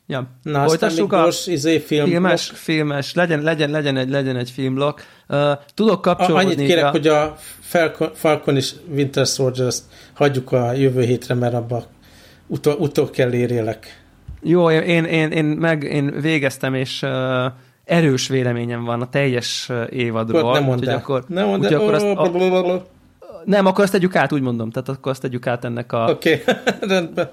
Ja. 0.08 0.28
Na, 0.44 0.68
Folytassuk 0.68 1.14
a 1.14 1.22
gyors, 1.22 1.48
izé, 1.48 1.80
film 1.80 2.08
filmes, 2.10 2.52
filmes, 2.54 3.14
legyen, 3.14 3.42
legyen, 3.42 3.70
legyen, 3.70 3.98
egy, 3.98 4.10
legyen 4.10 4.36
egy 4.36 4.50
filmblokk. 4.50 5.00
Uh, 5.30 5.52
tudok 5.74 6.02
kapcsolódni... 6.02 6.46
Annyit 6.46 6.68
kérek, 6.68 6.84
a... 6.84 6.90
hogy 6.90 7.08
a 7.08 7.38
Falcon, 7.60 8.12
Falcon 8.14 8.56
és 8.56 8.74
Winter 8.90 9.26
Soldier 9.26 9.68
ezt 9.68 9.84
hagyjuk 10.14 10.52
a 10.52 10.72
jövő 10.72 11.04
hétre, 11.04 11.34
mert 11.34 11.54
abba 11.54 11.86
utol, 12.48 12.74
utol 12.74 13.10
kell 13.10 13.34
érjelek. 13.34 14.06
Jó, 14.42 14.72
én, 14.72 15.04
én, 15.04 15.32
én, 15.32 15.46
meg 15.46 15.84
én 15.84 16.20
végeztem, 16.22 16.74
és 16.74 17.02
uh, 17.02 17.46
erős 17.84 18.28
véleményem 18.28 18.84
van 18.84 19.02
a 19.02 19.10
teljes 19.10 19.72
évadról. 19.90 20.54
Nem 20.54 20.64
mondd 20.64 20.90
el. 20.90 20.96
Akkor, 20.98 21.24
nem 21.28 21.48
mondd 21.48 21.66
el. 21.66 21.80
Akkor 21.80 21.94
azt, 21.94 22.06
a, 22.06 22.86
nem, 23.46 23.66
akkor 23.66 23.84
azt 23.84 23.92
tegyük 23.94 24.16
át, 24.16 24.34
úgy 24.34 24.42
mondom. 24.42 24.70
Tehát 24.70 24.90
akkor 24.90 25.12
azt 25.12 25.22
tegyük 25.22 25.48
át 25.48 25.66
ennek 25.66 25.92
a... 25.94 26.08
Oké, 26.10 26.42
okay. 26.42 26.56
rendben. 26.90 27.30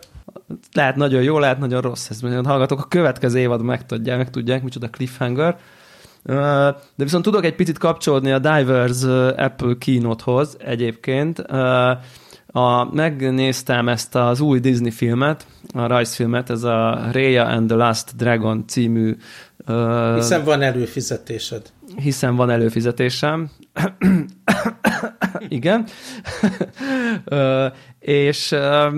Lehet 0.72 0.96
nagyon 0.96 1.22
jó, 1.22 1.38
lehet 1.38 1.59
nagyon 1.59 1.80
rossz. 1.80 2.11
Ez 2.11 2.20
nagyon 2.20 2.44
hallgatok. 2.44 2.80
A 2.80 2.88
következő 2.88 3.38
évad 3.38 3.62
megtudják, 3.62 4.16
megtudják, 4.16 4.62
micsoda 4.62 4.90
cliffhanger. 4.90 5.57
De 6.24 6.74
viszont 6.96 7.24
tudok 7.24 7.44
egy 7.44 7.55
picit 7.55 7.78
kapcsolódni 7.78 8.32
a 8.32 8.38
Divers 8.38 9.02
Apple 9.36 9.74
keynote-hoz 9.78 10.57
egyébként. 10.59 11.44
A, 12.57 12.94
megnéztem 12.94 13.88
ezt 13.88 14.14
az 14.14 14.40
új 14.40 14.61
Disney 14.61 14.90
filmet, 14.90 15.46
a 15.72 15.86
rajzfilmet, 15.86 16.50
ez 16.50 16.62
a 16.62 17.09
Raya 17.12 17.44
and 17.46 17.66
the 17.66 17.76
Last 17.76 18.16
Dragon 18.16 18.64
című 18.66 19.16
Uh, 19.66 20.14
hiszen 20.14 20.44
van 20.44 20.62
előfizetésed. 20.62 21.72
Hiszen 21.96 22.36
van 22.36 22.50
előfizetésem. 22.50 23.50
Igen. 25.48 25.86
uh, 27.30 27.66
és 27.98 28.50
uh, 28.50 28.96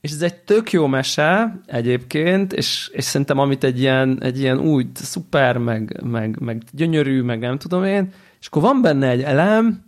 és 0.00 0.10
ez 0.10 0.22
egy 0.22 0.34
tök 0.34 0.72
jó 0.72 0.86
mese 0.86 1.60
egyébként, 1.66 2.52
és, 2.52 2.90
és 2.92 3.04
szerintem 3.04 3.38
amit 3.38 3.64
egy 3.64 3.80
ilyen, 3.80 4.22
egy 4.22 4.38
ilyen 4.38 4.58
új, 4.58 4.86
szuper, 4.94 5.56
meg, 5.58 6.00
meg, 6.02 6.38
meg 6.40 6.62
gyönyörű, 6.72 7.22
meg 7.22 7.38
nem 7.38 7.58
tudom 7.58 7.84
én, 7.84 8.12
és 8.40 8.46
akkor 8.46 8.62
van 8.62 8.82
benne 8.82 9.08
egy 9.08 9.22
elem, 9.22 9.84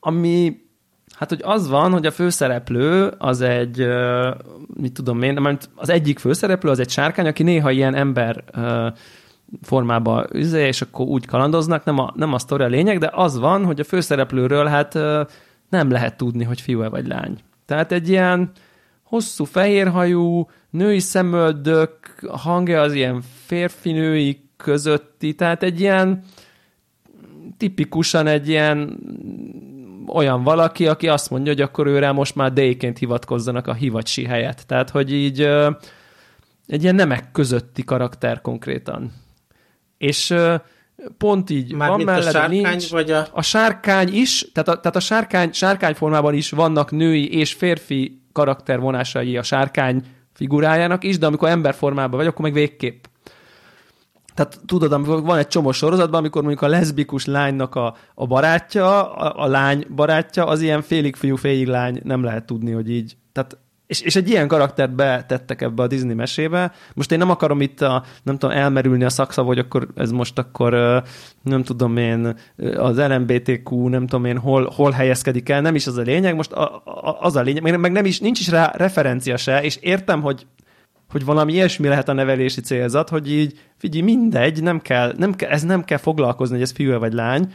ami 0.00 0.61
Hát, 1.22 1.30
hogy 1.30 1.42
az 1.44 1.68
van, 1.68 1.92
hogy 1.92 2.06
a 2.06 2.10
főszereplő 2.10 3.12
az 3.18 3.40
egy, 3.40 3.86
mit 4.74 4.92
tudom 4.92 5.22
én, 5.22 5.58
az 5.74 5.88
egyik 5.88 6.18
főszereplő 6.18 6.70
az 6.70 6.78
egy 6.78 6.90
sárkány, 6.90 7.26
aki 7.26 7.42
néha 7.42 7.70
ilyen 7.70 7.94
ember 7.94 8.44
formába 9.62 10.26
üzé, 10.32 10.66
és 10.66 10.82
akkor 10.82 11.06
úgy 11.06 11.26
kalandoznak, 11.26 11.84
nem 11.84 11.98
a, 11.98 12.12
nem 12.16 12.32
a 12.32 12.38
sztori 12.38 12.62
a 12.62 12.66
lényeg, 12.66 12.98
de 12.98 13.10
az 13.12 13.38
van, 13.38 13.64
hogy 13.64 13.80
a 13.80 13.84
főszereplőről 13.84 14.66
hát 14.66 14.94
nem 15.68 15.90
lehet 15.90 16.16
tudni, 16.16 16.44
hogy 16.44 16.60
fiú-e 16.60 16.88
vagy 16.88 17.06
lány. 17.06 17.38
Tehát 17.66 17.92
egy 17.92 18.08
ilyen 18.08 18.50
hosszú 19.02 19.44
fehérhajú, 19.44 20.48
női 20.70 20.98
szemöldök, 20.98 21.98
hangja 22.28 22.80
az 22.80 22.92
ilyen 22.92 23.22
férfi-női 23.46 24.48
közötti, 24.56 25.34
tehát 25.34 25.62
egy 25.62 25.80
ilyen 25.80 26.22
tipikusan 27.56 28.26
egy 28.26 28.48
ilyen 28.48 28.98
olyan 30.06 30.42
valaki, 30.42 30.86
aki 30.86 31.08
azt 31.08 31.30
mondja, 31.30 31.52
hogy 31.52 31.60
akkor 31.60 31.86
őre 31.86 32.12
most 32.12 32.34
már 32.34 32.52
D-ként 32.52 32.98
hivatkozzanak 32.98 33.66
a 33.66 33.72
hivacsi 33.72 34.24
helyet. 34.24 34.66
Tehát, 34.66 34.90
hogy 34.90 35.12
így 35.12 35.40
egy 36.66 36.82
ilyen 36.82 36.94
nemek 36.94 37.32
közötti 37.32 37.84
karakter 37.84 38.40
konkrétan. 38.40 39.12
És 39.98 40.34
pont 41.18 41.50
így 41.50 41.74
Már 41.74 41.88
van 41.88 42.00
mellett, 42.00 42.26
a 42.26 42.30
sárkány, 42.30 42.60
nincs. 42.60 42.90
Vagy 42.90 43.10
a... 43.10 43.26
a 43.32 43.42
sárkány 43.42 44.14
is, 44.14 44.46
tehát 44.52 44.68
a, 44.68 44.80
tehát 44.80 44.96
a 44.96 45.00
sárkány, 45.00 45.52
sárkány 45.52 45.94
formában 45.94 46.34
is 46.34 46.50
vannak 46.50 46.90
női 46.90 47.38
és 47.38 47.52
férfi 47.52 48.22
karaktervonásai 48.32 49.36
a 49.36 49.42
sárkány 49.42 50.02
figurájának 50.32 51.04
is, 51.04 51.18
de 51.18 51.26
amikor 51.26 51.48
emberformában 51.48 52.18
vagy, 52.18 52.26
akkor 52.26 52.44
meg 52.44 52.52
végképp. 52.52 53.04
Tehát 54.34 54.60
tudod, 54.66 54.92
amikor 54.92 55.22
van 55.22 55.38
egy 55.38 55.48
csomó 55.48 55.72
sorozatban, 55.72 56.18
amikor 56.18 56.42
mondjuk 56.42 56.62
a 56.62 56.68
leszbikus 56.68 57.26
lánynak 57.26 57.74
a, 57.74 57.94
a 58.14 58.26
barátja, 58.26 59.12
a, 59.12 59.44
a 59.44 59.46
lány 59.46 59.86
barátja, 59.94 60.46
az 60.46 60.60
ilyen 60.60 60.82
félig 60.82 61.16
fiú, 61.16 61.36
félig 61.36 61.66
lány, 61.66 62.00
nem 62.04 62.22
lehet 62.22 62.44
tudni, 62.44 62.70
hogy 62.70 62.90
így. 62.90 63.16
Tehát 63.32 63.56
és, 63.92 64.00
és 64.00 64.16
egy 64.16 64.28
ilyen 64.28 64.48
karaktert 64.48 64.94
betettek 64.94 65.62
ebbe 65.62 65.82
a 65.82 65.86
Disney 65.86 66.14
mesébe. 66.14 66.72
Most 66.94 67.12
én 67.12 67.18
nem 67.18 67.30
akarom 67.30 67.60
itt 67.60 67.80
a, 67.80 68.04
nem 68.22 68.38
tudom, 68.38 68.56
elmerülni 68.56 69.04
a 69.04 69.10
szakszav, 69.10 69.46
hogy 69.46 69.58
akkor 69.58 69.88
ez 69.94 70.10
most 70.10 70.38
akkor 70.38 71.02
nem 71.42 71.62
tudom 71.62 71.96
én, 71.96 72.36
az 72.76 72.98
LMBTQ, 72.98 73.88
nem 73.88 74.06
tudom 74.06 74.24
én, 74.24 74.38
hol, 74.38 74.70
hol 74.74 74.90
helyezkedik 74.90 75.48
el, 75.48 75.60
nem 75.60 75.74
is 75.74 75.86
az 75.86 75.96
a 75.96 76.02
lényeg, 76.02 76.34
most 76.34 76.52
a, 76.52 76.82
a, 76.84 77.16
az 77.20 77.36
a 77.36 77.40
lényeg, 77.40 77.80
meg 77.80 77.92
nem 77.92 78.04
is, 78.04 78.20
nincs 78.20 78.40
is 78.40 78.48
rá 78.48 78.72
referencia 78.76 79.36
se, 79.36 79.62
és 79.62 79.76
értem, 79.76 80.20
hogy 80.20 80.46
hogy 81.12 81.24
valami 81.24 81.52
ilyesmi 81.52 81.88
lehet 81.88 82.08
a 82.08 82.12
nevelési 82.12 82.60
célzat, 82.60 83.08
hogy 83.08 83.32
így, 83.32 83.58
figyelj, 83.78 84.02
mindegy, 84.02 84.62
nem 84.62 84.80
kell, 84.80 85.12
nem 85.16 85.34
kell, 85.34 85.50
ez 85.50 85.62
nem 85.62 85.84
kell 85.84 85.98
foglalkozni, 85.98 86.54
hogy 86.54 86.64
ez 86.64 86.72
fiú 86.72 86.98
vagy 86.98 87.12
lány, 87.12 87.52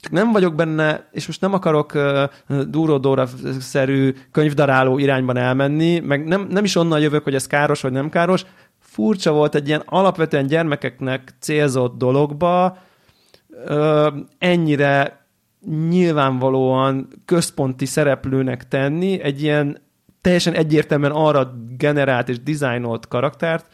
csak 0.00 0.12
nem 0.12 0.32
vagyok 0.32 0.54
benne, 0.54 1.08
és 1.12 1.26
most 1.26 1.40
nem 1.40 1.52
akarok 1.52 1.94
uh, 1.94 2.62
Dúró-Dóra-szerű 2.62 4.14
könyvdaráló 4.30 4.98
irányban 4.98 5.36
elmenni, 5.36 5.98
meg 5.98 6.24
nem, 6.24 6.46
nem 6.50 6.64
is 6.64 6.76
onnan 6.76 7.00
jövök, 7.00 7.24
hogy 7.24 7.34
ez 7.34 7.46
káros 7.46 7.80
vagy 7.80 7.92
nem 7.92 8.08
káros, 8.08 8.44
furcsa 8.80 9.32
volt 9.32 9.54
egy 9.54 9.68
ilyen 9.68 9.82
alapvetően 9.84 10.46
gyermekeknek 10.46 11.34
célzott 11.40 11.98
dologba 11.98 12.78
uh, 13.68 14.06
ennyire 14.38 15.26
nyilvánvalóan 15.88 17.08
központi 17.24 17.86
szereplőnek 17.86 18.68
tenni 18.68 19.20
egy 19.20 19.42
ilyen 19.42 19.85
teljesen 20.26 20.54
egyértelműen 20.54 21.12
arra 21.12 21.52
generált 21.76 22.28
és 22.28 22.42
dizájnolt 22.42 23.08
karaktert, 23.08 23.66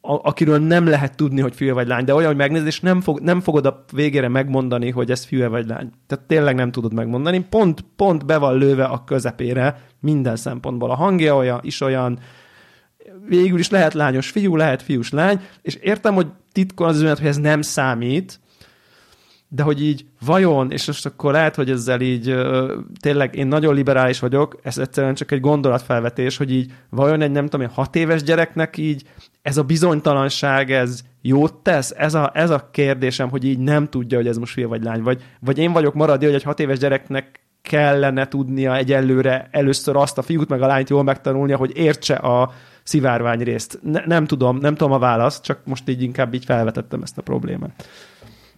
akiről 0.00 0.58
nem 0.58 0.86
lehet 0.86 1.16
tudni, 1.16 1.40
hogy 1.40 1.54
fiú 1.54 1.74
vagy 1.74 1.86
lány, 1.86 2.04
de 2.04 2.14
olyan, 2.14 2.26
hogy 2.26 2.36
megnézed, 2.36 2.66
és 2.66 2.80
nem, 2.80 3.00
fog, 3.00 3.20
nem 3.20 3.40
fogod 3.40 3.66
a 3.66 3.84
végére 3.92 4.28
megmondani, 4.28 4.90
hogy 4.90 5.10
ez 5.10 5.24
fiú 5.24 5.48
vagy 5.48 5.66
lány. 5.66 5.90
Tehát 6.06 6.24
tényleg 6.24 6.54
nem 6.54 6.70
tudod 6.70 6.92
megmondani. 6.94 7.46
Pont, 7.50 7.84
pont 7.96 8.26
be 8.26 8.36
van 8.36 8.58
lőve 8.58 8.84
a 8.84 9.04
közepére 9.04 9.80
minden 10.00 10.36
szempontból. 10.36 10.90
A 10.90 10.94
hangja 10.94 11.36
olyan, 11.36 11.60
is 11.62 11.80
olyan, 11.80 12.18
végül 13.28 13.58
is 13.58 13.70
lehet 13.70 13.94
lányos 13.94 14.30
fiú, 14.30 14.56
lehet 14.56 14.82
fiús 14.82 15.10
lány, 15.10 15.40
és 15.62 15.74
értem, 15.74 16.14
hogy 16.14 16.26
titkon 16.52 16.88
az 16.88 16.96
üzenet, 16.96 17.18
hogy 17.18 17.26
ez 17.26 17.38
nem 17.38 17.62
számít, 17.62 18.40
de 19.48 19.62
hogy 19.62 19.82
így 19.82 20.06
vajon, 20.24 20.70
és 20.70 20.86
most 20.86 21.06
akkor 21.06 21.32
lehet, 21.32 21.54
hogy 21.54 21.70
ezzel 21.70 22.00
így 22.00 22.34
tényleg 23.00 23.34
én 23.34 23.46
nagyon 23.46 23.74
liberális 23.74 24.18
vagyok, 24.18 24.58
ez 24.62 24.78
egyszerűen 24.78 25.14
csak 25.14 25.30
egy 25.30 25.40
gondolatfelvetés, 25.40 26.36
hogy 26.36 26.52
így 26.52 26.72
vajon 26.90 27.20
egy 27.20 27.30
nem 27.30 27.46
tudom, 27.46 27.68
hat 27.68 27.96
éves 27.96 28.22
gyereknek 28.22 28.76
így 28.76 29.02
ez 29.42 29.56
a 29.56 29.62
bizonytalanság, 29.62 30.70
ez 30.70 31.00
jót 31.22 31.54
tesz? 31.54 31.94
Ez 31.96 32.14
a, 32.14 32.30
ez 32.34 32.50
a 32.50 32.68
kérdésem, 32.72 33.30
hogy 33.30 33.44
így 33.44 33.58
nem 33.58 33.88
tudja, 33.88 34.16
hogy 34.16 34.26
ez 34.26 34.36
most 34.36 34.52
fiú 34.52 34.68
vagy 34.68 34.82
lány, 34.82 35.02
vagy, 35.02 35.22
vagy 35.40 35.58
én 35.58 35.72
vagyok 35.72 35.94
maradni, 35.94 36.24
hogy 36.24 36.34
egy 36.34 36.42
hat 36.42 36.60
éves 36.60 36.78
gyereknek 36.78 37.40
kellene 37.62 38.28
tudnia 38.28 38.76
egyelőre 38.76 39.48
először 39.50 39.96
azt 39.96 40.18
a 40.18 40.22
fiút 40.22 40.48
meg 40.48 40.62
a 40.62 40.66
lányt 40.66 40.90
jól 40.90 41.02
megtanulnia, 41.02 41.56
hogy 41.56 41.76
értse 41.76 42.14
a 42.14 42.52
szivárvány 42.82 43.42
részt. 43.42 43.78
Ne, 43.82 44.02
nem 44.06 44.26
tudom, 44.26 44.56
nem 44.56 44.74
tudom 44.74 44.92
a 44.92 44.98
választ, 44.98 45.44
csak 45.44 45.60
most 45.64 45.88
így 45.88 46.02
inkább 46.02 46.34
így 46.34 46.44
felvetettem 46.44 47.02
ezt 47.02 47.18
a 47.18 47.22
problémát. 47.22 47.88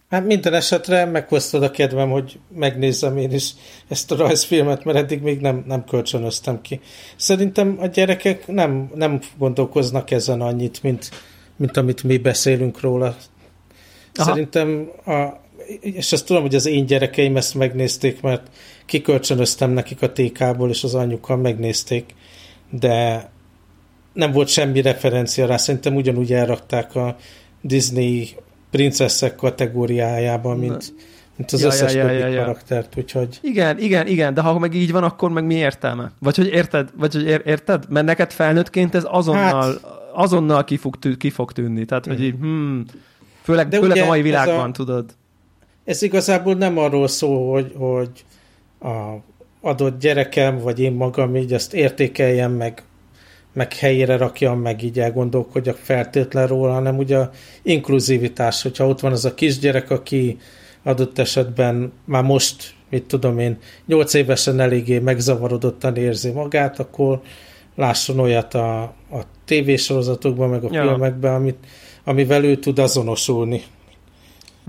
Hát 0.09 0.25
minden 0.25 0.53
esetre 0.53 1.05
meghoztad 1.05 1.63
a 1.63 1.71
kedvem, 1.71 2.09
hogy 2.09 2.39
megnézzem 2.55 3.17
én 3.17 3.31
is 3.31 3.51
ezt 3.87 4.11
a 4.11 4.15
rajzfilmet, 4.15 4.83
mert 4.83 4.97
eddig 4.97 5.21
még 5.21 5.39
nem, 5.39 5.63
nem 5.67 5.83
kölcsönöztem 5.83 6.61
ki. 6.61 6.79
Szerintem 7.15 7.77
a 7.79 7.85
gyerekek 7.85 8.47
nem, 8.47 8.91
nem 8.95 9.21
gondolkoznak 9.37 10.11
ezen 10.11 10.41
annyit, 10.41 10.83
mint, 10.83 11.09
mint 11.55 11.77
amit 11.77 12.03
mi 12.03 12.17
beszélünk 12.17 12.81
róla. 12.81 13.05
Aha. 14.13 14.29
Szerintem, 14.29 14.91
a, 15.05 15.27
és 15.79 16.11
azt 16.11 16.25
tudom, 16.25 16.41
hogy 16.41 16.55
az 16.55 16.65
én 16.65 16.85
gyerekeim 16.85 17.37
ezt 17.37 17.55
megnézték, 17.55 18.21
mert 18.21 18.47
kikölcsönöztem 18.85 19.71
nekik 19.71 20.01
a 20.01 20.11
TK-ból, 20.11 20.69
és 20.69 20.83
az 20.83 20.95
anyukkal 20.95 21.37
megnézték, 21.37 22.13
de 22.69 23.29
nem 24.13 24.31
volt 24.31 24.47
semmi 24.47 24.81
referencia 24.81 25.45
rá, 25.45 25.57
szerintem 25.57 25.95
ugyanúgy 25.95 26.33
elrakták 26.33 26.95
a 26.95 27.17
Disney 27.61 28.35
princeszek 28.69 29.35
kategóriájában, 29.35 30.57
mint, 30.57 30.93
mint 31.35 31.51
az 31.51 31.61
ja, 31.61 31.67
összes 31.67 31.93
ja, 31.93 32.11
ja, 32.11 32.17
ja, 32.17 32.27
ja. 32.27 32.39
karaktert, 32.39 32.97
úgyhogy... 32.97 33.39
Igen, 33.41 33.79
igen, 33.79 34.07
igen, 34.07 34.33
de 34.33 34.41
ha 34.41 34.59
meg 34.59 34.73
így 34.73 34.91
van, 34.91 35.03
akkor 35.03 35.31
meg 35.31 35.45
mi 35.45 35.55
értelme? 35.55 36.11
Vagy 36.19 36.35
hogy 36.35 36.47
érted? 36.47 36.89
Vagy 36.95 37.13
hogy 37.13 37.25
ér, 37.25 37.41
érted? 37.45 37.85
Mert 37.89 38.05
neked 38.05 38.31
felnőttként 38.31 38.95
ez 38.95 39.03
azonnal, 39.05 39.61
hát... 39.61 39.79
azonnal 40.13 40.63
ki 40.63 40.77
fog, 40.77 40.95
tű, 40.99 41.15
ki 41.15 41.29
fog 41.29 41.51
tűnni. 41.51 41.85
Tehát, 41.85 42.05
hogy 42.05 42.23
így, 42.23 42.35
hmm, 42.39 42.85
főleg, 43.41 43.67
de 43.67 43.79
főleg 43.79 43.97
a 43.97 44.05
mai 44.05 44.21
világban, 44.21 44.69
a, 44.69 44.71
tudod. 44.71 45.05
Ez 45.85 46.01
igazából 46.01 46.53
nem 46.53 46.77
arról 46.77 47.07
szól, 47.07 47.51
hogy, 47.51 47.73
hogy 47.77 48.25
a 48.91 49.15
adott 49.61 49.99
gyerekem, 49.99 50.59
vagy 50.59 50.79
én 50.79 50.91
magam 50.91 51.35
így 51.35 51.53
azt 51.53 51.73
értékeljem, 51.73 52.51
meg 52.51 52.83
meg 53.57 53.73
helyére 53.73 54.17
rakjam, 54.17 54.59
meg 54.59 54.83
így 54.83 54.99
elgondolkodjak 54.99 55.77
feltétlen 55.77 56.47
róla, 56.47 56.73
hanem 56.73 56.97
ugye 56.97 57.17
a 57.17 57.31
inkluzivitás, 57.61 58.61
hogyha 58.61 58.87
ott 58.87 58.99
van 58.99 59.11
az 59.11 59.25
a 59.25 59.33
kisgyerek, 59.33 59.91
aki 59.91 60.37
adott 60.83 61.19
esetben 61.19 61.91
már 62.05 62.23
most, 62.23 62.73
mit 62.89 63.03
tudom 63.03 63.39
én, 63.39 63.57
nyolc 63.85 64.13
évesen 64.13 64.59
eléggé 64.59 64.99
megzavarodottan 64.99 65.95
érzi 65.95 66.31
magát, 66.31 66.79
akkor 66.79 67.21
lásson 67.75 68.19
olyat 68.19 68.53
a, 68.53 68.81
a 69.11 69.21
tévésorozatokban, 69.45 70.49
meg 70.49 70.63
a 70.63 70.69
ja. 70.71 70.81
filmekben, 70.81 71.33
amit, 71.33 71.57
amivel 72.03 72.43
ő 72.43 72.55
tud 72.55 72.79
azonosulni. 72.79 73.63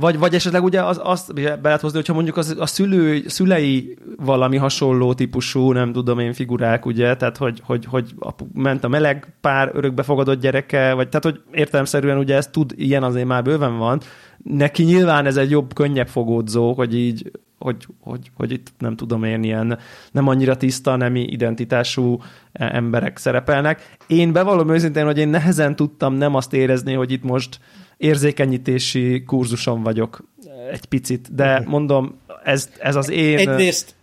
Vagy, 0.00 0.18
vagy 0.18 0.34
esetleg 0.34 0.64
ugye 0.64 0.82
az, 0.82 1.00
azt 1.02 1.34
be 1.34 1.58
lehet 1.62 1.80
hozni, 1.80 1.96
hogyha 1.96 2.14
mondjuk 2.14 2.36
az, 2.36 2.56
a 2.58 2.66
szülő, 2.66 3.22
szülei 3.26 3.98
valami 4.16 4.56
hasonló 4.56 5.14
típusú, 5.14 5.72
nem 5.72 5.92
tudom 5.92 6.18
én, 6.18 6.32
figurák, 6.32 6.86
ugye, 6.86 7.16
tehát 7.16 7.36
hogy, 7.36 7.62
hogy, 7.64 7.84
hogy 7.84 8.14
ment 8.52 8.84
a 8.84 8.88
meleg 8.88 9.32
pár 9.40 9.70
örökbefogadott 9.74 10.40
gyereke, 10.40 10.92
vagy 10.92 11.08
tehát 11.08 11.24
hogy 11.24 11.40
értelemszerűen 11.52 12.18
ugye 12.18 12.36
ez 12.36 12.46
tud, 12.46 12.72
ilyen 12.76 13.02
azért 13.02 13.26
már 13.26 13.42
bőven 13.42 13.78
van. 13.78 14.00
Neki 14.44 14.82
nyilván 14.82 15.26
ez 15.26 15.36
egy 15.36 15.50
jobb, 15.50 15.74
könnyebb 15.74 16.08
fogódzó, 16.08 16.72
hogy 16.72 16.94
így 16.94 17.30
hogy, 17.58 17.86
hogy, 18.00 18.30
hogy 18.36 18.52
itt 18.52 18.72
nem 18.78 18.96
tudom 18.96 19.24
én 19.24 19.42
ilyen 19.42 19.78
nem 20.12 20.28
annyira 20.28 20.56
tiszta 20.56 20.96
nemi 20.96 21.22
identitású 21.22 22.20
e, 22.52 22.70
emberek 22.74 23.16
szerepelnek. 23.16 23.96
Én 24.06 24.32
bevallom 24.32 24.68
őszintén, 24.68 25.04
hogy 25.04 25.18
én 25.18 25.28
nehezen 25.28 25.76
tudtam 25.76 26.14
nem 26.14 26.34
azt 26.34 26.52
érezni, 26.52 26.92
hogy 26.92 27.12
itt 27.12 27.22
most 27.22 27.60
érzékenyítési 27.98 29.22
kurzuson 29.26 29.82
vagyok 29.82 30.24
egy 30.72 30.84
picit, 30.84 31.34
de 31.34 31.58
mhm. 31.60 31.68
mondom, 31.68 32.18
ez, 32.44 32.70
ez 32.78 32.96
az 32.96 33.10
én... 33.10 33.38
Egyrészt, 33.38 33.94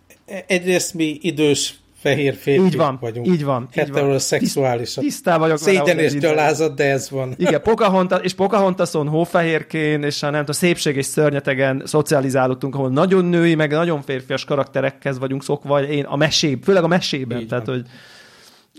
egyrészt 0.46 0.94
mi 0.94 1.18
idős 1.20 1.74
fehér 2.06 2.34
férfiak 2.34 2.66
így 2.66 2.76
van, 2.76 2.98
vagyunk. 3.00 3.26
Így 3.26 3.44
van. 3.44 3.68
Heteroszexuálisan. 3.72 5.04
Tisztá 5.04 5.38
vagyok 5.38 5.58
Szégyen 5.58 5.98
és 5.98 6.18
gyalázat, 6.18 6.74
de 6.74 6.90
ez 6.90 7.10
van. 7.10 7.34
Igen, 7.36 7.62
Pocahontas, 7.62 8.20
és 8.22 8.34
Pocahontason 8.34 9.08
hófehérkén, 9.08 10.02
és 10.02 10.22
a 10.22 10.30
nem 10.30 10.40
tudom, 10.40 10.54
szépség 10.54 10.96
és 10.96 11.06
szörnyetegen 11.06 11.82
szocializálódtunk, 11.84 12.74
ahol 12.74 12.90
nagyon 12.90 13.24
női, 13.24 13.54
meg 13.54 13.70
nagyon 13.70 14.02
férfias 14.02 14.44
karakterekhez 14.44 15.18
vagyunk 15.18 15.44
szokva, 15.44 15.82
én 15.82 16.04
a 16.04 16.16
mesében, 16.16 16.62
főleg 16.62 16.84
a 16.84 16.86
mesében, 16.86 17.40
így 17.40 17.48
tehát, 17.48 17.66
van. 17.66 17.74
hogy 17.74 17.86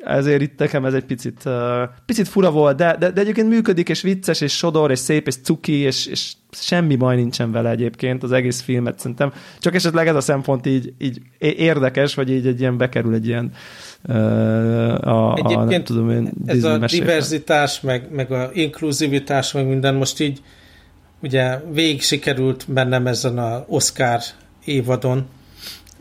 ezért 0.03 0.41
itt 0.41 0.59
nekem 0.59 0.85
ez 0.85 0.93
egy 0.93 1.05
picit, 1.05 1.41
uh, 1.45 1.53
picit 2.05 2.27
fura 2.27 2.51
volt, 2.51 2.77
de, 2.77 2.95
de, 2.99 3.11
de 3.11 3.21
egyébként 3.21 3.49
működik, 3.49 3.89
és 3.89 4.01
vicces, 4.01 4.41
és 4.41 4.57
sodor, 4.57 4.91
és 4.91 4.99
szép, 4.99 5.27
és 5.27 5.35
cuki, 5.35 5.73
és, 5.73 6.05
és 6.05 6.33
semmi 6.51 6.95
baj 6.95 7.15
nincsen 7.15 7.51
vele 7.51 7.69
egyébként 7.69 8.23
az 8.23 8.31
egész 8.31 8.61
filmet 8.61 8.99
szerintem. 8.99 9.33
Csak 9.59 9.75
esetleg 9.75 10.07
ez 10.07 10.15
a 10.15 10.21
szempont 10.21 10.65
így, 10.65 10.93
így 10.97 11.21
érdekes, 11.39 12.15
hogy 12.15 12.31
így 12.31 12.47
egy 12.47 12.59
ilyen 12.59 12.77
bekerül 12.77 13.13
egy 13.13 13.27
ilyen 13.27 13.51
uh, 14.07 14.15
a, 15.07 15.33
egyébként 15.35 15.59
a, 15.59 15.65
nem 15.65 15.83
tudom 15.83 16.09
én, 16.09 16.31
ez 16.45 16.63
a 16.63 16.77
mesékben. 16.77 17.07
diverzitás, 17.07 17.81
meg, 17.81 18.07
meg 18.11 18.31
a 18.31 18.49
inkluzivitás, 18.53 19.51
meg 19.51 19.67
minden 19.67 19.95
most 19.95 20.19
így 20.19 20.41
ugye 21.21 21.59
végig 21.71 22.01
sikerült 22.01 22.65
bennem 22.67 23.07
ezen 23.07 23.37
a 23.37 23.65
Oscar 23.67 24.19
évadon, 24.65 25.27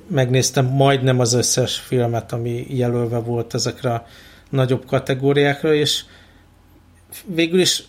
megnéztem 0.08 0.66
majdnem 0.66 1.20
az 1.20 1.32
összes 1.32 1.78
filmet, 1.78 2.32
ami 2.32 2.66
jelölve 2.68 3.18
volt 3.18 3.54
ezekre 3.54 3.94
a 3.94 4.06
nagyobb 4.50 4.86
kategóriákra, 4.86 5.74
és 5.74 6.04
végül 7.24 7.60
is 7.60 7.82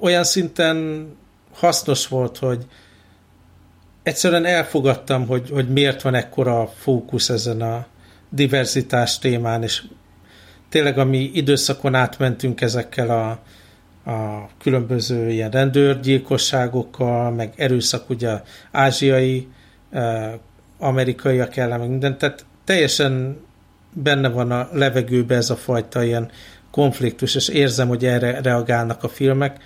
olyan 0.00 0.24
szinten 0.24 1.06
hasznos 1.52 2.08
volt, 2.08 2.38
hogy 2.38 2.66
egyszerűen 4.02 4.44
elfogadtam, 4.44 5.26
hogy, 5.26 5.50
hogy 5.50 5.68
miért 5.68 6.02
van 6.02 6.14
ekkora 6.14 6.66
fókusz 6.66 7.28
ezen 7.28 7.62
a 7.62 7.86
diverzitás 8.28 9.18
témán, 9.18 9.62
és 9.62 9.82
tényleg 10.68 10.98
ami 10.98 11.30
időszakon 11.34 11.94
átmentünk 11.94 12.60
ezekkel 12.60 13.10
a, 13.10 13.30
a 14.10 14.48
különböző 14.58 15.30
ilyen 15.30 15.50
rendőrgyilkosságokkal, 15.50 17.30
meg 17.30 17.52
erőszak 17.56 18.10
ugye 18.10 18.40
ázsiai 18.70 19.48
eh, 19.90 20.32
amerikaiak 20.80 21.56
ellen, 21.56 21.78
meg 21.78 21.88
minden, 21.88 22.18
tehát 22.18 22.44
teljesen 22.64 23.40
benne 23.92 24.28
van 24.28 24.50
a 24.50 24.68
levegőbe 24.72 25.34
ez 25.34 25.50
a 25.50 25.56
fajta 25.56 26.02
ilyen 26.02 26.30
konfliktus, 26.70 27.34
és 27.34 27.48
érzem, 27.48 27.88
hogy 27.88 28.04
erre 28.04 28.40
reagálnak 28.40 29.04
a 29.04 29.08
filmek. 29.08 29.62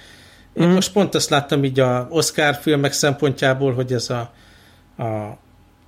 Én 0.53 0.67
mm. 0.67 0.71
most 0.73 0.93
pont 0.93 1.15
azt 1.15 1.31
láttam 1.31 1.65
így 1.65 1.81
a 1.81 2.07
Oscar 2.11 2.55
filmek 2.55 2.93
szempontjából, 2.93 3.75
hogy 3.75 3.93
ez 3.93 4.11
a, 4.11 4.33
a 5.03 5.39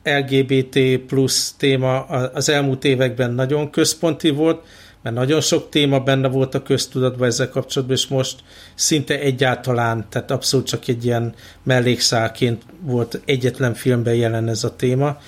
LGBT 0.02 0.98
plusz 0.98 1.54
téma 1.58 2.04
az 2.04 2.48
elmúlt 2.48 2.84
években 2.84 3.32
nagyon 3.32 3.70
központi 3.70 4.30
volt, 4.30 4.64
mert 5.06 5.18
nagyon 5.18 5.40
sok 5.40 5.68
téma 5.68 6.00
benne 6.00 6.28
volt 6.28 6.54
a 6.54 6.62
köztudatban 6.62 7.28
ezzel 7.28 7.48
kapcsolatban, 7.48 7.96
és 7.96 8.06
most 8.06 8.40
szinte 8.74 9.18
egyáltalán, 9.18 10.06
tehát 10.08 10.30
abszolút 10.30 10.66
csak 10.66 10.88
egy 10.88 11.04
ilyen 11.04 11.34
mellékszálként 11.62 12.62
volt 12.80 13.20
egyetlen 13.24 13.74
filmben 13.74 14.14
jelen 14.14 14.48
ez 14.48 14.64
a 14.64 14.76
téma. 14.76 15.18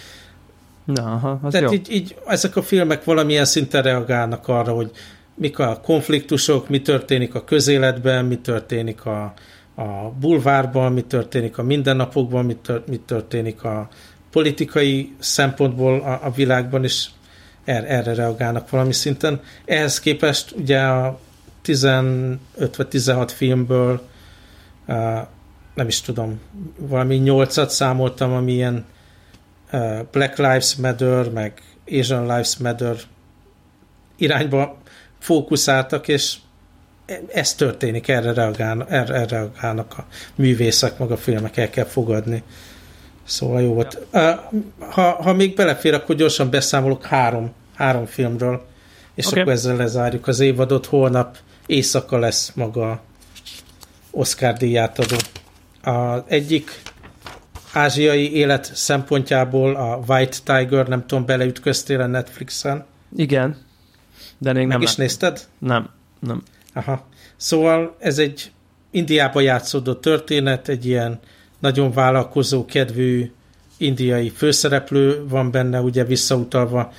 Na, 0.85 1.03
aha, 1.03 1.41
az 1.43 1.53
tehát 1.53 1.71
jó. 1.71 1.73
Így, 1.73 1.93
így 1.93 2.17
ezek 2.27 2.57
a 2.57 2.63
filmek 2.63 3.05
valamilyen 3.05 3.45
szinten 3.45 3.83
reagálnak 3.83 4.49
arra, 4.49 4.73
hogy 4.73 4.91
mik 5.35 5.59
a 5.59 5.81
konfliktusok, 5.83 6.69
mi 6.69 6.83
történik 6.83 7.35
a 7.35 7.45
közéletben, 7.45 8.25
mi 8.25 8.39
történik 8.39 9.05
a, 9.05 9.35
a 9.75 10.11
bulvárban, 10.21 10.93
mi 10.93 11.03
történik 11.03 11.59
a 11.59 11.63
mindennapokban, 11.63 12.45
mi, 12.45 12.57
tör, 12.63 12.83
mi 12.89 13.01
történik 13.07 13.65
a 13.65 13.89
politikai 14.31 15.15
szempontból 15.19 16.01
a, 16.01 16.21
a 16.27 16.31
világban, 16.31 16.85
és 16.85 17.07
er, 17.69 17.85
erre 17.91 18.15
reagálnak 18.15 18.71
valami 18.71 18.93
szinten. 18.93 19.41
Ehhez 19.65 20.01
képest 20.01 20.53
ugye 20.57 20.81
a 20.81 21.21
15 21.63 22.39
vagy 22.77 22.89
16 22.89 23.33
filmből 23.33 24.09
nem 25.75 25.87
is 25.87 26.01
tudom, 26.01 26.41
valami 26.79 27.17
nyolcat 27.17 27.71
számoltam, 27.71 28.33
ami 28.33 28.53
ilyen 28.53 28.85
Black 30.11 30.37
Lives 30.37 30.75
Matter, 30.75 31.31
meg 31.31 31.63
Asian 31.99 32.23
Lives 32.23 32.57
Matter 32.57 32.97
irányba 34.17 34.79
fókuszáltak, 35.19 36.09
és 36.09 36.37
ez 37.33 37.55
történik, 37.55 38.09
erre 38.09 38.33
reagálnak, 38.33 38.91
erre, 38.91 39.15
erre 39.15 39.27
reagálnak 39.27 39.99
a 39.99 40.07
művészek, 40.35 40.99
meg 40.99 41.11
a 41.11 41.17
filmek, 41.17 41.57
el 41.57 41.71
kell 41.71 41.85
fogadni. 41.85 42.43
Szóval 43.25 43.63
jó 43.63 43.75
volt. 43.75 44.07
Ha, 44.79 45.03
ha 45.03 45.33
még 45.33 45.55
belefér, 45.55 45.95
akkor 45.95 46.15
gyorsan 46.15 46.51
beszámolok 46.51 47.05
három, 47.05 47.53
három 47.79 48.07
filmről, 48.07 48.67
és 49.15 49.27
okay. 49.27 49.41
akkor 49.41 49.53
ezzel 49.53 49.77
lezárjuk 49.77 50.27
az 50.27 50.41
évadot. 50.41 50.87
Holnap 50.87 51.37
éjszaka 51.67 52.19
lesz 52.19 52.53
maga 52.55 53.01
Oscar 54.11 54.53
díját 54.53 54.99
adó. 54.99 55.17
Az 55.83 56.23
egyik 56.27 56.83
ázsiai 57.73 58.35
élet 58.35 58.71
szempontjából 58.75 59.75
a 59.75 60.01
White 60.07 60.37
Tiger, 60.45 60.89
nem 60.89 61.07
tudom, 61.07 61.27
beleütköztél 61.27 62.01
a 62.01 62.07
Netflixen? 62.07 62.85
Igen, 63.17 63.57
de 64.39 64.53
még 64.53 64.67
nem. 64.67 64.79
Meg 64.79 64.89
is 64.89 64.95
nézted? 64.95 65.49
Nem, 65.59 65.91
nem. 66.19 66.43
Aha. 66.73 67.07
Szóval 67.37 67.97
ez 67.99 68.19
egy 68.19 68.51
Indiában 68.91 69.43
játszódó 69.43 69.95
történet, 69.95 70.69
egy 70.69 70.87
ilyen 70.87 71.21
nagyon 71.59 71.93
vállalkozó 71.93 72.65
kedvű 72.65 73.33
indiai 73.77 74.31
főszereplő 74.31 75.25
van 75.29 75.51
benne, 75.51 75.81
ugye 75.81 76.05
visszautalva, 76.05 76.93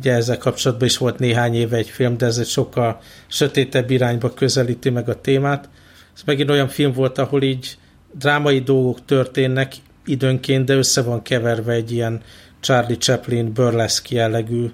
ugye 0.00 0.12
ezzel 0.12 0.38
kapcsolatban 0.38 0.86
is 0.88 0.96
volt 0.96 1.18
néhány 1.18 1.54
éve 1.54 1.76
egy 1.76 1.88
film, 1.88 2.16
de 2.16 2.26
ez 2.26 2.38
egy 2.38 2.46
sokkal 2.46 3.00
sötétebb 3.26 3.90
irányba 3.90 4.34
közelíti 4.34 4.90
meg 4.90 5.08
a 5.08 5.20
témát. 5.20 5.68
Ez 6.14 6.22
megint 6.24 6.50
olyan 6.50 6.68
film 6.68 6.92
volt, 6.92 7.18
ahol 7.18 7.42
így 7.42 7.78
drámai 8.12 8.60
dolgok 8.60 9.04
történnek 9.04 9.72
időnként, 10.04 10.64
de 10.64 10.74
össze 10.74 11.02
van 11.02 11.22
keverve 11.22 11.72
egy 11.72 11.92
ilyen 11.92 12.22
Charlie 12.60 12.96
Chaplin 12.96 13.52
burlesque 13.52 14.16
jellegű 14.16 14.70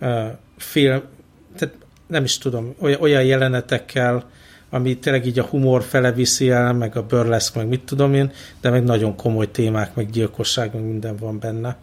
uh, 0.00 0.26
film, 0.56 1.02
tehát 1.56 1.74
nem 2.06 2.24
is 2.24 2.38
tudom, 2.38 2.74
olyan, 2.80 3.24
jelenetekkel, 3.24 4.30
ami 4.70 4.98
tényleg 4.98 5.26
így 5.26 5.38
a 5.38 5.44
humor 5.44 5.82
fele 5.82 6.12
viszi 6.12 6.50
el, 6.50 6.72
meg 6.72 6.96
a 6.96 7.06
burlesque, 7.06 7.60
meg 7.60 7.68
mit 7.68 7.84
tudom 7.84 8.14
én, 8.14 8.32
de 8.60 8.70
meg 8.70 8.84
nagyon 8.84 9.16
komoly 9.16 9.50
témák, 9.50 9.94
meg 9.94 10.10
gyilkosság, 10.10 10.74
meg 10.74 10.82
minden 10.82 11.16
van 11.16 11.38
benne. 11.38 11.76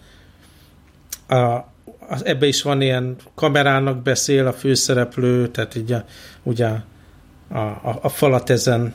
A, 1.27 1.73
az, 2.07 2.25
ebbe 2.25 2.47
is 2.47 2.61
van 2.61 2.81
ilyen 2.81 3.15
kamerának 3.35 4.01
beszél 4.01 4.47
a 4.47 4.53
főszereplő, 4.53 5.47
tehát 5.47 5.75
így 5.75 5.91
a, 5.91 6.03
ugye 6.43 6.67
a, 6.67 7.57
a, 7.57 7.99
a 8.01 8.09
falat 8.09 8.49
ezen, 8.49 8.93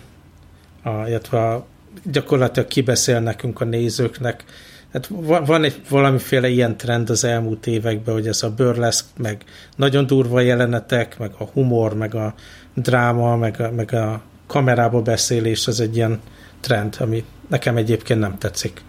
a, 0.83 1.07
illetve 1.07 1.39
a, 1.39 1.67
gyakorlatilag 2.05 2.69
kibeszél 2.69 3.21
nekünk 3.21 3.61
a 3.61 3.65
nézőknek. 3.65 4.45
Hát 4.93 5.07
van, 5.07 5.45
van 5.45 5.65
egy 5.65 5.81
valamiféle 5.89 6.49
ilyen 6.49 6.77
trend 6.77 7.11
az 7.11 7.25
elmúlt 7.25 7.67
években, 7.67 8.15
hogy 8.15 8.27
ez 8.27 8.43
a 8.43 8.55
burlesque, 8.55 9.09
meg 9.17 9.45
nagyon 9.77 10.07
durva 10.07 10.41
jelenetek, 10.41 11.19
meg 11.19 11.33
a 11.39 11.45
humor, 11.45 11.95
meg 11.95 12.15
a 12.15 12.35
dráma, 12.75 13.37
meg 13.37 13.61
a, 13.61 13.71
meg 13.71 13.93
a 13.93 14.23
kamerába 14.47 15.03
beszélés, 15.03 15.67
az 15.67 15.81
egy 15.81 15.97
ilyen 15.97 16.21
trend, 16.61 16.97
ami 16.99 17.25
nekem 17.49 17.77
egyébként 17.77 18.21
nem 18.21 18.39
tetszik. 18.39 18.83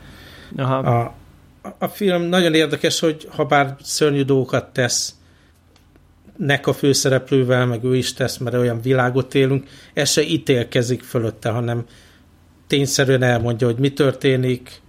Aha. 0.58 0.78
A, 0.78 1.14
a 1.78 1.88
film 1.88 2.22
nagyon 2.22 2.54
érdekes, 2.54 3.00
hogy 3.00 3.28
ha 3.30 3.46
bár 3.46 3.76
szörnyű 3.82 4.24
dolgokat 4.24 4.74
tesz, 4.74 5.16
nek 6.38 6.68
a 6.68 6.74
főszereplővel, 6.74 7.66
meg 7.66 7.84
ő 7.84 7.96
is 7.96 8.14
tesz, 8.14 8.38
mert 8.38 8.56
olyan 8.56 8.82
világot 8.82 9.36
élünk, 9.36 9.68
ez 9.94 10.10
se 10.10 10.22
ítélkezik 10.22 11.04
fölötte, 11.04 11.50
hanem 11.50 11.86
tényszerűen 12.68 13.24
elmondja, 13.24 13.68
hogy 13.68 13.78
mi 13.78 13.94
történik, 13.94 14.82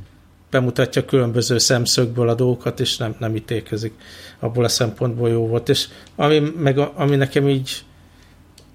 bemutatja 0.51 1.05
különböző 1.05 1.59
szemszögből 1.59 2.29
a 2.29 2.35
dolgokat, 2.35 2.81
és 2.81 2.97
nem, 2.97 3.15
nem 3.19 3.37
ítélkezik. 3.37 3.93
Abból 4.39 4.65
a 4.65 4.69
szempontból 4.69 5.29
jó 5.29 5.47
volt. 5.47 5.69
És 5.69 5.89
ami, 6.17 6.39
meg, 6.39 6.79
ami 6.79 7.17
nekem 7.17 7.49
így 7.49 7.85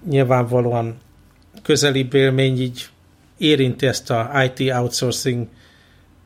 nyilvánvalóan 0.08 0.96
közelibb 1.62 2.14
élmény, 2.14 2.60
így 2.60 2.88
érinti 3.38 3.86
ezt 3.86 4.10
a 4.10 4.30
IT 4.44 4.72
outsourcing 4.72 5.46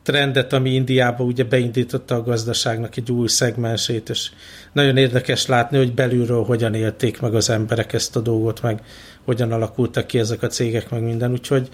trendet, 0.03 0.53
ami 0.53 0.69
Indiában 0.69 1.27
ugye 1.27 1.43
beindította 1.43 2.15
a 2.15 2.23
gazdaságnak 2.23 2.97
egy 2.97 3.11
új 3.11 3.27
szegmensét, 3.27 4.09
és 4.09 4.31
nagyon 4.71 4.97
érdekes 4.97 5.45
látni, 5.45 5.77
hogy 5.77 5.93
belülről 5.93 6.43
hogyan 6.43 6.73
élték 6.73 7.21
meg 7.21 7.35
az 7.35 7.49
emberek 7.49 7.93
ezt 7.93 8.15
a 8.15 8.19
dolgot, 8.19 8.61
meg 8.61 8.81
hogyan 9.25 9.51
alakultak 9.51 10.07
ki 10.07 10.19
ezek 10.19 10.43
a 10.43 10.47
cégek, 10.47 10.89
meg 10.89 11.01
minden, 11.01 11.31
úgyhogy 11.31 11.69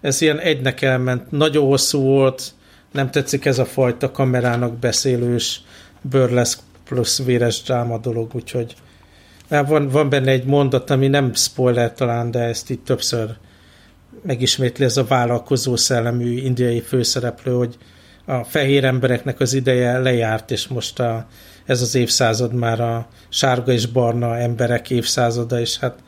ez 0.00 0.20
ilyen 0.20 0.38
egynek 0.38 0.82
elment, 0.82 1.30
nagyon 1.30 1.66
hosszú 1.66 2.00
volt, 2.00 2.52
nem 2.92 3.10
tetszik 3.10 3.44
ez 3.44 3.58
a 3.58 3.64
fajta 3.64 4.10
kamerának 4.10 4.78
beszélős 4.78 5.62
burlesque 6.00 6.62
plusz 6.84 7.22
véres 7.22 7.62
dráma 7.62 7.98
dolog, 7.98 8.34
úgyhogy 8.34 8.74
van, 9.48 9.88
van 9.88 10.08
benne 10.08 10.30
egy 10.30 10.44
mondat, 10.44 10.90
ami 10.90 11.08
nem 11.08 11.34
spoiler 11.34 11.94
talán, 11.94 12.30
de 12.30 12.38
ezt 12.38 12.70
itt 12.70 12.84
többször 12.84 13.30
megismétli 14.24 14.84
ez 14.84 14.96
a 14.96 15.04
vállalkozó 15.04 15.76
szellemű 15.76 16.36
indiai 16.36 16.80
főszereplő, 16.80 17.52
hogy 17.52 17.76
a 18.24 18.44
fehér 18.44 18.84
embereknek 18.84 19.40
az 19.40 19.52
ideje 19.52 19.98
lejárt, 19.98 20.50
és 20.50 20.66
most 20.66 21.00
a, 21.00 21.26
ez 21.66 21.82
az 21.82 21.94
évszázad 21.94 22.52
már 22.52 22.80
a 22.80 23.06
sárga 23.28 23.72
és 23.72 23.86
barna 23.86 24.38
emberek 24.38 24.90
évszázada, 24.90 25.60
és 25.60 25.78
hát 25.78 25.98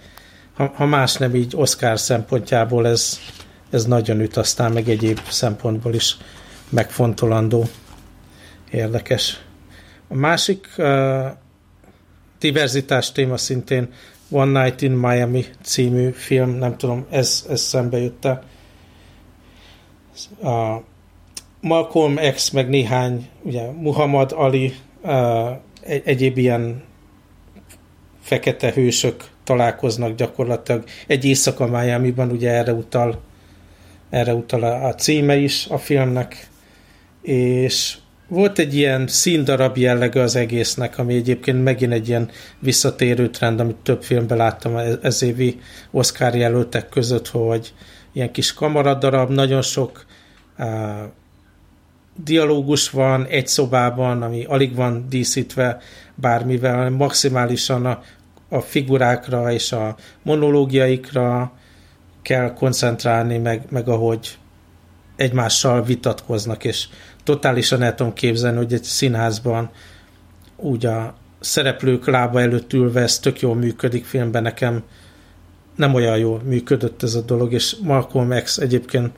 ha, 0.55 0.73
ha 0.75 0.87
más 0.87 1.15
nem 1.15 1.35
így 1.35 1.53
Oscar 1.57 1.99
szempontjából 1.99 2.87
ez, 2.87 3.19
ez 3.71 3.85
nagyon 3.85 4.21
üt, 4.21 4.37
aztán 4.37 4.73
meg 4.73 4.89
egyéb 4.89 5.21
szempontból 5.29 5.95
is 5.95 6.17
megfontolandó. 6.69 7.69
Érdekes. 8.71 9.41
A 10.09 10.15
másik 10.15 10.69
uh, 10.77 11.27
diverzitás 12.39 13.13
téma 13.13 13.37
szintén 13.37 13.89
One 14.31 14.63
Night 14.63 14.83
in 14.83 14.93
Miami 14.93 15.45
című 15.63 16.11
film, 16.11 16.51
nem 16.51 16.77
tudom, 16.77 17.07
ez, 17.11 17.47
ez 17.49 17.61
szembe 17.61 17.99
jött 17.99 18.25
-e. 18.25 18.43
A 20.49 20.83
Malcolm 21.61 22.19
X, 22.35 22.51
meg 22.51 22.69
néhány, 22.69 23.29
ugye 23.43 23.71
Muhammad 23.71 24.33
Ali, 24.33 24.73
egy, 25.81 26.03
egyéb 26.05 26.39
ilyen 26.39 26.83
fekete 28.21 28.73
hősök 28.73 29.31
találkoznak 29.45 30.15
gyakorlatilag 30.15 30.85
egy 31.07 31.25
éjszaka 31.25 31.67
Miami-ban, 31.67 32.31
ugye 32.31 32.51
erre 32.51 32.73
utal, 32.73 33.21
erre 34.11 34.35
utal 34.35 34.63
a, 34.63 34.87
a 34.87 34.95
címe 34.95 35.37
is 35.37 35.67
a 35.67 35.79
filmnek, 35.79 36.49
és 37.23 37.99
volt 38.29 38.59
egy 38.59 38.75
ilyen 38.75 39.07
színdarab 39.07 39.77
jellege 39.77 40.21
az 40.21 40.37
egésznek, 40.37 40.99
ami 40.99 41.15
egyébként 41.15 41.65
megint 41.65 41.93
egy 41.93 42.09
ilyen 42.09 42.31
visszatérő 42.59 43.31
trend, 43.31 43.61
amit 43.61 43.77
több 43.77 44.03
filmben 44.03 44.37
láttam 44.37 44.77
ez 45.03 45.23
évi 45.23 45.61
Oscar 45.91 46.35
jelöltek 46.35 46.89
között, 46.89 47.29
hogy 47.29 47.75
ilyen 48.13 48.33
kis 48.33 48.55
kamaradarab, 48.55 49.31
nagyon 49.31 49.63
sok 49.63 50.05
uh, 50.59 50.67
dialógus 52.25 52.91
van 52.91 53.27
egy 53.27 53.47
szobában, 53.47 54.23
ami 54.23 54.45
alig 54.45 54.75
van 54.75 55.07
díszítve 55.09 55.79
bármivel, 56.15 56.91
maximálisan 56.91 57.87
a, 57.87 58.03
a 58.49 58.61
figurákra 58.61 59.53
és 59.53 59.73
a 59.73 59.97
monológiaikra 60.23 61.53
kell 62.23 62.53
koncentrálni, 62.53 63.39
meg, 63.39 63.63
meg 63.69 63.89
ahogy 63.89 64.39
egymással 65.17 65.83
vitatkoznak, 65.83 66.65
és 66.65 66.89
totálisan 67.27 67.83
el 67.83 67.95
tudom 67.95 68.13
képzelni, 68.13 68.57
hogy 68.57 68.73
egy 68.73 68.83
színházban 68.83 69.71
úgy 70.57 70.87
a 70.87 71.15
szereplők 71.41 72.07
lába 72.07 72.41
előtt 72.41 72.73
ülve 72.73 73.01
ez 73.01 73.19
tök 73.19 73.41
jól 73.41 73.55
működik 73.55 74.05
filmben, 74.05 74.43
nekem 74.43 74.83
nem 75.77 75.95
olyan 75.95 76.19
jól 76.19 76.43
működött 76.45 77.03
ez 77.03 77.15
a 77.15 77.21
dolog, 77.21 77.53
és 77.53 77.77
Malcolm 77.83 78.43
X 78.43 78.59
egyébként 78.59 79.11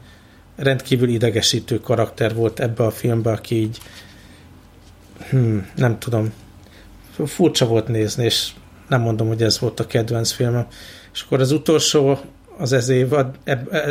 rendkívül 0.57 1.09
idegesítő 1.09 1.81
karakter 1.81 2.35
volt 2.35 2.61
ebbe 2.61 2.85
a 2.85 2.91
filmbe, 2.91 3.31
aki 3.31 3.55
így 3.55 3.79
hmm, 5.31 5.67
nem 5.77 5.99
tudom, 5.99 6.33
furcsa 7.27 7.67
volt 7.67 7.89
nézni, 7.89 8.25
és 8.25 8.51
nem 8.89 9.01
mondom, 9.01 9.27
hogy 9.29 9.43
ez 9.43 9.59
volt 9.59 9.81
a 9.81 9.87
kedvenc 9.87 10.31
filmem. 10.31 10.67
És 11.13 11.23
akkor 11.23 11.41
az 11.41 11.53
utolsó, 11.53 12.19
az 12.59 12.73
ez, 12.73 12.89
év, 12.89 13.13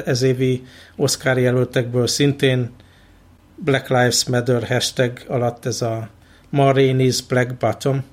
ez 0.05 0.21
évi 0.21 0.65
Oscar 0.95 1.37
jelöltekből 1.37 2.07
szintén 2.07 2.71
Black 3.57 3.89
Lives 3.89 4.25
Matter 4.25 4.67
hashtag 4.67 5.23
alatt 5.27 5.65
ez 5.65 5.81
a 5.81 6.09
Marini's 6.53 7.19
Black 7.27 7.57
Bottom. 7.57 8.03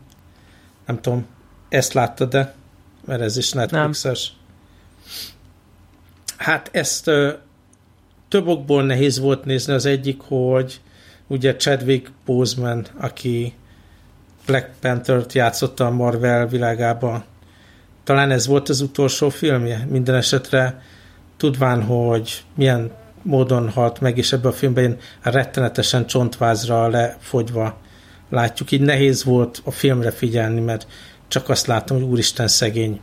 Nem 0.87 1.01
tudom, 1.01 1.27
ezt 1.69 1.93
láttad 1.93 2.31
de 2.31 2.55
Mert 3.05 3.21
ez 3.21 3.37
is 3.37 3.53
Netflixes. 3.53 4.33
Hát 6.37 6.69
ezt 6.73 7.09
uh, 7.09 7.33
több 8.29 8.47
okból 8.47 8.83
nehéz 8.85 9.19
volt 9.19 9.45
nézni. 9.45 9.73
Az 9.73 9.87
egyik, 9.87 10.21
hogy 10.21 10.81
ugye 11.27 11.57
Chadwick 11.57 12.11
Boseman, 12.25 12.87
aki 12.99 13.55
Black 14.47 14.71
Panther-t 14.81 15.33
játszotta 15.33 15.87
a 15.87 15.91
Marvel 15.91 16.47
világában, 16.47 17.25
talán 18.05 18.31
ez 18.31 18.47
volt 18.47 18.69
az 18.69 18.81
utolsó 18.81 19.29
filmje, 19.29 19.87
minden 19.89 20.15
esetre 20.15 20.83
tudván, 21.37 21.83
hogy 21.83 22.45
milyen 22.55 22.91
módon 23.25 23.71
halt 23.71 24.01
meg, 24.01 24.19
és 24.19 24.33
ebben 24.33 24.51
a 24.51 24.55
filmben 24.55 24.99
rettenetesen 25.23 26.07
csontvázra 26.07 26.89
lefogyva 26.89 27.79
látjuk. 28.31 28.71
Így 28.71 28.81
nehéz 28.81 29.25
volt 29.25 29.61
a 29.65 29.71
filmre 29.71 30.11
figyelni, 30.11 30.61
mert 30.61 30.87
csak 31.29 31.49
azt 31.49 31.67
látom, 31.67 31.97
hogy 31.97 32.07
úristen 32.07 32.49
szegény, 32.49 33.01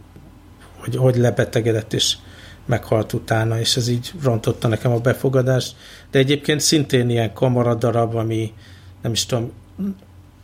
hogy, 0.77 0.95
hogy 0.95 1.15
lebetegedett 1.15 1.93
és 1.93 2.17
meghalt 2.65 3.13
utána, 3.13 3.59
és 3.59 3.75
ez 3.75 3.87
így 3.87 4.11
rontotta 4.23 4.67
nekem 4.67 4.91
a 4.91 4.99
befogadást. 4.99 5.75
De 6.11 6.19
egyébként 6.19 6.59
szintén 6.59 7.09
ilyen 7.09 7.33
kamaradarab, 7.33 8.15
ami 8.15 8.53
nem 9.01 9.11
is 9.11 9.25
tudom, 9.25 9.51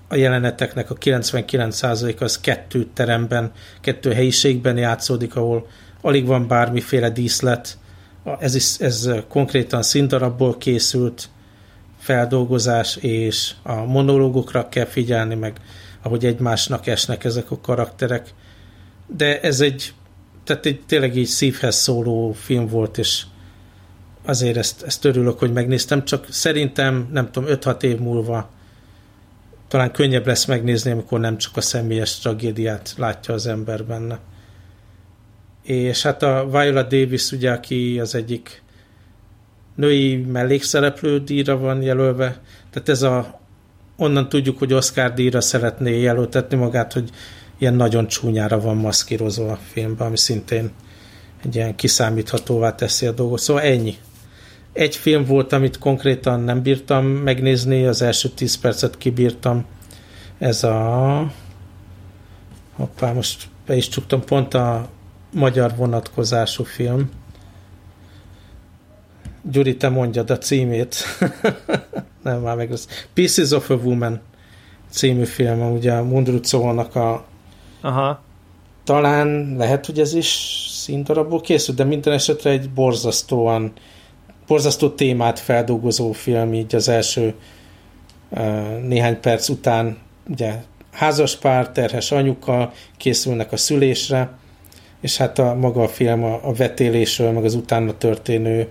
a 0.08 0.16
jeleneteknek 0.16 0.90
a 0.90 0.96
99% 0.96 2.22
az 2.22 2.40
kettő 2.40 2.88
teremben, 2.94 3.52
kettő 3.82 4.14
helyiségben 4.14 4.78
játszódik, 4.78 5.36
ahol 5.36 5.68
alig 6.02 6.26
van 6.26 6.48
bármiféle 6.48 7.10
díszlet. 7.10 7.78
Ez, 8.40 8.56
is, 8.56 8.80
ez 8.80 9.10
konkrétan 9.28 9.84
színdarabból 9.84 10.58
készült 10.58 11.30
feldolgozás, 12.00 12.96
és 12.96 13.54
a 13.64 13.74
monológokra 13.74 14.70
kell 14.70 14.86
figyelni, 14.86 15.36
meg 15.36 15.60
ahogy 16.02 16.26
egymásnak 16.26 16.88
esnek 16.88 17.24
ezek 17.24 17.52
a 17.52 17.60
karakterek. 17.60 18.34
De 19.08 19.42
ez 19.42 19.62
egy, 19.62 19.94
tehát 20.44 20.66
egy 20.66 20.82
tényleg 20.86 21.16
így 21.16 21.26
szívhez 21.26 21.76
szóló 21.76 22.32
film 22.32 22.68
volt, 22.68 22.98
és 22.98 23.24
azért 24.26 24.58
ezt, 24.58 24.84
ezt 24.84 25.06
örülök, 25.06 25.40
hogy 25.40 25.54
megnéztem, 25.54 26.06
csak 26.06 26.26
szerintem, 26.30 27.10
nem 27.12 27.32
tudom, 27.32 27.50
5-6 27.62 27.84
év 27.84 28.00
múlva 28.00 28.50
talán 29.68 29.92
könnyebb 29.92 30.28
lesz 30.28 30.46
megnézni, 30.46 30.92
amikor 30.92 31.20
nem 31.20 31.38
csak 31.38 31.58
a 31.58 31.62
személyes 31.62 32.20
tragédiát 32.20 32.94
látja 32.98 33.34
az 33.34 33.48
ember 33.48 33.86
benne. 33.86 34.20
És 35.68 36.02
hát 36.02 36.24
a 36.24 36.48
Viola 36.52 36.84
Davis, 36.84 37.32
ugye, 37.32 37.52
aki 37.52 38.00
az 38.00 38.16
egyik 38.16 38.64
női 39.76 40.16
mellékszereplő 40.16 41.20
díjra 41.20 41.58
van 41.58 41.82
jelölve, 41.82 42.42
tehát 42.70 42.90
ez 42.90 43.02
a 43.02 43.40
onnan 43.98 44.30
tudjuk, 44.30 44.58
hogy 44.58 44.74
Oscar 44.74 45.14
díjra 45.14 45.42
szeretné 45.42 46.00
jelöltetni 46.02 46.58
magát, 46.58 46.94
hogy 46.94 47.10
ilyen 47.58 47.74
nagyon 47.74 48.08
csúnyára 48.08 48.60
van 48.60 48.76
maszkírozva 48.76 49.52
a 49.52 49.60
filmben, 49.72 50.08
ami 50.08 50.18
szintén 50.18 50.72
egy 51.44 51.56
ilyen 51.56 51.76
kiszámíthatóvá 51.76 52.76
teszi 52.76 53.06
a 53.06 53.12
dolgot. 53.12 53.40
Szóval 53.40 53.64
ennyi. 53.64 53.96
Egy 54.74 54.96
film 54.96 55.26
volt, 55.26 55.54
amit 55.54 55.78
konkrétan 55.78 56.40
nem 56.40 56.62
bírtam 56.62 57.06
megnézni, 57.06 57.86
az 57.86 58.02
első 58.02 58.30
10 58.30 58.58
percet 58.58 58.98
kibírtam. 58.98 59.66
Ez 60.38 60.64
a... 60.64 61.32
Hoppá, 62.76 63.12
most 63.12 63.48
be 63.66 63.76
is 63.76 63.88
csuktam 63.88 64.24
pont 64.24 64.54
a 64.54 64.90
magyar 65.34 65.76
vonatkozású 65.76 66.64
film. 66.64 67.10
Gyuri, 69.52 69.78
te 69.78 69.90
mondjad 69.90 70.30
a 70.30 70.38
címét. 70.38 70.96
nem, 72.24 72.42
már 72.42 72.56
meg 72.56 72.70
lesz. 72.70 73.06
Pieces 73.14 73.52
of 73.52 73.70
a 73.70 73.76
Woman 73.76 74.22
című 74.90 75.26
film, 75.26 75.72
ugye 75.72 75.94
a 75.94 76.04
Mundrucónak 76.04 76.96
a 76.96 77.26
Aha. 77.82 78.22
talán 78.84 79.56
lehet, 79.58 79.86
hogy 79.86 80.00
ez 80.00 80.14
is 80.14 80.28
színdarabból 80.72 81.42
készült, 81.42 81.78
de 81.78 81.84
minden 81.84 82.14
esetre 82.14 82.50
egy 82.50 82.70
borzasztóan 82.70 83.72
borzasztó 84.48 84.90
témát 84.90 85.40
feldolgozó 85.40 86.12
film, 86.12 86.54
így 86.54 86.76
az 86.76 86.88
első 86.88 87.34
uh, 88.30 88.80
néhány 88.82 89.20
perc 89.20 89.50
után 89.50 89.98
ugye 90.30 90.64
házaspár, 90.92 91.70
terhes 91.70 92.12
anyuka 92.12 92.72
készülnek 92.98 93.52
a 93.52 93.58
szülésre, 93.58 94.30
és 95.02 95.18
hát 95.18 95.40
a 95.40 95.54
maga 95.54 95.84
a 95.84 95.88
film 95.88 96.24
a, 96.24 96.40
a 96.48 96.54
vetélésről, 96.54 97.32
meg 97.32 97.44
az 97.44 97.54
utána 97.54 97.98
történő 97.98 98.70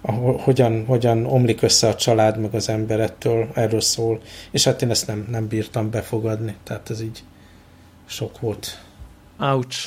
a, 0.00 0.12
hogyan, 0.12 0.84
hogyan 0.86 1.26
omlik 1.26 1.62
össze 1.62 1.88
a 1.88 1.94
család, 1.94 2.38
meg 2.38 2.54
az 2.54 2.68
ember 2.68 3.00
ettől, 3.00 3.48
erről 3.54 3.80
szól. 3.80 4.20
És 4.50 4.64
hát 4.64 4.82
én 4.82 4.90
ezt 4.90 5.06
nem, 5.06 5.26
nem 5.30 5.48
bírtam 5.48 5.90
befogadni, 5.90 6.54
tehát 6.64 6.90
ez 6.90 7.00
így 7.00 7.22
sok 8.06 8.40
volt. 8.40 8.78
Ouch. 9.38 9.78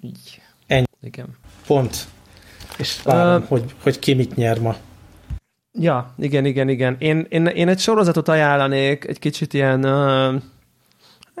Így. 0.00 0.40
Ennyi. 0.66 0.84
Igen. 1.02 1.36
Pont. 1.66 2.08
És 2.78 3.02
várom, 3.02 3.42
uh, 3.42 3.48
hogy, 3.48 3.74
hogy 3.82 3.98
ki 3.98 4.14
mit 4.14 4.36
nyer 4.36 4.60
ma. 4.60 4.76
Ja, 5.72 6.14
igen, 6.18 6.44
igen, 6.44 6.68
igen. 6.68 6.96
Én, 6.98 7.26
én, 7.28 7.46
én 7.46 7.68
egy 7.68 7.78
sorozatot 7.78 8.28
ajánlanék, 8.28 9.04
egy 9.04 9.18
kicsit 9.18 9.54
ilyen 9.54 9.84
uh, 9.84 10.42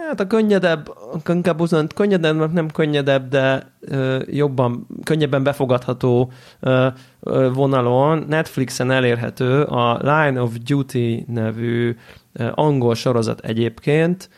Hát 0.08 0.20
a 0.20 0.26
könnyedebb, 0.26 0.92
inkább 1.28 1.60
uzon, 1.60 1.86
könnyedebb, 1.94 2.52
nem 2.52 2.70
könnyedebb, 2.70 3.28
de 3.28 3.72
ö, 3.80 4.22
jobban, 4.26 4.86
könnyebben 5.04 5.42
befogadható 5.42 6.32
ö, 6.60 6.86
ö, 7.20 7.50
vonalon 7.52 8.24
Netflixen 8.28 8.90
elérhető 8.90 9.62
a 9.62 9.98
Line 10.02 10.42
of 10.42 10.52
Duty 10.66 11.24
nevű 11.28 11.96
ö, 12.32 12.48
angol 12.54 12.94
sorozat 12.94 13.40
egyébként. 13.40 14.30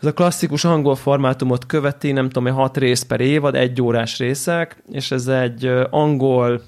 Ez 0.00 0.08
a 0.08 0.12
klasszikus 0.12 0.64
angol 0.64 0.94
formátumot 0.94 1.66
követi, 1.66 2.12
nem 2.12 2.30
tudom, 2.30 2.54
hat 2.54 2.76
rész 2.76 3.02
per 3.02 3.20
évad, 3.20 3.54
egy 3.54 3.82
órás 3.82 4.18
részek, 4.18 4.82
és 4.90 5.10
ez 5.10 5.26
egy 5.26 5.72
angol 5.90 6.62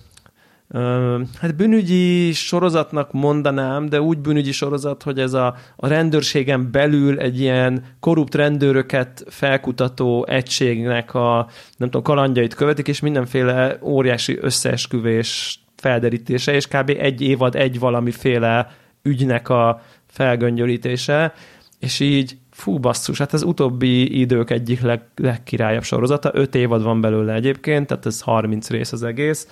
hát 1.41 1.57
bűnügyi 1.57 2.33
sorozatnak 2.33 3.13
mondanám, 3.13 3.89
de 3.89 4.01
úgy 4.01 4.19
bűnügyi 4.19 4.53
sorozat, 4.53 5.03
hogy 5.03 5.19
ez 5.19 5.33
a, 5.33 5.57
a 5.77 5.87
rendőrségen 5.87 6.71
belül 6.71 7.19
egy 7.19 7.41
ilyen 7.41 7.85
korrupt 8.01 8.35
rendőröket 8.35 9.25
felkutató 9.29 10.27
egységnek 10.27 11.15
a 11.15 11.49
nem 11.77 11.89
tudom, 11.89 12.03
kalandjait 12.03 12.55
követik, 12.55 12.89
és 12.89 13.01
mindenféle 13.01 13.79
óriási 13.83 14.39
összeesküvés 14.41 15.61
felderítése, 15.77 16.53
és 16.53 16.67
kb. 16.67 16.97
egy 16.99 17.21
évad 17.21 17.55
egy 17.55 17.79
valamiféle 17.79 18.71
ügynek 19.03 19.49
a 19.49 19.83
felgöngyölítése, 20.07 21.33
és 21.79 22.01
így 22.01 22.37
fú 22.51 22.79
basszus, 22.79 23.19
hát 23.19 23.33
az 23.33 23.43
utóbbi 23.43 24.21
idők 24.21 24.51
egyik 24.51 24.81
leg, 24.81 25.01
legkirályabb 25.17 25.83
sorozata, 25.83 26.31
öt 26.35 26.55
évad 26.55 26.83
van 26.83 27.01
belőle 27.01 27.35
egyébként, 27.35 27.87
tehát 27.87 28.07
ez 28.07 28.21
30 28.21 28.71
rész 28.71 28.93
az 28.93 29.03
egész, 29.03 29.47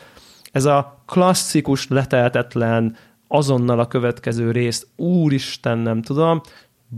ez 0.52 0.64
a 0.64 1.02
klasszikus, 1.06 1.88
leteltetlen, 1.88 2.96
azonnal 3.28 3.78
a 3.78 3.86
következő 3.86 4.50
részt, 4.50 4.86
úristen, 4.96 5.78
nem 5.78 6.02
tudom, 6.02 6.40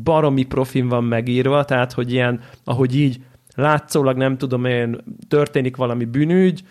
baromi 0.02 0.42
profin 0.42 0.88
van 0.88 1.04
megírva, 1.04 1.64
tehát, 1.64 1.92
hogy 1.92 2.12
ilyen, 2.12 2.40
ahogy 2.64 2.96
így 2.96 3.20
látszólag 3.54 4.16
nem 4.16 4.36
tudom 4.36 4.64
én, 4.64 5.00
történik 5.28 5.76
valami 5.76 6.04
bűnügy, 6.04 6.62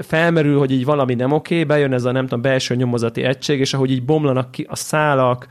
felmerül, 0.00 0.58
hogy 0.58 0.70
így 0.70 0.84
valami 0.84 1.14
nem 1.14 1.32
oké, 1.32 1.64
bejön 1.64 1.92
ez 1.92 2.04
a 2.04 2.12
nem 2.12 2.22
tudom, 2.22 2.40
belső 2.40 2.74
nyomozati 2.74 3.22
egység, 3.22 3.60
és 3.60 3.74
ahogy 3.74 3.90
így 3.90 4.04
bomlanak 4.04 4.50
ki 4.50 4.66
a 4.68 4.76
szálak, 4.76 5.46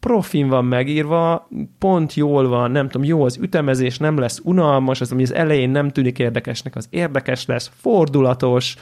profin 0.00 0.48
van 0.48 0.64
megírva, 0.64 1.48
pont 1.78 2.14
jól 2.14 2.48
van, 2.48 2.70
nem 2.70 2.88
tudom, 2.88 3.06
jó 3.06 3.24
az 3.24 3.36
ütemezés, 3.36 3.98
nem 3.98 4.18
lesz 4.18 4.40
unalmas, 4.42 5.00
az, 5.00 5.12
ami 5.12 5.22
az 5.22 5.34
elején 5.34 5.70
nem 5.70 5.90
tűnik 5.90 6.18
érdekesnek, 6.18 6.76
az 6.76 6.86
érdekes 6.90 7.46
lesz, 7.46 7.70
fordulatos, 7.80 8.76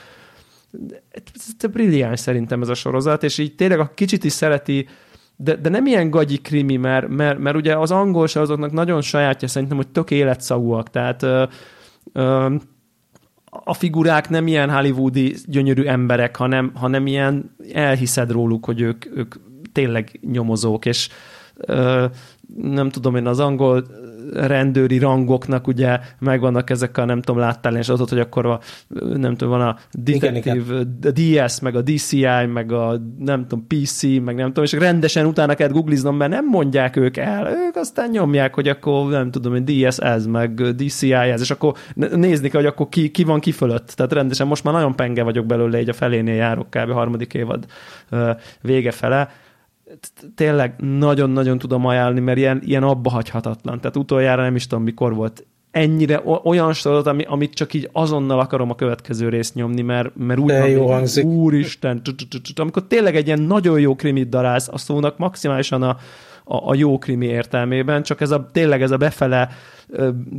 ez 1.09 1.69
brilliáns 1.71 2.19
szerintem 2.19 2.61
ez 2.61 2.69
a 2.69 2.73
sorozat, 2.73 3.23
és 3.23 3.37
így 3.37 3.55
tényleg 3.55 3.79
a 3.79 3.91
kicsit 3.93 4.23
is 4.23 4.31
szereti, 4.31 4.87
de, 5.35 5.55
de 5.55 5.69
nem 5.69 5.85
ilyen 5.85 6.09
gagyi 6.09 6.37
krimi, 6.37 6.75
mert, 6.77 7.07
mert, 7.07 7.39
mert 7.39 7.55
ugye 7.55 7.77
az 7.77 7.91
angol 7.91 8.27
sorozatnak 8.27 8.71
nagyon 8.71 9.01
sajátja 9.01 9.47
szerintem, 9.47 9.77
hogy 9.77 9.87
tök 9.87 10.11
életszagúak, 10.11 10.89
tehát 10.89 11.23
ö, 11.23 11.43
ö, 12.13 12.55
a 13.49 13.73
figurák 13.73 14.29
nem 14.29 14.47
ilyen 14.47 14.69
hollywoodi 14.69 15.35
gyönyörű 15.45 15.83
emberek, 15.83 16.35
hanem, 16.35 16.71
hanem 16.75 17.07
ilyen 17.07 17.55
elhiszed 17.73 18.31
róluk, 18.31 18.65
hogy 18.65 18.81
ők, 18.81 19.05
ők 19.17 19.35
tényleg 19.71 20.19
nyomozók, 20.31 20.85
és 20.85 21.09
ö, 21.57 22.05
nem 22.57 22.89
tudom 22.89 23.15
én, 23.15 23.27
az 23.27 23.39
angol 23.39 23.83
rendőri 24.33 24.97
rangoknak 24.97 25.67
ugye 25.67 25.99
megvannak 26.19 26.69
ezek 26.69 26.97
a, 26.97 27.05
nem 27.05 27.21
tudom, 27.21 27.41
láttál 27.41 27.77
és 27.77 27.89
adott, 27.89 28.09
hogy 28.09 28.19
akkor 28.19 28.45
a, 28.45 28.59
nem 29.15 29.35
tudom, 29.35 29.57
van 29.57 29.67
a 29.67 29.77
Detective, 29.91 30.75
a 31.01 31.11
DS, 31.11 31.59
meg 31.59 31.75
a 31.75 31.81
DCI, 31.81 32.45
meg 32.53 32.71
a 32.71 33.01
nem 33.19 33.47
tudom, 33.47 33.67
PC, 33.67 34.03
meg 34.03 34.35
nem 34.35 34.47
tudom, 34.47 34.63
és 34.63 34.71
rendesen 34.71 35.25
utána 35.25 35.53
kell 35.53 35.69
googliznom, 35.69 36.15
mert 36.15 36.31
nem 36.31 36.45
mondják 36.45 36.95
ők 36.95 37.17
el, 37.17 37.47
ők 37.47 37.75
aztán 37.75 38.09
nyomják, 38.09 38.53
hogy 38.53 38.67
akkor 38.67 39.09
nem 39.09 39.31
tudom, 39.31 39.51
hogy 39.51 39.63
DS 39.63 39.97
ez, 39.97 40.25
meg 40.25 40.53
DCI 40.53 41.13
ez, 41.13 41.41
és 41.41 41.51
akkor 41.51 41.73
nézni 41.95 42.49
kell, 42.49 42.61
hogy 42.61 42.69
akkor 42.69 42.89
ki, 42.89 43.11
ki 43.11 43.23
van 43.23 43.39
ki 43.39 43.51
fölött. 43.51 43.87
Tehát 43.87 44.13
rendesen 44.13 44.47
most 44.47 44.63
már 44.63 44.73
nagyon 44.73 44.95
penge 44.95 45.23
vagyok 45.23 45.45
belőle, 45.45 45.79
így 45.79 45.89
a 45.89 45.93
felénél 45.93 46.35
járok 46.35 46.69
kb. 46.69 46.91
harmadik 46.91 47.33
évad 47.33 47.65
vége 48.61 48.91
fele 48.91 49.29
tényleg 50.35 50.73
nagyon-nagyon 50.77 51.57
tudom 51.57 51.85
ajánlani, 51.85 52.19
mert 52.19 52.37
ilyen, 52.37 52.61
ilyen 52.65 52.83
abba 52.83 53.09
hagyhatatlan. 53.09 53.79
Tehát 53.79 53.97
utoljára 53.97 54.41
nem 54.41 54.55
is 54.55 54.67
tudom, 54.67 54.83
mikor 54.83 55.13
volt 55.15 55.45
ennyire 55.73 56.21
olyan 56.43 56.73
sorot, 56.73 57.07
ami, 57.07 57.23
amit 57.23 57.53
csak 57.53 57.73
így 57.73 57.89
azonnal 57.91 58.39
akarom 58.39 58.69
a 58.69 58.75
következő 58.75 59.29
részt 59.29 59.55
nyomni, 59.55 59.81
mert, 59.81 60.15
mert 60.15 60.39
úgy 60.39 60.51
van, 60.51 60.67
jó 60.67 60.87
hangzik. 60.87 61.25
úristen, 61.25 62.01
amikor 62.55 62.87
tényleg 62.87 63.15
egy 63.15 63.27
ilyen 63.27 63.41
nagyon 63.41 63.79
jó 63.79 63.95
krimit 63.95 64.29
darálsz, 64.29 64.67
a 64.71 64.77
szónak 64.77 65.17
maximálisan 65.17 65.83
a, 65.83 65.97
a, 66.43 66.69
a 66.69 66.75
jó 66.75 66.97
krimi 66.97 67.25
értelmében, 67.25 68.03
csak 68.03 68.21
ez 68.21 68.31
a, 68.31 68.49
tényleg 68.51 68.81
ez 68.81 68.91
a 68.91 68.97
befele, 68.97 69.49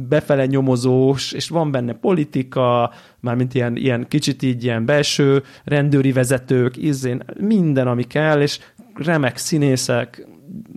befele 0.09 0.47
nyomozós, 0.47 1.33
és 1.33 1.49
van 1.49 1.71
benne 1.71 1.93
politika, 1.93 2.91
mármint 3.21 3.55
ilyen, 3.55 3.77
ilyen 3.77 4.07
kicsit 4.09 4.43
így 4.43 4.65
ilyen 4.65 4.85
belső 4.85 5.43
rendőri 5.65 6.13
vezetők, 6.13 6.77
izén, 6.77 7.25
minden, 7.39 7.87
ami 7.87 8.03
kell, 8.03 8.41
és 8.41 8.59
remek 8.95 9.37
színészek, 9.37 10.27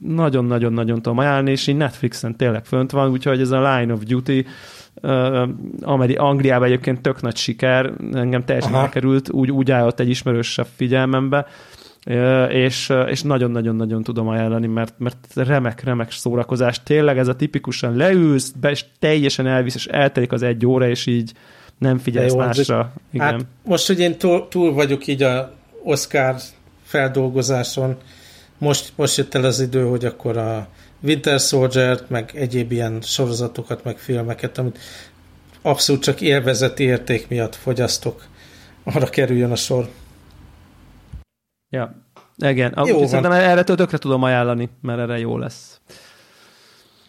nagyon-nagyon-nagyon 0.02 1.02
tudom 1.02 1.18
ajánlani, 1.18 1.52
és 1.52 1.68
így 1.68 1.76
Netflixen 1.76 2.36
tényleg 2.36 2.66
fönt 2.66 2.92
van, 2.92 3.10
úgyhogy 3.10 3.42
ez 3.42 3.52
a 3.52 3.76
Line 3.78 3.94
of 3.94 4.04
Duty 4.04 4.46
Ameri- 5.82 6.16
Angliában 6.16 6.68
egyébként 6.68 7.02
tök 7.02 7.22
nagy 7.22 7.36
siker, 7.36 7.94
engem 8.14 8.46
teljesen 8.46 8.74
Aha. 8.74 8.82
elkerült, 8.82 9.32
úgy, 9.32 9.52
úgy 9.52 9.72
állott 9.72 10.00
egy 10.00 10.10
ismerősebb 10.10 10.68
figyelmembe, 10.76 11.46
és, 12.50 12.94
és 13.08 13.22
nagyon-nagyon-nagyon 13.22 14.04
tudom 14.04 14.28
ajánlani, 14.28 14.68
mert, 14.68 14.94
mert 14.98 15.18
remek, 15.36 15.84
remek 15.84 16.12
szórakozás. 16.12 16.84
Tényleg 16.84 17.18
ez 17.18 17.28
a 17.28 17.36
tipikusan 17.36 17.96
leülsz, 17.96 18.50
be, 18.50 18.70
és 18.70 18.86
teljesen 19.00 19.48
elvisz, 19.48 19.76
és 19.76 19.86
eltelik 19.86 20.32
az 20.32 20.44
egy 20.44 20.66
óra, 20.66 20.90
és 20.90 21.06
így 21.06 21.32
nem 21.78 21.98
figyelsz 21.98 22.34
jó, 22.34 22.38
másra. 22.38 22.94
Igen. 23.12 23.28
Hát 23.28 23.46
most, 23.64 23.88
hogy 23.88 24.00
én 24.00 24.18
túl, 24.18 24.48
túl 24.48 24.74
vagyok 24.74 25.08
így 25.08 25.24
a 25.24 25.52
Oscar 25.84 26.36
feldolgozáson, 26.88 27.98
most, 28.58 28.92
most 28.96 29.18
jött 29.18 29.36
el 29.36 29.44
az 29.44 29.60
idő, 29.60 29.86
hogy 29.86 30.06
akkor 30.06 30.38
a 30.38 30.68
Winter 31.02 31.40
soldier 31.40 32.00
meg 32.08 32.32
egyéb 32.34 32.72
ilyen 32.72 33.02
sorozatokat, 33.02 33.84
meg 33.84 33.98
filmeket, 33.98 34.58
amit 34.58 34.80
abszolút 35.62 36.02
csak 36.02 36.22
élvezeti 36.22 36.84
érték 36.84 37.28
miatt 37.28 37.56
fogyasztok, 37.56 38.26
arra 38.84 39.06
kerüljön 39.06 39.52
a 39.52 39.56
sor. 39.56 39.90
Ja, 41.70 41.96
igen. 42.38 42.74
Jó 42.86 43.06
szerintem 43.06 43.32
erre 43.32 43.64
tökre 43.64 43.98
tudom 43.98 44.24
ajánlani, 44.24 44.70
mert 44.82 45.00
erre 45.00 45.18
jó 45.18 45.38
lesz. 45.38 45.82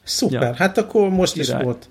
Szuper, 0.02 0.42
ja. 0.42 0.54
hát 0.54 0.78
akkor 0.78 1.08
most 1.08 1.32
Király. 1.32 1.58
is 1.58 1.64
volt. 1.64 1.88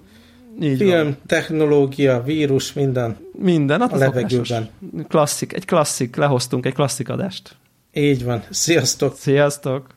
Így 0.61 0.77
Film, 0.77 1.03
van. 1.03 1.17
technológia, 1.25 2.23
vírus, 2.23 2.73
minden. 2.73 3.17
Minden, 3.31 3.79
hát 3.79 3.93
a 3.93 3.97
levegőben. 3.97 4.69
Klasszik, 5.07 5.53
egy 5.53 5.65
klasszik, 5.65 6.15
lehoztunk 6.15 6.65
egy 6.65 6.73
klasszik 6.73 7.09
adást. 7.09 7.55
Így 7.97 8.23
van. 8.23 8.43
Sziasztok! 8.49 9.15
Sziasztok! 9.17 9.96